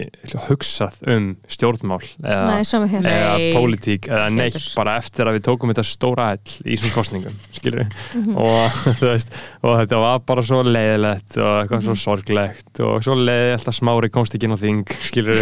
[0.49, 2.59] hugsað um stjórnmál eða,
[2.99, 4.73] eða pólitík eða neitt Pétur.
[4.81, 8.35] bara eftir að við tókum þetta stóra ell í þessum kostningum skilur Mhm.
[8.37, 9.33] og, þú veist,
[9.65, 11.87] og þetta var bara svo leiðilegt og eitthvað Mhm.
[11.87, 15.41] svo sorglegt og svo leiðilegt að smári komst ekki inn á þing skilur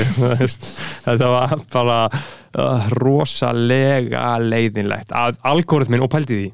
[1.05, 6.49] þetta var bara uh, rosalega leiðinlegt að algoritmin og pældi því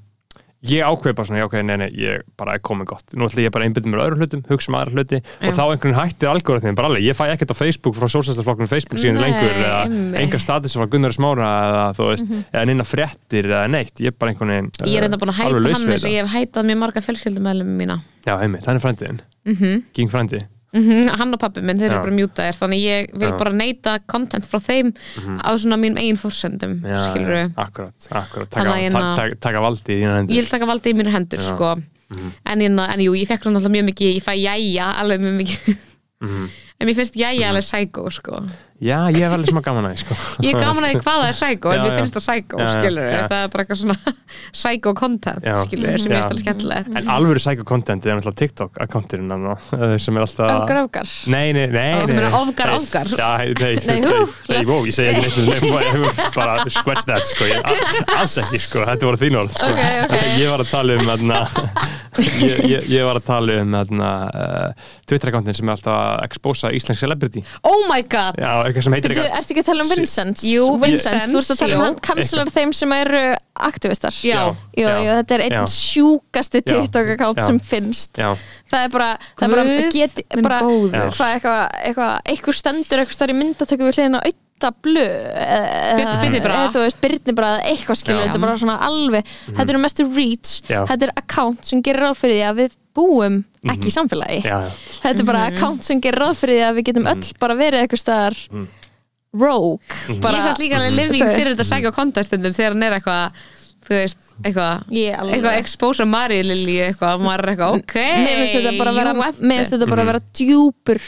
[0.67, 3.13] ég ákveð bara svona, já, ok, nei, nei, ég bara er komið gott.
[3.15, 5.27] Nú ætla ég bara að einbytta mér á öðru hlutum, hugsa um aðra hluti Já.
[5.47, 8.99] og þá einhvern hættir algoritmin bara alveg, ég fæ ekkert á Facebook frá sósæstarflokknum Facebook
[9.03, 10.19] síðan Nei, lengur eða einmitt.
[10.25, 14.19] enga status frá Gunnar Smára eða þú veist, eða neina fréttir eða neitt, ég er
[14.19, 16.69] bara einhvern veginn Ég er enda búin að laus hann eins og ég hef hætað
[16.73, 18.01] mér marga fjölskyldumælum mína.
[18.27, 22.59] Já, heimitt, hann er frændin, mm frændi Hann og pappi minn, þeir eru bara mjútaðir
[22.59, 23.37] þannig ég vil Já.
[23.39, 24.93] Bara neyta content frá þeim
[25.41, 27.95] á svona mínum eigin fórsendum skilur akkurat
[28.51, 30.37] taka, taka valdi í þína hendur.
[30.37, 31.77] Ég vil taka valdi í mínur hendur sko.
[32.47, 35.37] En, ég, en jú, ég fekk hann alltaf mjög mikið ég fæ jæja alveg mjög
[35.43, 35.77] mikið.
[36.23, 36.49] Mhm.
[36.81, 38.43] en mér finnst jæja alveg psycho sko.
[38.77, 40.17] Já, ég hef alveg smá gaman að því sko.
[40.45, 42.67] ég er gaman að því hvað það er psycho en mér finnst það psycho, Já,
[42.67, 43.21] já, skilur já.
[43.31, 44.15] það er bara eitthvað svona
[44.59, 45.97] psycho content skilur, sem Já.
[45.97, 46.91] ég finnst alveg skemmtilegt.
[47.01, 49.33] En alvöru psycho content er náttúrulega TikTok akkánturinn
[50.03, 51.93] sem er alltaf öfgar öfgar Nei, nei, nei,
[52.37, 53.13] ofgar, ofgar.
[53.17, 57.49] Nei, hú, ég segi neitt um bara scratch that, sko.
[58.17, 59.73] Alls ekki, sko, þetta voru þín orð sko.
[60.37, 61.07] Ég var að tala um
[62.17, 67.43] ég, var að tala um þarna, uh, Twitter-akkántin sem er alltaf að expósa íslensk celebrity.
[67.67, 68.37] Oh my god
[68.69, 70.45] eitthvað sem heitir Þú eitthvað ert ekki að tala um Vincent?
[70.47, 73.23] Jú, Vincent, þú ert að tala um hann kansilar þeim sem eru
[73.71, 74.41] aktivistar Já.
[74.77, 74.97] Jú, Já.
[75.01, 75.63] jú, þetta er einn Já.
[75.75, 76.67] sjúkasti Já.
[76.73, 77.47] TikTok-account Já.
[77.51, 78.31] sem finnst Já,
[78.73, 81.13] það er bara, það er bara, Guð get, minn bara góður.
[81.17, 86.41] hvað eitthvað, eitthvað, eitthvað stendur eitthvað starf í myndatöku við hliðina auða blu Bir- Birni
[86.41, 86.63] Braga.
[86.67, 90.07] eða þú veist, Byrni bara eitthvað skilur, þetta er bara svona alveg þetta er mestu
[90.17, 90.81] reach, Já.
[90.89, 93.37] þetta er account sem gerir ráð fyrir því að við búum
[93.69, 94.41] ekki í samfélagi.
[94.47, 94.71] Já, já,
[95.03, 95.57] þetta er bara Mhm.
[95.57, 98.37] account sem gerir ráð fyrir því að við getum öll bara verið eitthvað staðar
[99.37, 99.79] rogue.
[100.09, 102.97] Ég bara, er satt líka alveg living fyrir þetta psycho content stundum þegar hann er
[103.01, 103.33] eitthvað
[103.87, 107.95] þú veist, eitthvað Ég alveg- eitthvað expose a Mario Lily eitthvað, maður er eitthvað, ok
[108.25, 111.01] mér finnst þetta bara að vera vera djúpur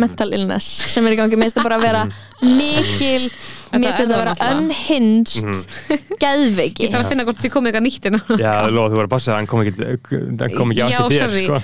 [0.00, 2.02] mental illness sem er í gangi, mér finnst þetta bara að vera
[2.42, 3.24] mikil,
[3.72, 6.84] mér finnst þetta að það vera unhinged geðveiki.
[6.86, 9.12] Ég þarf að finna hvort þið komið eitthvað nýtt inn já, lofa, þú var að
[9.14, 11.44] passa að hann kom ekki hann kom ekki Já, átti þér, sorry.
[11.48, 11.60] sko.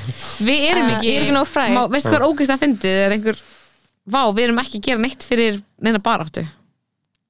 [0.48, 1.72] Við erum Uh, ekki, ég er ekki nóg fræg.
[1.76, 3.38] Má, Veistu hvað er ógeist að fyndið er einhver
[4.04, 6.42] Vá, við erum ekki að gera neitt fyrir neina baráttu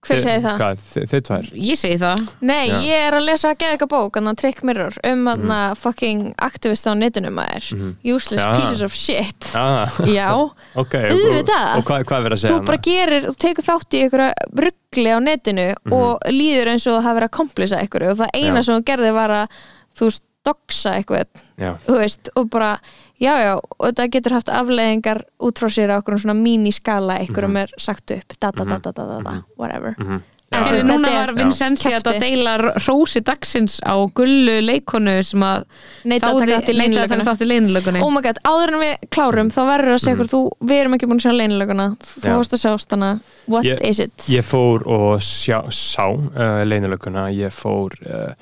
[0.07, 0.57] hver segir það?
[0.61, 1.47] Hvað, þi- þið tvær?
[1.69, 2.77] Ég segi það Nei, Já.
[2.85, 5.55] ég er að lesa að geða eitthvað bók annan Trick Mirror um mm.
[5.81, 7.69] fucking aktivist á netinu maður
[8.05, 8.51] useless Já.
[8.59, 10.29] pieces of shit Ah, Já,
[10.83, 11.71] ok, og, Auðvitað.
[11.79, 14.51] og hvað, hvað er verið að þú segja bara gerir þú tekur þátt í einhverja
[14.65, 18.39] ruggli á netinu og líður eins og það hafi verið að komplisa einhverju og það
[18.39, 18.67] eina Já.
[18.69, 19.59] sem þú gerði var að
[19.95, 21.27] þú veist, doxa eitthvað
[21.59, 22.75] Já, þú veist, og bara,
[23.21, 27.57] já, já og þetta getur haft afleðingar út frá sér á okkur svona míniskala, einhverjum
[27.65, 30.23] er sagt upp da da da da da da, da whatever mhm.
[30.55, 32.19] En Já, Herri, veist, núna var Vincenzi að kjafti.
[32.21, 32.53] deila
[32.85, 35.65] rósi dagsins á gullu leikonu sem að
[36.05, 37.25] Neita að taka þátt í neitaði að taka leynilögunni.
[37.27, 40.31] þátt í leynilögunni oh my god, áður en við klárum þá verður að segja okkur,
[40.31, 42.29] þú, við erum ekki búin að sjá leynilöguna þú Mhm.
[42.29, 42.37] Já.
[42.37, 43.11] varst að sjást hana
[43.49, 44.29] what Ég- is it?
[44.31, 48.35] Ég fór og sjá, sá uh, leinilökuna, ég fór uh,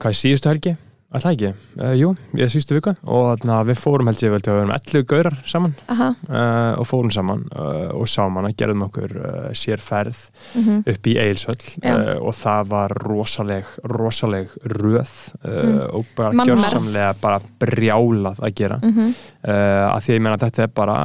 [0.00, 0.76] hvað er síðustu helgi?
[1.12, 4.52] Alltaf ekki, uh, jú, ég síðustu vika og þarna við fórum held ég vel til
[4.52, 5.74] að við erum 11 gaurar saman.
[5.92, 9.12] Uh, og fórum saman uh, og sáum hana, gerðum okkur
[9.58, 10.22] sérferð
[10.56, 15.12] mhm, upp í uh, og það var rosaleg, rosaleg röð
[15.44, 18.80] uh, og bara gjörsamlega bara brjálað að gera.
[18.80, 19.12] Mhm,
[19.44, 20.96] uh, að því að ég meina að þetta er bara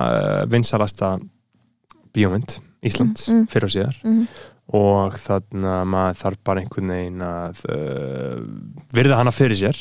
[0.48, 1.18] vinsalasta
[2.16, 3.48] bíómynd Ísland Mm, mm.
[3.52, 4.00] fyrir og síðar.
[4.04, 4.28] Mhm.
[4.78, 8.42] og þannig að maður þarf bara einhvern veginn að uh,
[8.94, 9.78] virða hana fyrir sér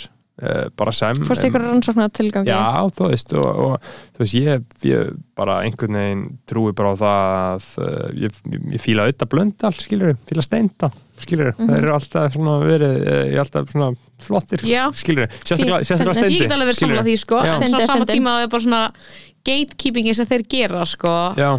[0.76, 3.86] bara sem fórst ykkur rannsóknar tilgangi Já, þú veist og, og
[4.16, 8.36] þú veist, ég, ég bara einhvern veginn trúi bara á það að uh, ég,
[8.74, 10.90] ég, fíla auðvitað blöndal, skilur fíla steinda,
[11.24, 11.70] skilur Mhm.
[11.70, 13.88] það eru alltaf svona verið, uh, ég er alltaf svona
[14.26, 14.82] flottir, Já.
[14.92, 16.36] skilur sérstaklega, Fín- sérstaklega Steindi.
[16.36, 18.12] Ég get alveg verið samla því sko en svo er sama fyndin.
[18.20, 18.82] tíma er bara svona
[19.46, 21.50] gatekeepingi sem þeir gera sko Já,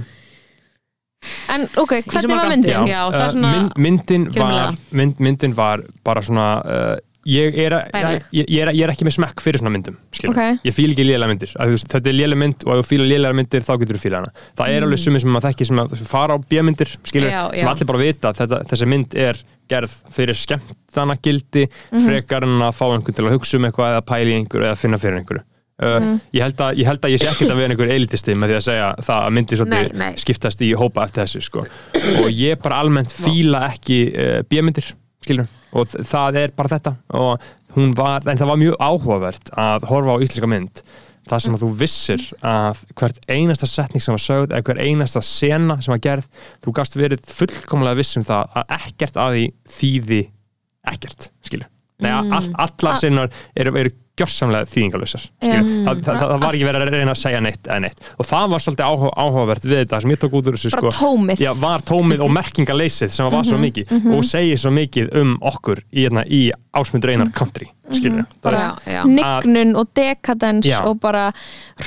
[1.55, 2.87] en ok, hvernig var myndin?
[2.87, 6.95] Já, það uh, svona mynd, myndin, var, mynd, myndin var bara svona uh,
[7.27, 10.33] ég, er, að- ég, ég, er, ég er ekki með smekk fyrir svona myndum skilur.
[10.37, 10.61] Ok.
[10.67, 13.37] ég fíl ekki lélega myndir veist, þetta er lélega mynd og ef þú fílar lélega
[13.41, 14.31] myndir þá getur þú fíla hana
[14.61, 17.53] það er alveg sumir sem maður þekki sem að fara á bíamyndir Mm.
[17.57, 19.37] Sem allir bara vita að þetta, þessi mynd er
[19.67, 22.05] gerð fyrir skemmtana gildi Mhm.
[22.07, 24.77] frekar en að fá einhvern til að hugsa um eitthvað eða pæla í einhverju eða
[24.77, 25.43] finna fyrir einhverju
[25.77, 26.21] Uh, Mhm.
[26.33, 28.55] ég, held að, ég held að ég sé ekkert að vera einhver elitisti með því
[28.57, 30.13] að segja það að svolítið Nei, nei.
[30.17, 31.59] skiptast í hópa eftir þessu sko.
[32.23, 34.87] og ég bara almennt fíla ekki uh, bíamyndir
[35.21, 37.41] skilur og það er bara þetta og
[37.75, 40.81] hún var, en það var mjög áhugavert að horfa á íslenska mynd
[41.27, 45.21] það sem að þú vissir að hvert einasta setning sem var sögð eða hver einasta
[45.27, 46.29] sena sem var gerð
[46.63, 49.45] þú gast verið fullkomlega viss um það að ekkert að því
[49.77, 50.21] þýði
[50.93, 51.67] ekkert, skilur
[51.99, 52.31] Nei, Mm.
[52.37, 55.59] all, allar sinnar eru, eru gjörsamlega þýðingalösar Já.
[55.61, 58.01] það, það, það, það var ekki verið að reyna að segja neitt neitt.
[58.17, 60.91] Og það var svolítið áhuga, áhugavert við þetta sem ég tók út úr þessu sko,
[60.97, 61.43] tómið.
[61.45, 65.35] Já, var tómið og merkingaleysið sem var Mhm, svo mikið og segið svo mikið um
[65.41, 66.41] okkur í, hérna, í
[66.77, 69.15] ásmundur einar country skilur Mhm.
[69.15, 70.81] nignun og dekadens Já.
[70.85, 71.31] og bara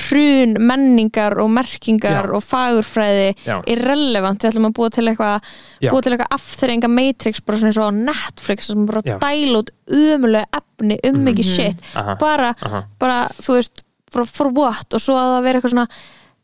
[0.09, 2.35] hrun menningar og merkingar Já.
[2.35, 3.61] og fagurfræði Já.
[3.67, 5.43] irrelevant, við ætlum að búa til eitthvað
[5.91, 10.47] búa til eitthvað afþreyinga matrix bara svona eins og Netflix sem bara dæla út umulega
[10.61, 12.17] efni um mikið shit Aha.
[12.21, 12.85] bara, Aha.
[12.99, 15.89] bara þú veist for, for what og svo að það vera eitthvað svona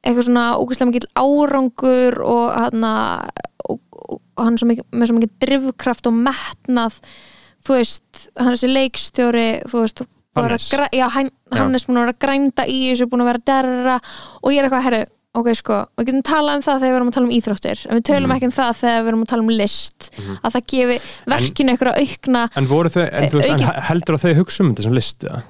[0.06, 5.16] eitthvað svona ógæslega mikið árangur og hann og, og, og hann svo mikið, með svo
[5.18, 7.00] mikið drifkraft og metnað
[7.66, 10.04] þú veist, hann er leikstjóri þú veist,
[10.36, 10.70] Hannes.
[10.92, 11.58] já, hann, Já.
[11.62, 13.94] Hannes búin að vera grænda í þessu búin að vera derra
[14.42, 14.98] og ég er eitthvað, herru,
[15.36, 17.96] ok sko, við getum talað um það þegar við erum að tala um íþróttir en
[17.96, 18.36] við tölum Mhm.
[18.36, 20.10] ekki um það þegar við erum að tala um list
[20.44, 20.96] að það gefi
[21.32, 24.60] verkinu einhverja aukna En voru þau, en, þú veist, en Aukin- heldur að þau hugsa
[24.64, 25.42] um þetta sem list eða?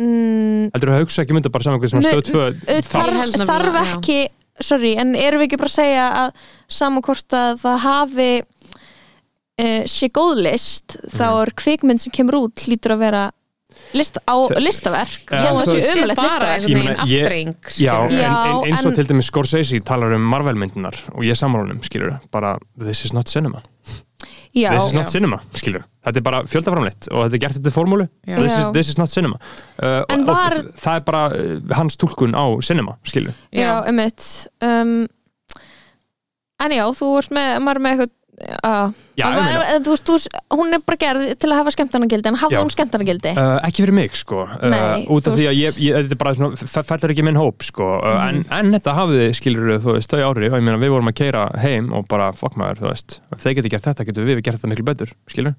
[0.00, 2.52] mm, Heldur að þau hugsa ekki mynda bara saman hvað sem Nei, stöð tvö Au,
[2.76, 4.18] Ég þarf, þarf ekki
[4.62, 6.32] sorry, en erum við ekki bara að segja að
[6.68, 8.30] saman hvort að það hafi
[9.60, 11.42] uh, sé góð list þá Mhm.
[11.42, 13.30] er kvikmynd sem kemur út hlýtur að vera
[13.94, 15.30] list, á listaverk.
[15.32, 16.62] Ja, veist- sé bara listaverk.
[16.68, 20.20] Ég meina, ég- afþreying Já, Já, en, eins og en- til dæmis Scorsese talar um
[20.30, 23.62] Marvel-myndunar og ég samanlunum, skilur bara, this is not cinema.
[24.54, 25.10] Já, this is not Já.
[25.12, 28.08] cinema, skilur þetta er bara fjöldaframleitt og þetta er gert þetta formúlu.
[28.26, 29.38] This is, this is not cinema.
[29.82, 34.46] Uh, og, var- og það er bara uh, hans tólkun á cinema, skilur já, einmitt.
[34.60, 35.08] Um,
[36.60, 40.14] en já, þú ert með maður með eitthvað Já, en þú veist, þú,
[40.56, 42.60] hún er bara gerð til að hafa skemmtarnagildi en hafa Já.
[42.62, 44.46] hún skemmtarnagildi Uh, ekki fyrir mig sko.
[44.48, 47.26] Uh, Nei, út af því að ég, ég þetta er bara svona, fe- fellur ekki
[47.28, 47.90] minn hóp sko.
[48.00, 51.12] Uh, en, en þetta hafði skilur þú veist þau ári og ég meina við vorum
[51.12, 54.28] að keira heim og bara fokk maður þú veist ef þeir geti gert þetta getur
[54.30, 55.56] við gert þetta miklu betur skilur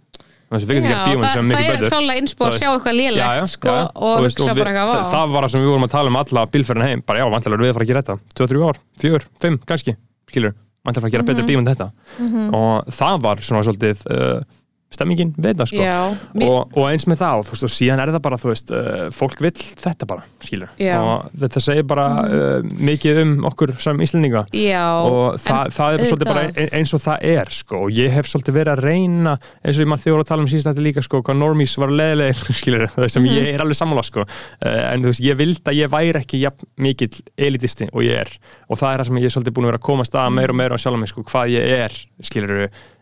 [0.85, 2.97] Já, það, það er klálega innspóð að sjá eitthvað
[3.39, 5.13] já, sko, og hugsa bara eitthvað vá.
[5.13, 7.57] það var það sem við vorum að tala um alla bílferðin heim bara já, vantilega
[7.57, 9.95] erum við að fara að gera þetta 2-3 ár, 4, 5 kannski
[10.29, 10.53] skilur,
[10.91, 11.31] að fara að gera Mhm.
[11.31, 11.91] betur bíóminn þetta
[12.53, 14.43] og það var svona svolítið uh,
[14.95, 15.83] stemmingin við þetta sko
[16.47, 18.71] og, og eins með það, og, þú veist, og síðan er það bara þú veist,
[18.73, 19.53] uh, fólk vill
[19.83, 20.95] þetta bara skilur, Já.
[21.01, 24.45] og þetta segir bara uh, mikið um okkur sem Íslendinga.
[24.55, 28.11] Já og það, það er svolítið bara ein- eins og það er sko, og ég
[28.13, 30.85] hef svolítið verið að reyna eins og ég maður þjóður að tala um síðast þetta
[30.87, 33.37] líka sko, hvað normies var leðilegir skilur, það sem Mhm.
[33.39, 34.23] ég er alveg sammála sko.
[34.27, 38.19] uh, en þú veist, ég vild að ég væri ekki jafn mikill elitisti og ég
[38.25, 38.33] er.
[38.69, 40.51] Og það er það sem ég er svolítið búin að vera að komast að meira
[40.53, 41.23] og meira á sjálf mig, sko,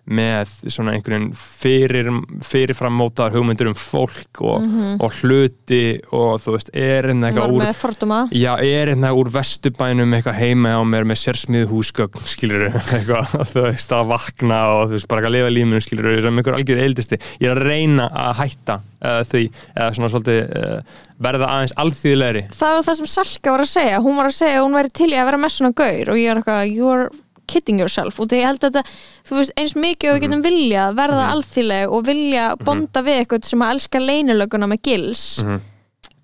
[0.09, 2.09] með svona einhvern fyrir,
[2.45, 4.65] fyrirfram mótaðar hugmyndur um fólk og,
[4.97, 9.29] og hluti og þú veist, er en hún eitthvað úr forduma Já, er hérna úr
[9.31, 14.83] vesturbænum eitthvað heima á mér með sérsmiðu húsgögn skilur eitthvað, þú veist, að vakna og
[14.89, 18.09] þú veist, bara að lifa lífinu skilur sem einhver algjör eildisti, ég er að reyna
[18.25, 22.45] að hætta uh, því, eða svona svolítið uh, verða aðeins alþýðlegri.
[22.57, 23.99] Það var það sem Salka var að segja.
[24.01, 26.31] Hún var að segja hún væri til í að vera með svona gaur og ég
[26.31, 27.19] er eitthvað,
[27.51, 28.19] kidding yourself.
[28.19, 28.83] Og ég held að þetta,
[29.27, 31.33] þú veist, eins mikið og við getum viljað verða Mhm.
[31.35, 35.59] alþýðleg og vilja bonda við eitthvað sem að elska leynilöguna með gils Mhm.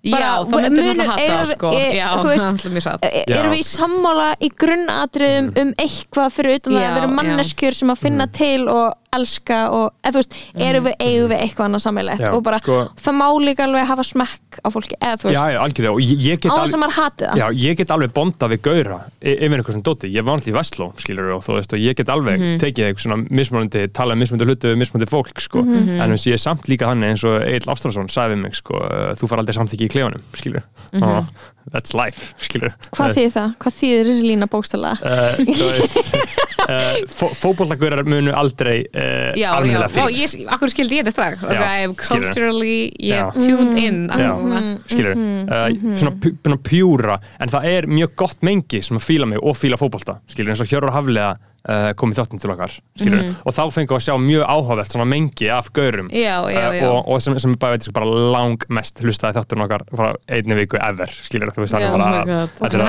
[0.04, 1.72] já, bara, þá myndir munu- að hata það sko.
[1.74, 3.04] e- já, þú veist, það er mjög satt.
[3.04, 7.10] E- erum við í sammála í grunnatriðum um eitthvað fyrir utan það Já, að vera
[7.18, 10.34] manneskjur sem að finna til og elska og, eða þú veist,
[10.68, 13.86] erum við eigum við eitthvað annað sammeilegt Já, og bara, sko- það má líka alveg
[13.88, 15.54] hafa smekk á fólki, eða þú Já, veist.
[15.54, 17.40] já, algjörlega, og ég, ég get á þess að alveg maður hati það.
[17.42, 18.98] Já, ég get alveg bonda við gauðra
[19.32, 21.98] yfir einhver sem dóti, ég var alltaf í Vestló skilur og þú veist, og ég
[22.02, 26.02] get alveg tekið eitthvað svona mismunandi, tala um mismunandi hluti við mismunandi fólk, sko, en
[26.04, 28.80] þú veist, ég er samt líka hann eins og Egil Ástrásson sagði mig, sko,
[29.18, 30.66] þú far aldrei samþykki í klefanum, skilur
[30.98, 31.30] og
[31.68, 33.48] that's life, skilur Hvað þýðir það?
[33.60, 34.92] Hvað þýðir þessi lína bókstala?
[35.04, 35.98] uh, þú veist
[36.64, 41.42] uh, fótbollagaurar munu aldrei uh, já, já, almennilega ég, akkur skildi ég þetta strax?
[41.48, 44.30] I am culturally yeah, tuned in Já.
[44.34, 45.66] Akkur- skilur uh,
[45.98, 49.56] svona pu- svona pjúra en það er mjög gott mengi sem að fíla mig og
[49.58, 51.36] fíla fótbolta skilur eins og Hjörur Haflega
[51.68, 54.92] uh, kom í þáttin til okkar skilur og þá fengum við að sjá mjög áhugavert
[54.94, 56.88] svona mengi af gaurum Já, já, Uh, já.
[56.90, 60.78] og, og sem, sem bara, veit, bara lang mest hlustaði þátturinn okkar frá einni viku
[60.82, 62.22] ever skilur þú veist hann er Oh bara
[62.68, 62.82] er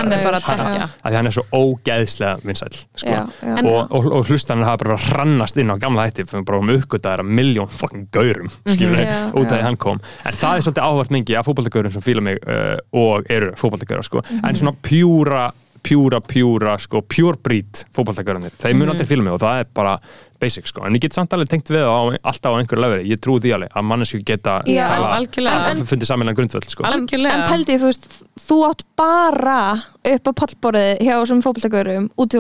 [1.03, 3.15] að því hann er svo ógeðslega vinsæll sko.
[3.63, 7.23] Og, og, og hlustanir hafa bara hrannast inn á gamla hætti fyrir bara um uppgötaðar
[7.23, 9.05] að miljón fucking gaurum skilur Mhm.
[9.05, 12.01] Já, út af því hann kom en það er svolítið áhvert mingi af fótballtagaurum sem
[12.03, 14.21] fíla mig uh, og eru fótballtagaurar sko.
[14.25, 14.45] Mhm.
[14.49, 15.51] en svona pjúra
[15.83, 18.79] pjúra, pjúra, sko, pure breed fótballtagörðanir, þeir Mhm.
[18.79, 19.99] munu aldrei fíla mig og það er bara
[20.39, 23.19] basic, sko, en ég get samt alveg tengt við á, alltaf á einhverju lefri, ég
[23.19, 25.27] trú því alveg að mannesku geta Já, tala,
[25.75, 26.83] að fundi saminlega grundvöld, sko.
[26.85, 27.33] En, Algjörlega.
[27.33, 32.39] en pældi, þú veist, þú átt bara upp á pallborðið hjá þessum fótballtagaurum út í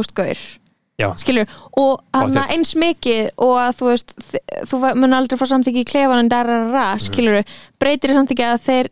[0.99, 1.47] já, skilur,
[1.79, 2.01] og
[2.51, 4.13] eins mikið og að þú veist,
[4.67, 7.03] þú mun aldrei fá samþyggi í klefanum darara, Mhm.
[7.07, 7.43] skilur
[7.79, 8.87] breytir það samþyggi að þeir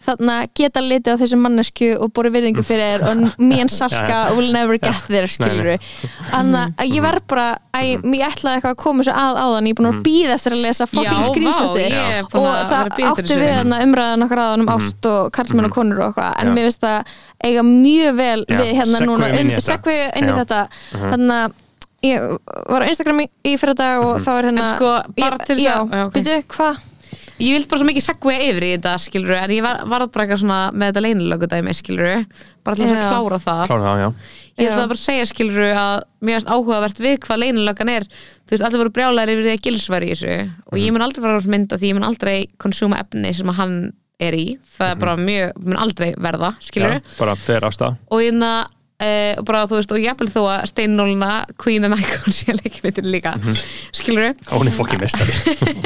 [0.00, 3.10] þarna geta litið á þessu mannesku og búið virðingu fyrir þér og
[3.60, 5.76] and Salka will never get there, skilur
[6.30, 7.46] þannig að ég verð bara
[7.76, 8.14] að Mhm.
[8.16, 10.62] ég ætlaði eitthvað að koma svo að áðan ég er búin að býða eftir að
[10.64, 11.46] lesa fucking búin
[12.32, 14.76] og að það átti við þarna umræðan okkar áðan um Mhm.
[14.80, 16.52] ást og karlmenn og konur og eitthvað en Já.
[16.54, 17.04] mér finnst það
[17.44, 19.60] eiga mjög vel Já, við hérna núna þetta.
[19.60, 20.32] segvi inn í.
[20.32, 20.38] Mhm.
[20.40, 21.52] þetta þannig að
[22.02, 22.38] ég
[22.70, 25.68] var á Instagram í, í fyrir dag og þá er hérna sko, bara til þess
[25.68, 26.89] að-
[27.40, 30.24] Ég vildi bara svo mikið segja yfir í þetta skilur en ég var, var bara
[30.26, 32.24] eitthvað svona með þetta leynilögu dæmi skilur
[32.66, 33.62] bara til þess að klára það.
[33.70, 34.08] Klára það, já.
[34.60, 38.04] Ég ætla bara að segja skilur að mér finnst áhugavert við hvað leynilögan er.
[38.44, 40.34] Þú veist, allir voru brjálæri yfir því að gilsværi í þessu
[40.66, 40.84] og Mhm.
[40.84, 43.54] ég mun aldrei fara á þessu mynda því ég mun aldrei konsúma efni sem að
[43.56, 44.58] hann er í.
[44.76, 47.00] Það er bara mjög, mun aldrei verða skilur Mhm.
[47.00, 47.96] já, bara fer á stað.
[48.10, 48.66] Og, hérna,
[49.00, 53.08] uh, og bara þú veist, og jafnvel þó að steinnóluna Queen and Icon sé leikmyndir
[53.08, 53.64] líka mm -hmm.
[53.92, 55.32] skilur við hún er fokkin mestari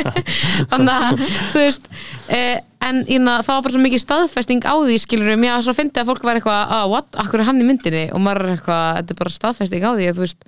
[0.70, 1.90] þannig að þú veist
[2.28, 5.64] uh, en ína, það var bara svo mikið staðfesting á því skilur við, mér að
[5.68, 8.04] svo fyndi að fólk var eitthvað ah, what, akkur er hann í myndinni?
[8.12, 10.44] Og maður er eitthvað, þetta er bara staðfesting á því að þú veist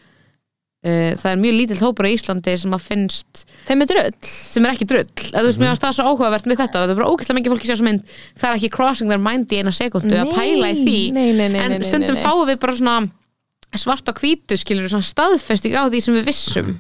[0.86, 4.14] það er mjög lítill hópur á Íslandi sem að finnst þeim er drull.
[4.22, 6.94] sem er ekki drull, að þú veist, mér varst það svo áhugavert með þetta, það
[6.94, 8.16] er bara ógeðslega mikið fólki sér sem mynd.
[8.38, 11.48] Það er ekki crossing their mind í eina sekundu að pæla í því, nei, nei,
[11.54, 12.98] nei, en stundum fáum við bara svona
[13.76, 16.76] svart á hvítu skilur svona staðfesting á því sem við vissum.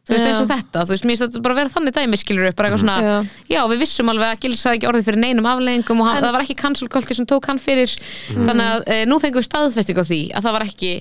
[0.00, 2.18] Þú veist eins og þetta, þú veist, mér finnst þetta bara að vera þannig dæmi
[2.18, 3.16] skilur upp, bara eitthvað svona, Já.
[3.52, 6.34] já við vissum alveg að Gils hafði ekki orðið fyrir neinum afleggingum og hann, það
[6.36, 7.92] var ekki cancel culture sem tók hann fyrir.
[8.32, 10.92] Þannig að e, nú fengum við staðfesting á því að það var ekki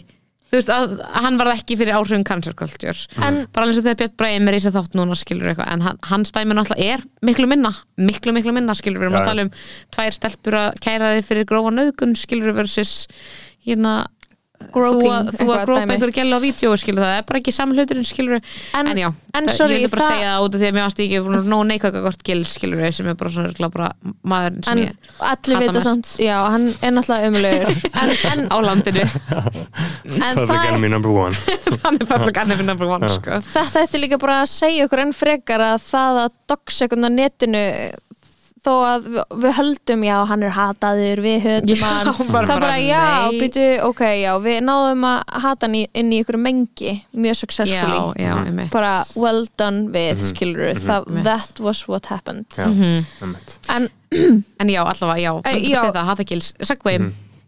[0.50, 1.98] þú veist, að, að hann varð ekki fyrir
[2.58, 2.96] culture.
[3.26, 5.86] En- bara eins og þegar Björn Breim er í þess þátt núna skilur eitthvað, en
[5.86, 9.46] hann, hans dæmi náttúrulega er miklu minna, miklu miklu minna skilur við erum að tala
[9.48, 9.52] um
[9.96, 12.96] tvær stelpur að kæra þið fyrir grófa nöðgun skilur versus
[13.68, 14.08] hérna
[14.73, 18.41] Groping, þú að, grópa einhverju gæla á vídeo skilur það er bara ekki samhluturinn skilur
[18.76, 20.68] En- en, já, en það- sorry, ég vildi bara það- segja það út af því
[20.69, 21.22] að mér varst ekki
[21.53, 23.88] nóg neikvæða gil skilur sem er bara svona bara
[24.23, 24.94] maðurinn sem en ég
[25.31, 26.11] allir vita samt.
[26.19, 27.72] Já, hann er náttúrulega umlegur
[28.03, 29.06] en, en, á landinu.
[29.06, 31.34] En Public það er, enemy number one.
[31.81, 33.40] Þannig public enemy number one sko.
[33.40, 37.64] þetta ætti líka bara að segja okkur enn frekar að það að doxekund á netinu
[38.65, 42.06] þó að við, við höldum já, hann er hataður, við höfum Já, hann.
[42.06, 43.03] bara- það er bara, bara, já,
[43.40, 47.40] býtu, ok, já við náðum að hata hann í, inn í ykkur mengi mjög já,
[47.41, 48.72] successfully já, einmitt.
[48.73, 51.23] Bara well done við, mm skilur það, Einmitt.
[51.23, 52.45] that was what happened.
[52.57, 53.06] Já, Mhm.
[53.69, 53.90] en
[54.60, 55.60] en já, allavega, já, já.
[55.60, 55.91] já.
[55.91, 56.98] það, hata gils, segway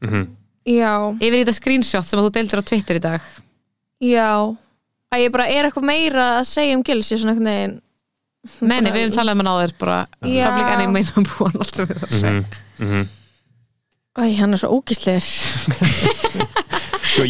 [0.01, 0.27] Mhm.
[0.65, 3.21] já, yfir í þetta screenshot sem þú deildir á Twitter í dag.
[4.01, 4.55] Já.
[5.13, 7.81] Að ég bara er eitthvað meira að segja um gils ég er svona einhvern veginn
[8.61, 10.45] nei, við hefum talað um hann áður bara Já.
[10.49, 12.45] public enemy number one allt sem við það segja Mhm.
[12.81, 13.09] Mhm.
[14.17, 15.21] Æ, hann er svo ógíslegur
[17.11, 17.23] Sko,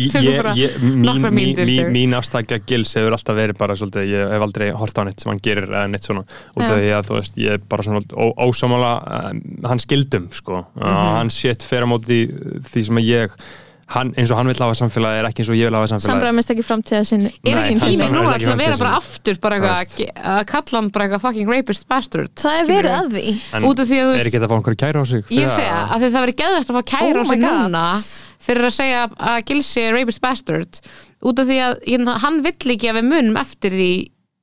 [1.18, 5.22] bara mín, afstækja gils hefur alltaf verið bara svolítið, ég hef aldrei hort á neitt
[5.24, 6.76] sem hann gerir eða neitt svona út af Já.
[6.78, 8.92] því að þú veist, ég er bara svona ó, ósámála
[9.32, 10.86] um, hann skildum sko Mhm.
[10.86, 12.20] uh, hann sétt fer á móti
[12.70, 13.38] því sem að ég
[13.92, 16.12] hann, eins og hann vil hafa samfélagi er ekki eins og ég vil hafa samfélagi
[16.12, 17.32] samræmist ekki framtíða sinni.
[17.44, 21.08] Er ekki hann tími til að vera bara aftur bara eitthvað að kalla hann bara
[21.08, 23.36] eitthvað fucking rapist bastard það er verið að því.
[23.70, 25.24] Út af því að þú er veist ekki þetta að fá einhverju kæra á sig?
[25.38, 25.92] Ég segja það?
[25.96, 27.62] að því það verið geðvægt að fá kæra Oh á sig my God.
[27.62, 27.86] núna
[28.42, 29.02] fyrir að segja
[29.32, 30.80] að Gilsi er rapist bastard.
[31.22, 33.92] Út af því að hann vill ekki að við munum eftir því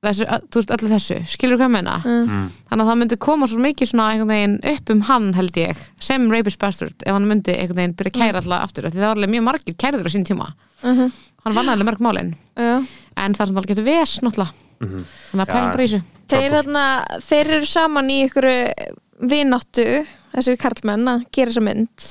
[0.05, 1.95] þessu, þú veist, öllu þessu, skilur hvað ég meina?
[2.05, 2.45] Mm.
[2.70, 5.81] þannig að það myndi koma svo mikið svona einhvern veginn upp um hann held ég
[6.01, 9.01] sem rapist bastard ef hann myndi einhvern veginn byrja að kæra alltaf aftur af því
[9.03, 10.47] það var alveg mjög margir kærður á sín tíma.
[10.85, 11.11] Mhm.
[11.45, 12.35] hann vann alveg mörg málin.
[12.57, 12.79] Já.
[13.16, 14.53] en það er svona alveg getur ves náttúrulega.
[14.79, 15.05] Mhm.
[15.33, 16.03] þannig að pælum bara í þessu.
[16.29, 16.85] Þeir, hérna,
[17.25, 18.49] þeir eru saman í ykkur
[19.29, 19.87] vináttu
[20.35, 22.09] þessir karlmenn að gera þessa mynd.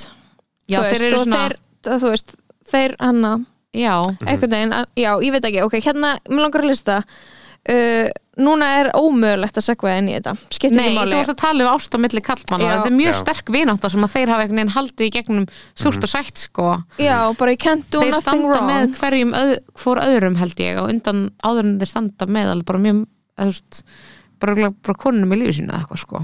[0.68, 2.35] Já, Þú þeir veist, eru svona þeir, veist,
[2.68, 3.31] þeir hanna
[3.77, 3.93] já,
[4.26, 6.97] einhvern veginn, að- já, ég veit ekki ok, hérna, mér langar að lista
[7.68, 8.07] uh,
[8.38, 11.15] núna er ómögulegt að segja inn í þetta, skiptir Nei, ekki þú máli.
[11.18, 12.72] varst að tala um ást á milli kallmanna Já.
[12.76, 13.19] þetta er mjög Já.
[13.23, 16.03] sterk vinátta sem að þeir hafa einhvern veginn haldið í gegnum súrt Mhm.
[16.03, 16.68] og sætt sko.
[17.02, 18.68] Já, bara you can't do þeir nothing standa wrong.
[18.69, 22.65] með hverjum öð, hvor öðrum held ég og undan áður en þeir standa með alveg
[22.65, 23.06] bara mjög
[23.38, 23.84] eða, þú veist,
[24.39, 26.18] bara, örugglega bara konunum í lífi sínu eða eitthvað sko.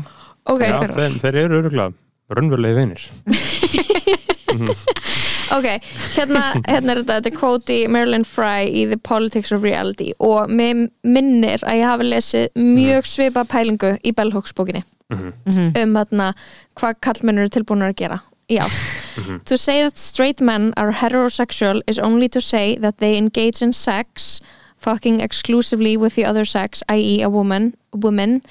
[0.45, 1.94] Ok, Já, þeir, þeir eru öruglega
[2.30, 3.02] raunverulegi vinir
[5.53, 5.67] ok,
[6.15, 10.11] hérna, hérna er þetta þetta er quote í Marilyn Fry í The Politics of Reality
[10.19, 15.75] og mér minnir að ég hafi lesið mjög svipa pælingu í Bell Hooks bókinni Mhm.
[15.77, 16.34] um þarna
[16.80, 21.81] hvað kallmennur eru tilbúinur að gera í ást to say that straight men are heterosexual
[21.88, 24.39] is only to say that they engage in sex
[24.77, 27.21] fucking exclusively with the other sex i.e.
[27.21, 28.41] a woman woman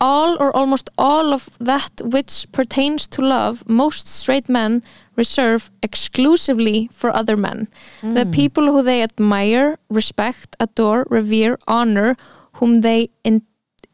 [0.00, 4.82] all or almost all of that which pertains to love most straight men
[5.16, 7.68] reserve exclusively for other men.
[8.02, 8.30] The hmm.
[8.30, 12.16] people who they admire respect, adore, revere, honor
[12.54, 13.42] whom they in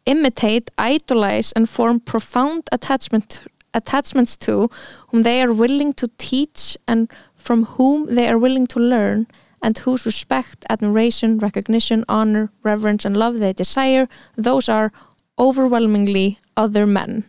[0.05, 3.43] imitate, idolize and form profound attachment
[3.74, 4.69] attachments to
[5.09, 9.27] whom they are willing to teach and from whom they are willing to learn
[9.62, 14.93] and whose respect, admiration, recognition, honor, reverence and love they desire, those are
[15.39, 17.25] overwhelmingly other men.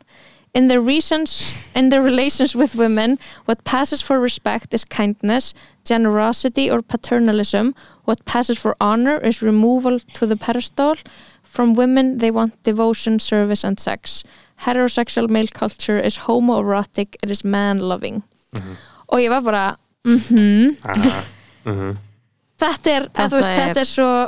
[0.54, 5.54] In their reasons, in their relations with women, what passes for respect is kindness,
[5.84, 7.74] generosity or paternalism.
[8.06, 10.96] What passes for honor is removal to the pedestal.
[11.42, 14.24] From women, they want devotion, service and sex.
[14.62, 18.22] Heterosexual male culture is homoerotic, it is man-loving.
[19.10, 19.76] Og ég var bara,
[20.06, 21.26] mhm, Ah,
[21.66, 21.98] mhm.
[22.60, 24.28] þetta er, Þetta veist, er- þetta er svo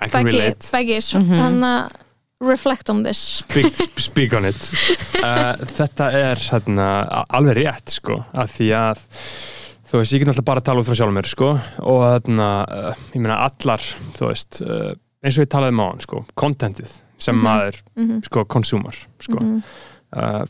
[0.00, 1.92] I can relate beggi, þannig að
[2.42, 3.20] reflect on this.
[3.42, 4.60] speak, speak on it.
[5.22, 6.86] Uh, þetta er hérna,
[7.30, 9.02] alveg rétt sko, af því að
[9.86, 11.50] þú veist, ég get náttúrulega bara að tala út frá sjálfum mér sko,
[11.92, 13.84] og þarna, uh, ég meina allar
[14.16, 14.88] þú veist, uh,
[15.22, 17.78] eins og ég talaði um á hann sko, contentið sem maður
[18.26, 19.44] sko, konsumar sko.
[20.18, 20.42] uh,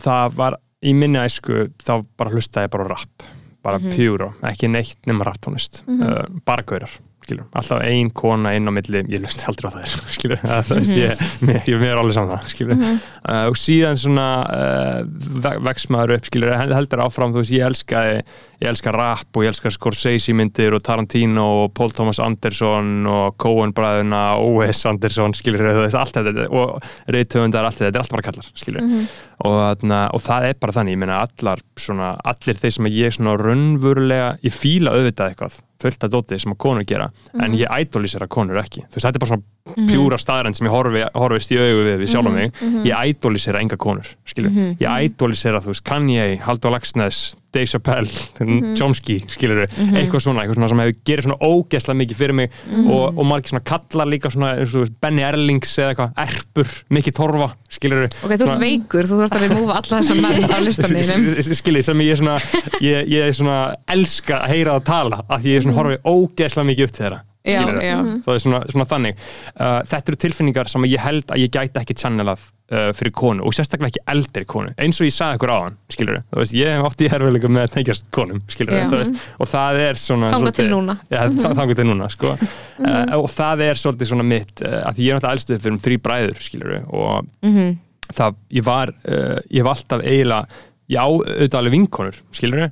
[0.00, 3.28] það var í minni æsku, þá bara hlustaði ég bara á rap,
[3.66, 6.96] bara mm pjúra ekki neitt nema raptónist uh, bara gaurar,
[7.28, 10.80] skilur, alltaf ein kona inn á milli, ég hlusti aldrei á það skilur, það, það
[10.80, 15.00] veist, ég, mér, ég er alveg saman það, skilur, uh, og síðan svona uh,
[15.44, 18.18] ve- vex maður upp, skilur, hel- heldur áfram, þú veist, ég elskaði
[18.58, 23.36] ég elska rap og ég elska Scorsese myndir og Tarantino og Paul Thomas Anderson og
[23.38, 24.80] Coen bræðuna O.S.
[24.90, 28.48] Anderson, skilur, þú veist, allt þetta og reytöfundar, allt þetta, þetta er allt bara kallar
[28.58, 28.88] skilur,
[29.44, 33.14] og, þarna, og það er bara þannig, ég meina allar svona, allir þeir sem ég
[33.14, 37.10] svona raunverulega, ég fíla auðvitað eitthvað fullt að dóti sem að konur gera
[37.42, 40.72] en ég idolísera konur ekki, þú veist, þetta er bara svona pjúra staðrænd sem ég
[40.74, 45.60] horfi, horfist í augu við, við sjálf mig, ég idolísera enga konur, skilur, ég idolísera
[45.62, 48.10] þú veist, Kanye, Haldur Lagsnes Dave Chappelle,
[48.76, 53.04] Chomsky skilur eitthvað svona, eitthvað svona sem hefur gerir svona ógeðslega mikið fyrir mig og,
[53.14, 58.04] og margir svona kallar líka svona veist, Benny Erlings eða eitthvað, Erpur, Mikki Torfa skilur
[58.08, 62.04] Ok, þú ert veikur, þú þarfst að remúfa alla þessar menn á listaninu skiljið sem
[62.04, 62.36] ég er svona
[62.84, 63.58] ég, ég er svona
[63.96, 67.06] elska að heyra það tala af því ég er svona horfið ógeðslega mikið upp til
[67.06, 67.96] þeirra Já, já.
[68.26, 69.24] það er svona, svona þannig.
[69.58, 72.42] Uh, þetta eru tilfinningar sem ég held að ég gæti ekki channelað
[72.72, 76.20] uh, fyrir konu og sérstaklega ekki eldri konu, eins og ég sagði ykkur áðan skilur
[76.28, 78.86] þú veist, ég hef átt í herfileikum með að tengjast konum, skilur Já.
[78.92, 80.98] veist, og það er svona svolítið- til núna.
[81.10, 82.34] Já, þa- þangað til núna, sko.
[82.78, 85.82] Uh, og það er svolítið svona mitt uh, að ég er náttúrulega elstuð fyrir um
[85.88, 87.28] þrý bræður, skilur og
[88.16, 92.70] það, ég var uh, ég hef alltaf eiginlega já, auðvitað alveg vinkonur, skilur uh,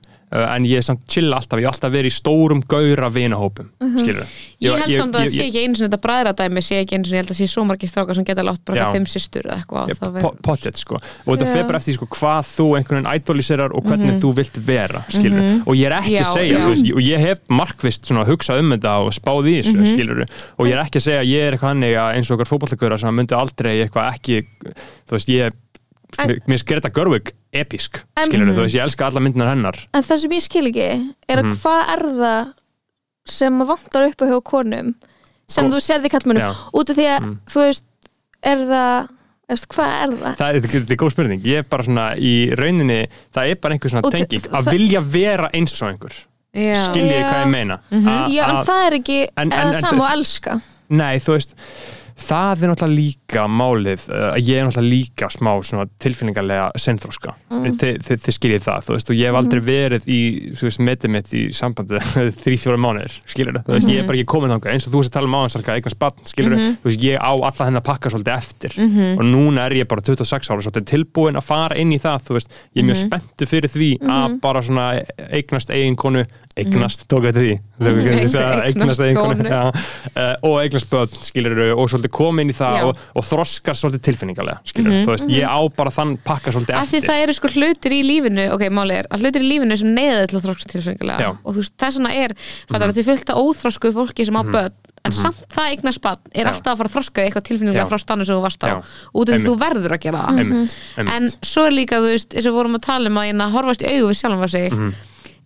[0.49, 3.69] en ég er samt chill alltaf, ég hef alltaf verið í stórum gaura vinahópum,
[4.01, 4.25] skilur
[4.57, 7.19] Ég held samt að það sé ekki einu svona þetta bræðradæmi sé ekki einu svona,
[7.19, 10.31] ég held að sé svo margir strákar sem geta látt bara fimm systur eða eitthvað
[10.47, 10.97] pottet sko.
[11.27, 15.01] Og þetta bara eftir sko, hvað þú einhvern veginn idoliserar og hvernig þú vilt vera
[15.13, 16.57] skilur og ég er ekki að segja
[16.97, 20.73] og ég hef markvist svona hugsað um þetta og spáð í þessu skilur og ég
[20.73, 21.77] er ekki að segja að ég er eitthvað
[26.19, 29.77] mér finnst Greta Gerwig episk skilur þú veist ég elska alla myndinar hennar.
[29.95, 30.87] En það sem ég skil ekki
[31.29, 32.53] er að hvað er það
[33.27, 34.95] sem að vantar upp á hjá konum
[35.51, 36.53] sem Ko- þú sérði kallmönnum Já.
[36.73, 37.85] út af því að þú veist
[38.47, 39.09] er það,
[39.51, 40.37] veist, hvað er það?
[40.39, 43.01] það er, þetta er góð spurning, ég er bara svona í rauninni,
[43.35, 44.43] það er bara einhver svona Og tenging.
[44.47, 46.15] Það- að vilja vera eins og einhver.
[46.57, 47.27] Já, skiljið Já.
[47.31, 47.75] hvað ég meina?
[47.91, 50.61] A- Já, en að- það er ekki En- en- en- sama og elska.
[50.89, 51.55] Nei, þú veist
[52.17, 57.35] það er náttúrulega líka málið uh, að ég er náttúrulega líka smá svona tilfinningarlega senþróska
[57.53, 57.67] mm.
[57.83, 60.21] þið, þið, þið skiljið það, þú veist, og ég hef aldrei verið í,
[60.57, 62.01] þú veist, metið mitt í sambandi
[62.43, 65.03] þrý, fjóra mánuðir, skiljið þú veist, ég er bara ekki komin þangað, eins og þú
[65.03, 67.85] veist að tala um áðan salka eignast bann, skiljið þú veist, ég á alla hennar
[67.87, 68.73] pakka svolítið eftir.
[69.17, 72.39] Og núna er ég bara 26 ára svolítið tilbúin að fara inn í það, þú
[72.39, 72.59] veist.
[72.73, 73.73] Ég er mjög spenntu fyrir
[76.57, 76.71] því.
[76.73, 77.55] Svona eignast eignast, tók þetta því
[77.87, 79.51] Eignast eignast eiginkonu konu.
[79.51, 83.77] já, uh, og eignast börn skilur og svolítið koma inn í það og, og þroskar
[83.79, 87.11] svolítið tilfinningarlega skilur þú veist, ég á bara þann pakka svolítið af því eftir.
[87.11, 90.27] það eru sko hlutir í lífinu ok, máli er, að hlutir í lífinu sem neyða
[90.31, 91.31] til að þrókst tilfengilega Já.
[91.33, 91.39] Mhm.
[91.45, 92.31] og þú veist, vegna er
[92.71, 93.05] fattar mm -hmm.
[93.05, 94.75] fullt af óþrósku fólki sem á börn
[95.07, 96.49] en samt það eignast barn er Já.
[96.51, 97.91] alltaf að fara að þroska eitthvað tilfinningilega Já.
[97.91, 98.83] frá stannu sem þú varst á.
[99.15, 99.93] Út af því þú verður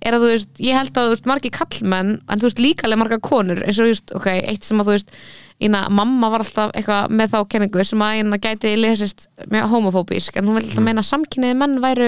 [0.01, 2.49] er og að hérna, þú veist, ég held að þú veist, margir kallmenn, en þú
[2.49, 5.17] veist líka alveg margar konur, eins og þú veist, ok, eitt sem að þú veist
[5.61, 10.39] Ína, mamma var alltaf eitthvað með þá kenningu sem að eina gæti lesist með homofóbísk,
[10.41, 12.07] en hún vil alltaf meina að samkynniði menn væru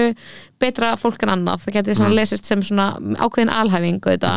[0.57, 2.87] betra fólk en annað, það gæti svona lesist sem svona
[3.21, 4.31] ákveðin alhæfing þetta.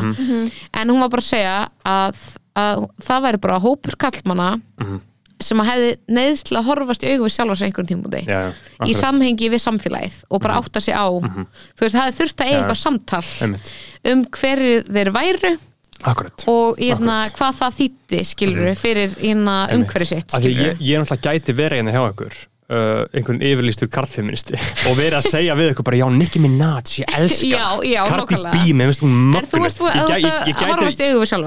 [0.76, 1.54] en hún var bara að segja
[1.88, 2.20] að,
[2.60, 5.00] að það væri bara hópur kallmanna Mhm.
[5.40, 5.90] Sem að hefði
[6.56, 8.88] að horfast í augu við sjálfa sig einhverjum tímúti Já, já, í akkurat.
[8.88, 9.00] Mhm.
[9.00, 12.56] samhengi við samfélagið og bara átta sig á þú veist, það hefði þurft að eiga
[12.56, 12.60] Já.
[12.62, 13.72] eitthvað samtal Einmitt.
[14.12, 15.52] um hverju þeir væru
[16.06, 21.56] akkurat og hérna, hvað það þýtti skilur fyrir hérna, umhverju sitt ég, ég náttúrulega gæti
[21.56, 22.34] verið hérna hjá ykkur
[22.70, 24.56] uh, einhvern yfirlýstur karlfeministi
[24.90, 28.40] og verið að segja við ykkur bara já, Nicki Minaj, ég elska Já, já, Cardi.
[28.52, 29.44] B, mér finnst hún búin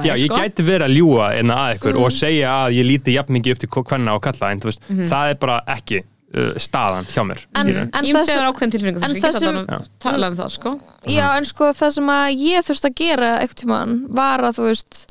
[0.08, 0.40] Ég sko?
[0.44, 3.64] Gæti verið að ljúa en að ykkur og segja að ég líti jafn mikið upp
[3.66, 7.44] til hvenna og kalla en þú veist, það er bara ekki uh, staðan hjá mér
[7.60, 8.44] En- en myndi það að sem-
[9.10, 10.76] en það sem- tala um það sko.
[11.10, 14.68] Já, en sko það sem að ég þurfti að gera eitthvað tímann var að þú
[14.70, 15.02] veist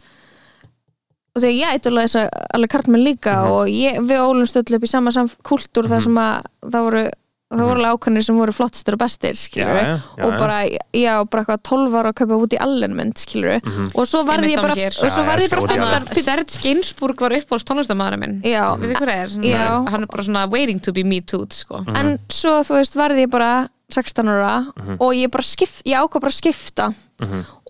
[1.39, 2.29] og þegar ég eitthvað þess að
[2.59, 3.55] alveg karlmenn líka Mhm.
[3.55, 5.11] og ég, við ólumst öll upp í sama
[5.47, 7.09] kultúr þar sem að það voru
[7.49, 10.03] það voru alveg ákveðnir sem voru flottistir og bestir skilur Mhm.
[10.19, 10.57] Já, og bara,
[10.93, 13.87] já, bara eitthvað 12 ára að kaupa út í allenmynd skilur Mhm.
[13.95, 14.93] og svo varði ég bara hér.
[15.03, 16.01] og svo varði ég bara.
[16.05, 18.77] 15 Serge Gainsbourg var uppáhalds tónlistamæður minn Já.
[18.77, 19.29] Við þið hvað er?
[19.29, 19.89] Svona-.
[19.89, 21.85] Hann er bara svona waiting to be me too sko.
[21.97, 24.97] en svo þú veist varði ég bara 16 ára Mhm.
[25.01, 26.95] og ég bara skipt, ég ákvað bara skipta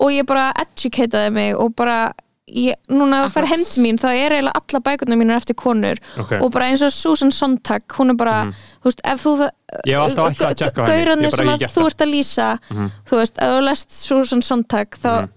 [0.00, 2.12] og ég bara educateaði mig og bara
[2.48, 6.00] ég, núna að fara heim til mín þá er eiginlega alla bækurnar mínar eftir konur.
[6.18, 6.34] Ok.
[6.40, 8.38] og bara eins og Susan Sontag hún er bara,
[8.82, 9.36] þú veist, ef þú
[9.84, 13.40] Ég hef alltaf ætlað að tjekka henni, sem að þú ert að lýsa þú veist,
[13.44, 15.32] ef þú lest Susan Sontag þá, mm.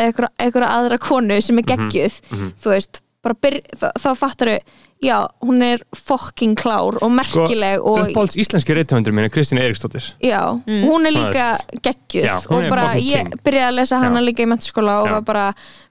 [0.00, 4.58] eitthvað, eitthvað aðra konu sem er geggjuð þú veist, bara byrj, þá, þá fattar þau
[5.04, 10.06] já, hún er fucking klár og merkileg og Uppáhalds íslenski reythöndur mín er Kristín Eiríksdóttir
[10.24, 11.48] Já, hún er líka
[11.84, 14.26] geggjuð Já, og bara ég byrjaði að lesa hana Já.
[14.28, 15.12] líka í mentaskóla og Já.
[15.18, 15.44] var bara,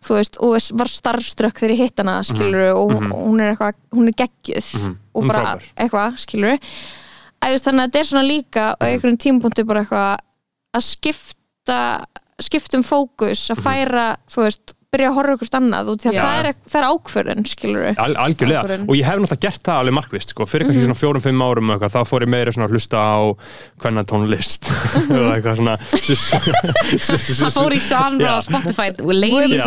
[0.08, 3.12] þú veist, og var starfströkk þegar ég hitt hana, skilur og Mhm.
[3.14, 6.58] hún er eitthvað, hún er geggjuð og Hún er bara eitthvað, skilur
[7.44, 8.90] þannig að þetta er svona líka á Mhm.
[8.90, 10.18] einhverjum tímapunkti bara eitthvað
[10.74, 12.06] að skipta
[12.42, 13.54] skiptum fókus, Mhm.
[13.54, 16.80] að færa þú veist, byrja að horfa ykkur annað og því að það er, það
[16.80, 18.88] er ákvörðun, skilur Al, algjörlega, Ákvörðun.
[18.88, 21.96] og ég hef náttúrulega gert það alveg markvist, sko, fyrir kannski svona fjórum-fimm árum eitthvað,
[21.96, 23.18] þá fór ég meira svona að hlusta á
[23.84, 24.70] hvernig tónlist
[25.04, 25.76] og eitthvað svona
[27.44, 28.38] Það fór í genre á.
[28.44, 28.90] Spotify.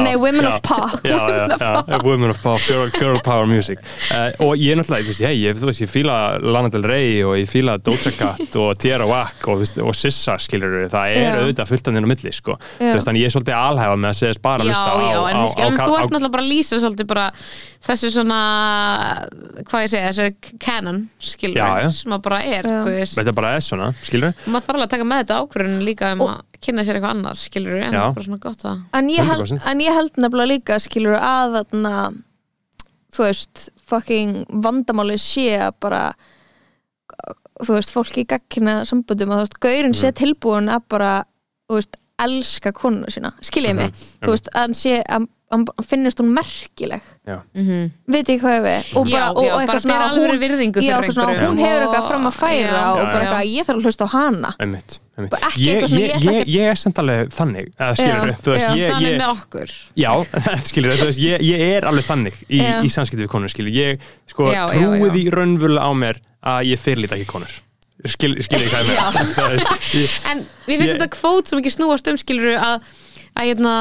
[0.06, 1.06] Nei, Women of Pop
[2.06, 3.80] Women of Power, girl, Power Music.
[4.10, 8.76] Uh, og ég náttúrulega, ég, fíla Lana Del Rey og ég fíla Doja Cat og
[8.80, 9.64] Tierra Whack og,
[9.96, 12.56] Sissa skilur það er auðvitað fullt af þennan milli, sko.
[12.78, 15.44] Þannig ég er svolítið alhæfa með að segja bara að hlusta á, já, en, á,
[15.66, 17.24] en á, þú ert náttúrulega bara að lýsa svolítið bara
[17.88, 18.40] þessu svona
[19.66, 21.00] hvað ég segja, þessu canon
[21.32, 21.88] skilur, Já, já.
[22.00, 25.08] sem að bara er þetta bara er svona, skilur og maður þarf alveg að taka
[25.10, 28.00] með þetta ákvörðun líka um að kynna sér eitthvað annað, skilur en Já.
[28.00, 29.66] það er bara svona gott að en ég, held, 100%.
[29.72, 31.92] en ég held nefnilega líka skilur að þarna
[33.16, 34.32] þú veist, fucking
[34.64, 36.00] vandamáli sé að bara
[37.64, 41.12] þú veist, fólki í gaggina samböndum að þú veist, gaurin sé tilbúin að bara,
[41.70, 46.18] þú veist, elska konuna sína skiljið mig, þú veist, að hann sé að hann finnist
[46.18, 47.02] hún merkileg.
[47.22, 47.36] Já,
[48.10, 50.06] veit ég hvað ég við og Já, bara, og, já, og bara eitthvað svona bera
[50.10, 53.04] alvöru virðingu já, fyrir eitthvað svona, hún hefur eitthvað fram að færa Já, og já,
[53.04, 53.26] bara já.
[53.28, 54.50] eitthvað, ég þarf að hlusta á hana.
[54.64, 55.30] Einmitt, einmitt.
[55.36, 57.86] Bara ekki Ég, eitthvað svona, ég, ég ég, ekki- ég er samt alveg þannig Já,
[57.94, 58.74] þú veist, já.
[58.80, 59.76] ég, þannig ég, með okkur.
[60.02, 60.10] Já,
[60.72, 62.74] skilur þú veist, ég, ég er alveg þannig í, Já.
[62.82, 65.22] í samskipti við konur, skilur ég sko Já, já, trúið já.
[65.22, 67.54] í raunvölu á mér að ég fyrirlíta ekki konur
[68.12, 69.66] skil, skil ég hvað ég með
[70.30, 72.94] en við finnst þetta kvót sem ekki snúast um skilur að
[73.36, 73.72] að, hérna,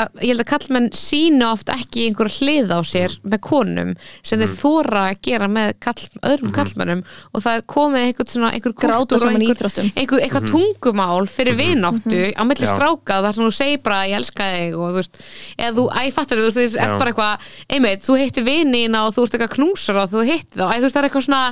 [0.00, 4.40] að ég held að kallmenn sína oft ekki einhver hlið á sér með konum sem
[4.42, 7.00] þeir þóra að gera með kall, öðrum kallmennum
[7.32, 9.90] og það er komið einhver svona einhver Gráta kúltúr og einhver, íþróttum.
[9.96, 14.48] einhver, eitthvað tungumál fyrir vináttu á milli stráka þar sem þú segir bara ég elska
[14.54, 15.20] þig og þú veist,
[15.56, 16.84] eða þú, æ, fattar þú, þú veist, Já.
[16.86, 20.60] ert bara eitthvað, einmitt, þú hittir vinina og þú ert eitthvað knúsar og þú hittir
[20.60, 21.42] þá, æ, þú veist, það er eitthvað svona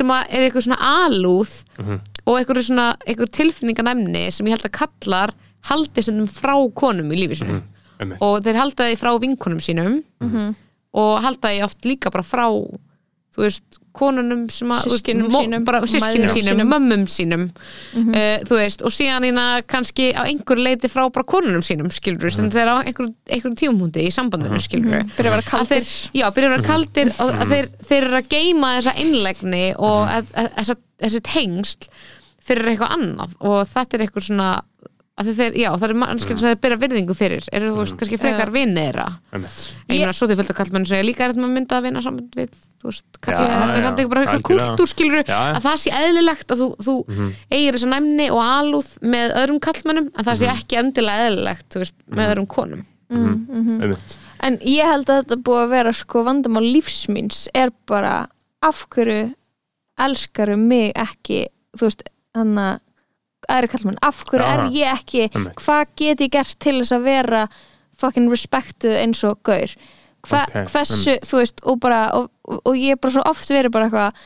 [0.00, 1.54] sem að er eitthvað svona alúð
[2.26, 5.32] og eitthvað svona, eitthvað tilfinninganæmni sem ég held að kallar
[5.68, 7.62] haldi stundum frá konum í lífi sinu Mhm.
[8.00, 8.18] einmitt.
[8.22, 10.54] og þeir halda því frá vinkonum sínum
[10.94, 12.46] og halda því oft líka bara frá
[13.30, 13.62] þú veist,
[13.94, 16.66] konunum mo- sínum, bara sískinum sínum, sínum.
[16.68, 17.44] mömmum sínum.
[17.94, 22.18] Uh, þú veist, og síðan hérna kannski á einhver leiti frá bara konunum sínum skilur
[22.26, 25.68] við, sem þeir á einhver, einhver tímumhundi í sambandinu skilur við byrja að vera kaldir.
[25.78, 29.64] þeir, já, byrja að vera kaldir og að þeir, þeir eru að geima þessa innlegni
[29.78, 31.88] og að, þessi tengsl
[32.42, 33.36] fyrir eitthvað annað.
[33.46, 34.50] Og þetta er eitthvað svona
[35.28, 37.44] þeir, já, það er mannskjörn sem þeir byrja virðingu fyrir.
[37.52, 38.54] Eru þú veist, kannski frekar Já.
[38.54, 39.58] vinni þeirra einmitt.
[39.90, 42.30] ég meina, svo til fylgta kallmenn segja líka er þetta maður mynda að vinna saman
[42.36, 42.48] við
[42.80, 46.54] þú veist, kalla, Já, það er ekki bara eitthvað kultúr skilur að það sé eðlilegt
[46.54, 46.94] að þú, þú
[47.50, 50.56] eigir þessa næmni og alúð með öðrum kallmennum en það sé Mhm.
[50.62, 52.86] ekki endilega eðlilegt þú veist, með öðrum konum.
[53.10, 54.16] Einmitt.
[54.40, 58.28] En ég held að þetta búið að vera sko vandamál lífsmýns er bara
[58.62, 59.34] af hverju
[60.00, 62.02] elskaru mig ekki þú veist,
[62.34, 62.78] hann að
[63.54, 65.62] aðri kallmann, af hverju Já, er ég ekki einmitt.
[65.64, 67.46] hvað get ég gert til þess að vera
[68.00, 69.74] fucking respektuð eins og gaur?
[70.28, 72.28] Hva, Ok, hversu, þú veist, og bara og,
[72.60, 74.24] og, ég er bara svo oft verið bara eitthvað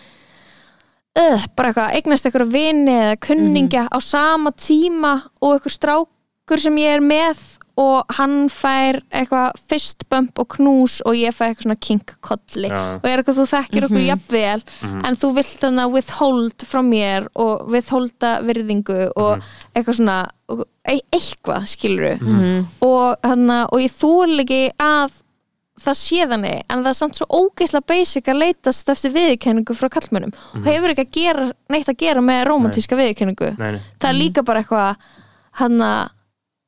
[1.22, 6.80] uh, bara eitthvað, eignast eitthvað vini eða kunningja á sama tíma og eitthvað strákur sem
[6.82, 7.44] ég er með
[7.80, 12.82] og hann fær eitthvað fist bump og knús og ég fær eitthvað svona kink-kolli Já.
[13.00, 14.62] og ég er eitthvað þú þekkir okkur jafnvel
[15.08, 19.42] en þú vilt þannig að withhold frá mér og withholda virðingu og
[19.74, 20.20] eitthvað svona
[20.86, 22.22] e eitthvað skilur
[22.84, 25.20] og, hana, og ég þól ekki að
[25.84, 29.90] það sé þannig en það er samt svo ógeðslega basic að leitast eftir viðurkenningu frá
[29.90, 32.98] kallmönnum og hefur ekki að gera, neitt að gera með romantíska
[33.58, 33.80] nei.
[33.98, 35.08] það er líka bara eitthvað
[35.58, 36.12] hann að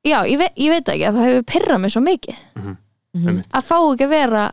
[0.07, 2.45] já, ég, ve ég veit ekki að það hefur pyrrað mig svo mikið.
[3.17, 3.51] Einmitt.
[3.57, 4.47] að fá ekki að vera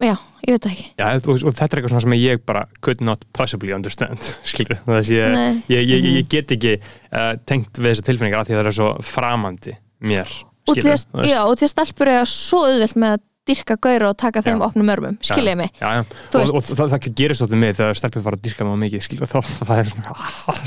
[0.00, 0.14] já,
[0.46, 0.86] ég veit það ekki.
[0.96, 4.80] Já, og, og þetta er eitthvað svona sem ég bara could not possibly understand skilur,
[4.86, 5.58] þess ég, Nei.
[5.72, 8.70] ég, ég, ég, ég get ekki uh, tengt við þessar tilfinningar af því að það
[8.72, 9.76] er svo framandi
[10.08, 13.26] mér og skilur, til að, já, og til að stelpur eiga svo auðvelt með að
[13.50, 15.72] dyrka gaura og taka þeim opnum örmum, skiljið mig?
[15.80, 16.04] Já, já.
[16.40, 19.30] Og, og, það, það gerist alltaf mig þegar stelpur fara að dyrka mig mikið skilur,
[19.30, 20.62] þá það er svona ah,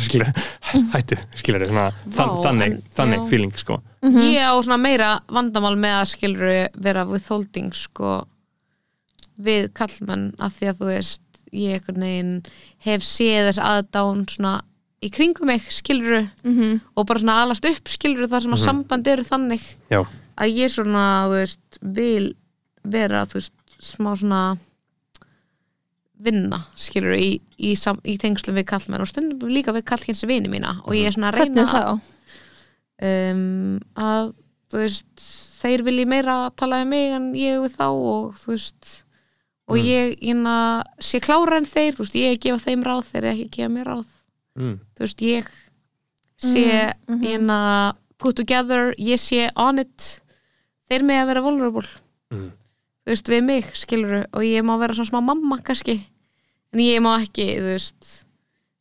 [0.98, 3.26] hættu, skilur svona, þann, Vá, þannig, en- þannig já.
[3.32, 3.80] feeling sko.
[4.04, 6.54] ég á svona meira vandamál með að skilur
[6.84, 8.18] vera withholding sko
[9.44, 11.22] við kallmenn af því að þú veist
[11.54, 12.36] ég einhvern veginn
[12.86, 14.54] hef séð þess aðdán svona
[15.04, 19.08] í kringum mig skilur mm og bara svona alast upp skilur þar sem að samband
[19.10, 20.00] eru þannig já,
[20.38, 22.28] að ég svona, þú veist, vil
[22.84, 23.54] vera, þú veist,
[23.84, 24.44] smá svona
[26.24, 30.52] vinna, skilur í, í, sam, í tengslum við kallmenn og stundum líka við kallkynsi vini
[30.52, 31.90] mína og ég er svona að reyna að,
[33.10, 34.30] um, að
[34.72, 35.26] þú veist,
[35.64, 38.94] þeir vilji meira tala um mig en ég við þá og þú veist
[39.72, 40.48] og ég, ég
[41.04, 44.10] sé klára en þeir þú veist, ég gefa þeim ráð, þeir ekki gefa mér ráð.
[44.60, 45.52] Mm, þú veist, ég
[46.44, 46.66] sé
[47.08, 47.24] Mm, mhm.
[47.24, 47.60] hérna
[48.18, 50.22] put together, ég sé on it
[50.90, 51.88] þeir með að vera vulnerable.
[52.32, 52.52] Mm,
[53.04, 55.98] þú veist, við mig, skilur og ég má vera svona smá mamma kannski
[56.74, 58.26] en ég má ekki, þú veist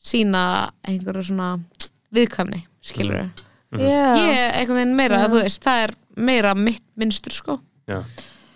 [0.02, 1.54] sína einhverju svona
[2.14, 3.30] viðkvæmni, skilur
[3.72, 3.80] Mhm.
[3.80, 5.28] Já, ég er einhvern veginn meira, Já.
[5.32, 7.54] þú veist, það er meira mitt minnstur, sko,
[7.88, 8.02] já,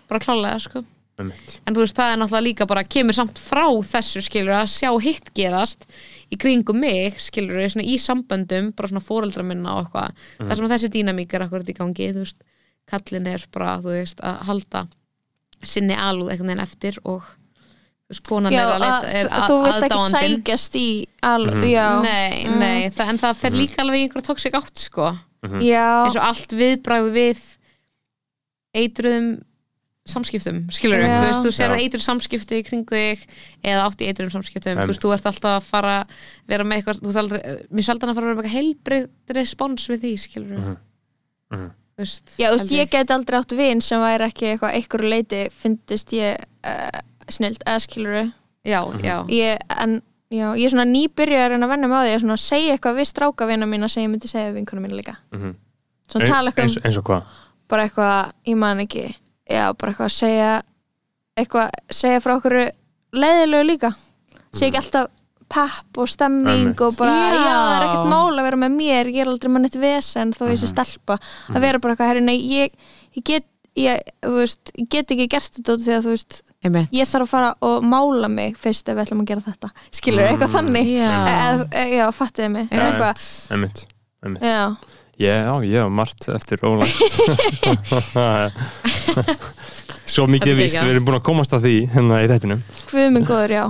[0.07, 0.83] bara klálega, sko
[1.17, 1.55] einmitt.
[1.65, 4.91] en þú veist, það er náttúrulega líka bara kemur samt frá þessu, skilur, að sjá
[5.01, 5.87] hitt gerast
[6.31, 10.49] í kringum mig, skilur svona í samböndum, bara svona fóreldra minna og eitthvað, Mhm.
[10.51, 12.35] það sem að þessi dýnamík er akkurat í gangi, þú veist,
[12.87, 14.87] kallin er bara, þú veist, að halda
[15.63, 19.27] sinni alúð einhvern veginn eftir og þú veist, konan já er að leita, að, er
[19.27, 20.87] að, þú vilt ekki sækjast í
[21.23, 21.63] al, Mhm.
[21.67, 22.59] já, Nei, Mm.
[22.59, 25.17] nei, það, en það fer líka alveg í einhverja toxic átt, sko
[25.61, 27.39] já eins og allt viðbragð við
[28.77, 29.41] eitruðum
[30.07, 31.07] samskiptum, skilur Já.
[31.19, 31.79] þú veist, þú sér Já.
[31.83, 33.25] eitruð samskipti í kringu þig
[33.67, 35.95] eða átt í eitruðum samskiptum þú veist, þú ert alltaf að fara
[36.47, 37.41] vera með eitthvað, þú veist aldrei,
[37.75, 40.77] mér sjaldan að fara að vera með eitthvað heilbrið respons við því, skilur Mhm.
[41.51, 41.57] Mhm.
[41.57, 44.75] þú veist, Já, þú veist, held ég get aldrei átt vin sem væri ekki eitthvað
[44.77, 46.99] einhverju leiti fyndist ég uh,
[47.29, 48.31] snild eða skiluru
[48.67, 49.01] já, Mhm.
[49.03, 52.21] já, ég, en já, ég er svona nýbyrjar en að venna með á því að
[52.21, 55.15] svona segja eitthvað við stráka vina mína sem ég myndi segja við vinkonu mína líka.
[55.33, 55.55] Mhm.
[56.07, 57.23] svona Ein- tala eitthvað eins, um eins og hvað?
[57.67, 59.15] bara eitthvað, ég man ekki
[59.49, 60.61] já, bara eitthvað að segja
[61.37, 62.71] eitthvað, segja frá okkur
[63.13, 63.95] leiðilegu líka.
[64.53, 65.09] Segja ekki alltaf
[65.49, 66.81] pepp og stemming Einmitt.
[66.81, 67.35] og bara, já.
[67.35, 67.43] Já.
[67.43, 70.41] það er ekkert mála að vera með mér ég er aldrei mann eitt vesen þó
[70.51, 71.19] ég sé stelpa
[71.53, 72.75] að vera bara eitthvað, herri, nei, ég,
[73.17, 73.45] ég get
[73.77, 77.05] ég, þú veist, ég get ekki gert þetta út því að þú veist, einmitt ég
[77.11, 80.29] þarf að fara og mála mig fyrst ef við ætlum að gera þetta skilur Mm.
[80.33, 81.11] eitthvað þannig Já.
[81.29, 83.85] e, e, já, fattiði mig einmitt,
[84.23, 84.43] einmitt.
[84.43, 84.75] já,
[85.17, 86.93] Já, já, margt eftir ólægt
[90.07, 90.77] Svo mikið er ekki.
[90.85, 92.61] við erum búin að komast að því hérna í þettinum
[92.91, 93.63] hvað minn góður, já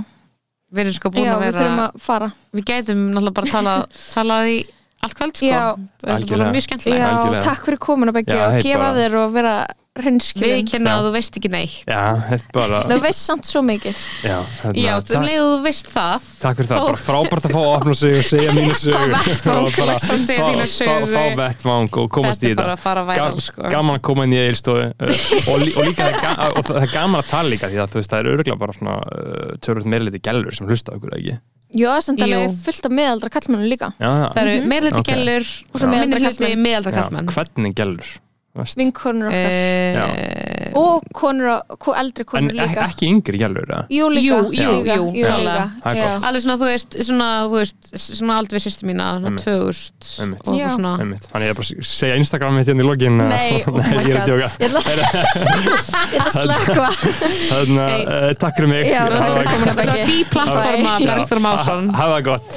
[0.72, 2.30] við erum sko búin já, að við vera þurfum að fara.
[2.56, 3.86] Við gætum náttúrulega bara talað
[4.16, 4.58] talað í
[4.98, 5.48] allt kvöld, sko.
[5.48, 5.64] Já.
[6.02, 7.10] það er mjög skemmtilega.
[7.14, 9.54] Já, takk fyrir komuna Beggi Já, og gefa þér og vera
[9.98, 10.96] við hreinskilin kenna Já.
[10.98, 11.76] að þú veist ekki neitt.
[11.90, 12.02] Já,
[12.36, 14.02] er bara þú veist samt svo mikið.
[14.24, 16.28] Já, hérna, já, um takk, leið og þú veist það.
[16.42, 19.14] Takk fyrir það, bara frábært að fá að opna sig og segja mínu sögur
[21.12, 22.76] fá- vettvang og komast í þetta.
[23.08, 23.68] Ga- sko.
[23.72, 25.12] gaman að koma inn í eilstofu uh,
[25.52, 26.18] og, lí- og líka er,
[26.54, 28.76] og það er gaman að tala líka því að þú veist það er örgulega bara
[28.76, 31.36] svona uh, törfut meirleiti gælur sem hlusta á okkur ekki?
[31.78, 33.90] Já, samt alveg fullt af miðaldra kallmennu líka.
[34.00, 35.10] Já, já, það eru meðluti Ok.
[35.10, 36.62] gælur Og svo karlmenn.
[36.64, 38.12] meðaldra kallmenn hvernig gælur?
[38.78, 40.12] Vinkonur okkar.
[40.18, 41.60] Eh, og konur,
[41.98, 42.84] eldri en konur ek líka.
[42.90, 43.80] ekki yngri gælur eða?
[43.90, 45.64] jú, líka, Jú, jú, líka, jú, jú, klálega.
[45.74, 45.88] líka.
[45.88, 46.26] Er gott.
[46.28, 47.80] alveg svona, þú veist, svona, þú veist
[48.18, 49.44] svona aldrei sýstu mína, svona Einmitt.
[49.44, 50.42] 2000 Einmitt.
[50.48, 50.68] og Já.
[50.74, 50.92] svona.
[51.02, 51.24] Einmitt.
[51.32, 54.12] Þannig ég er bara að segja Instagram mitt hérna í login Nei, oh my ég
[54.12, 54.48] er að djóka.
[54.58, 54.80] Ég ætla
[56.24, 56.90] að slökva
[57.48, 58.82] Þannig að uh, takk fyrir mig.
[58.92, 61.06] Það var dýplattforma Bye.
[61.08, 61.90] Bergþór Másson.
[61.94, 62.48] Hafa gott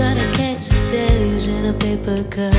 [0.00, 2.54] Trying to catch the days in a paper cup.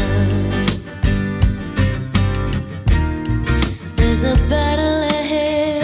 [3.95, 5.83] There's a battle ahead,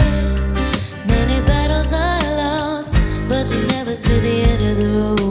[1.08, 2.94] many battles I lost,
[3.28, 5.27] but you never see the end of the road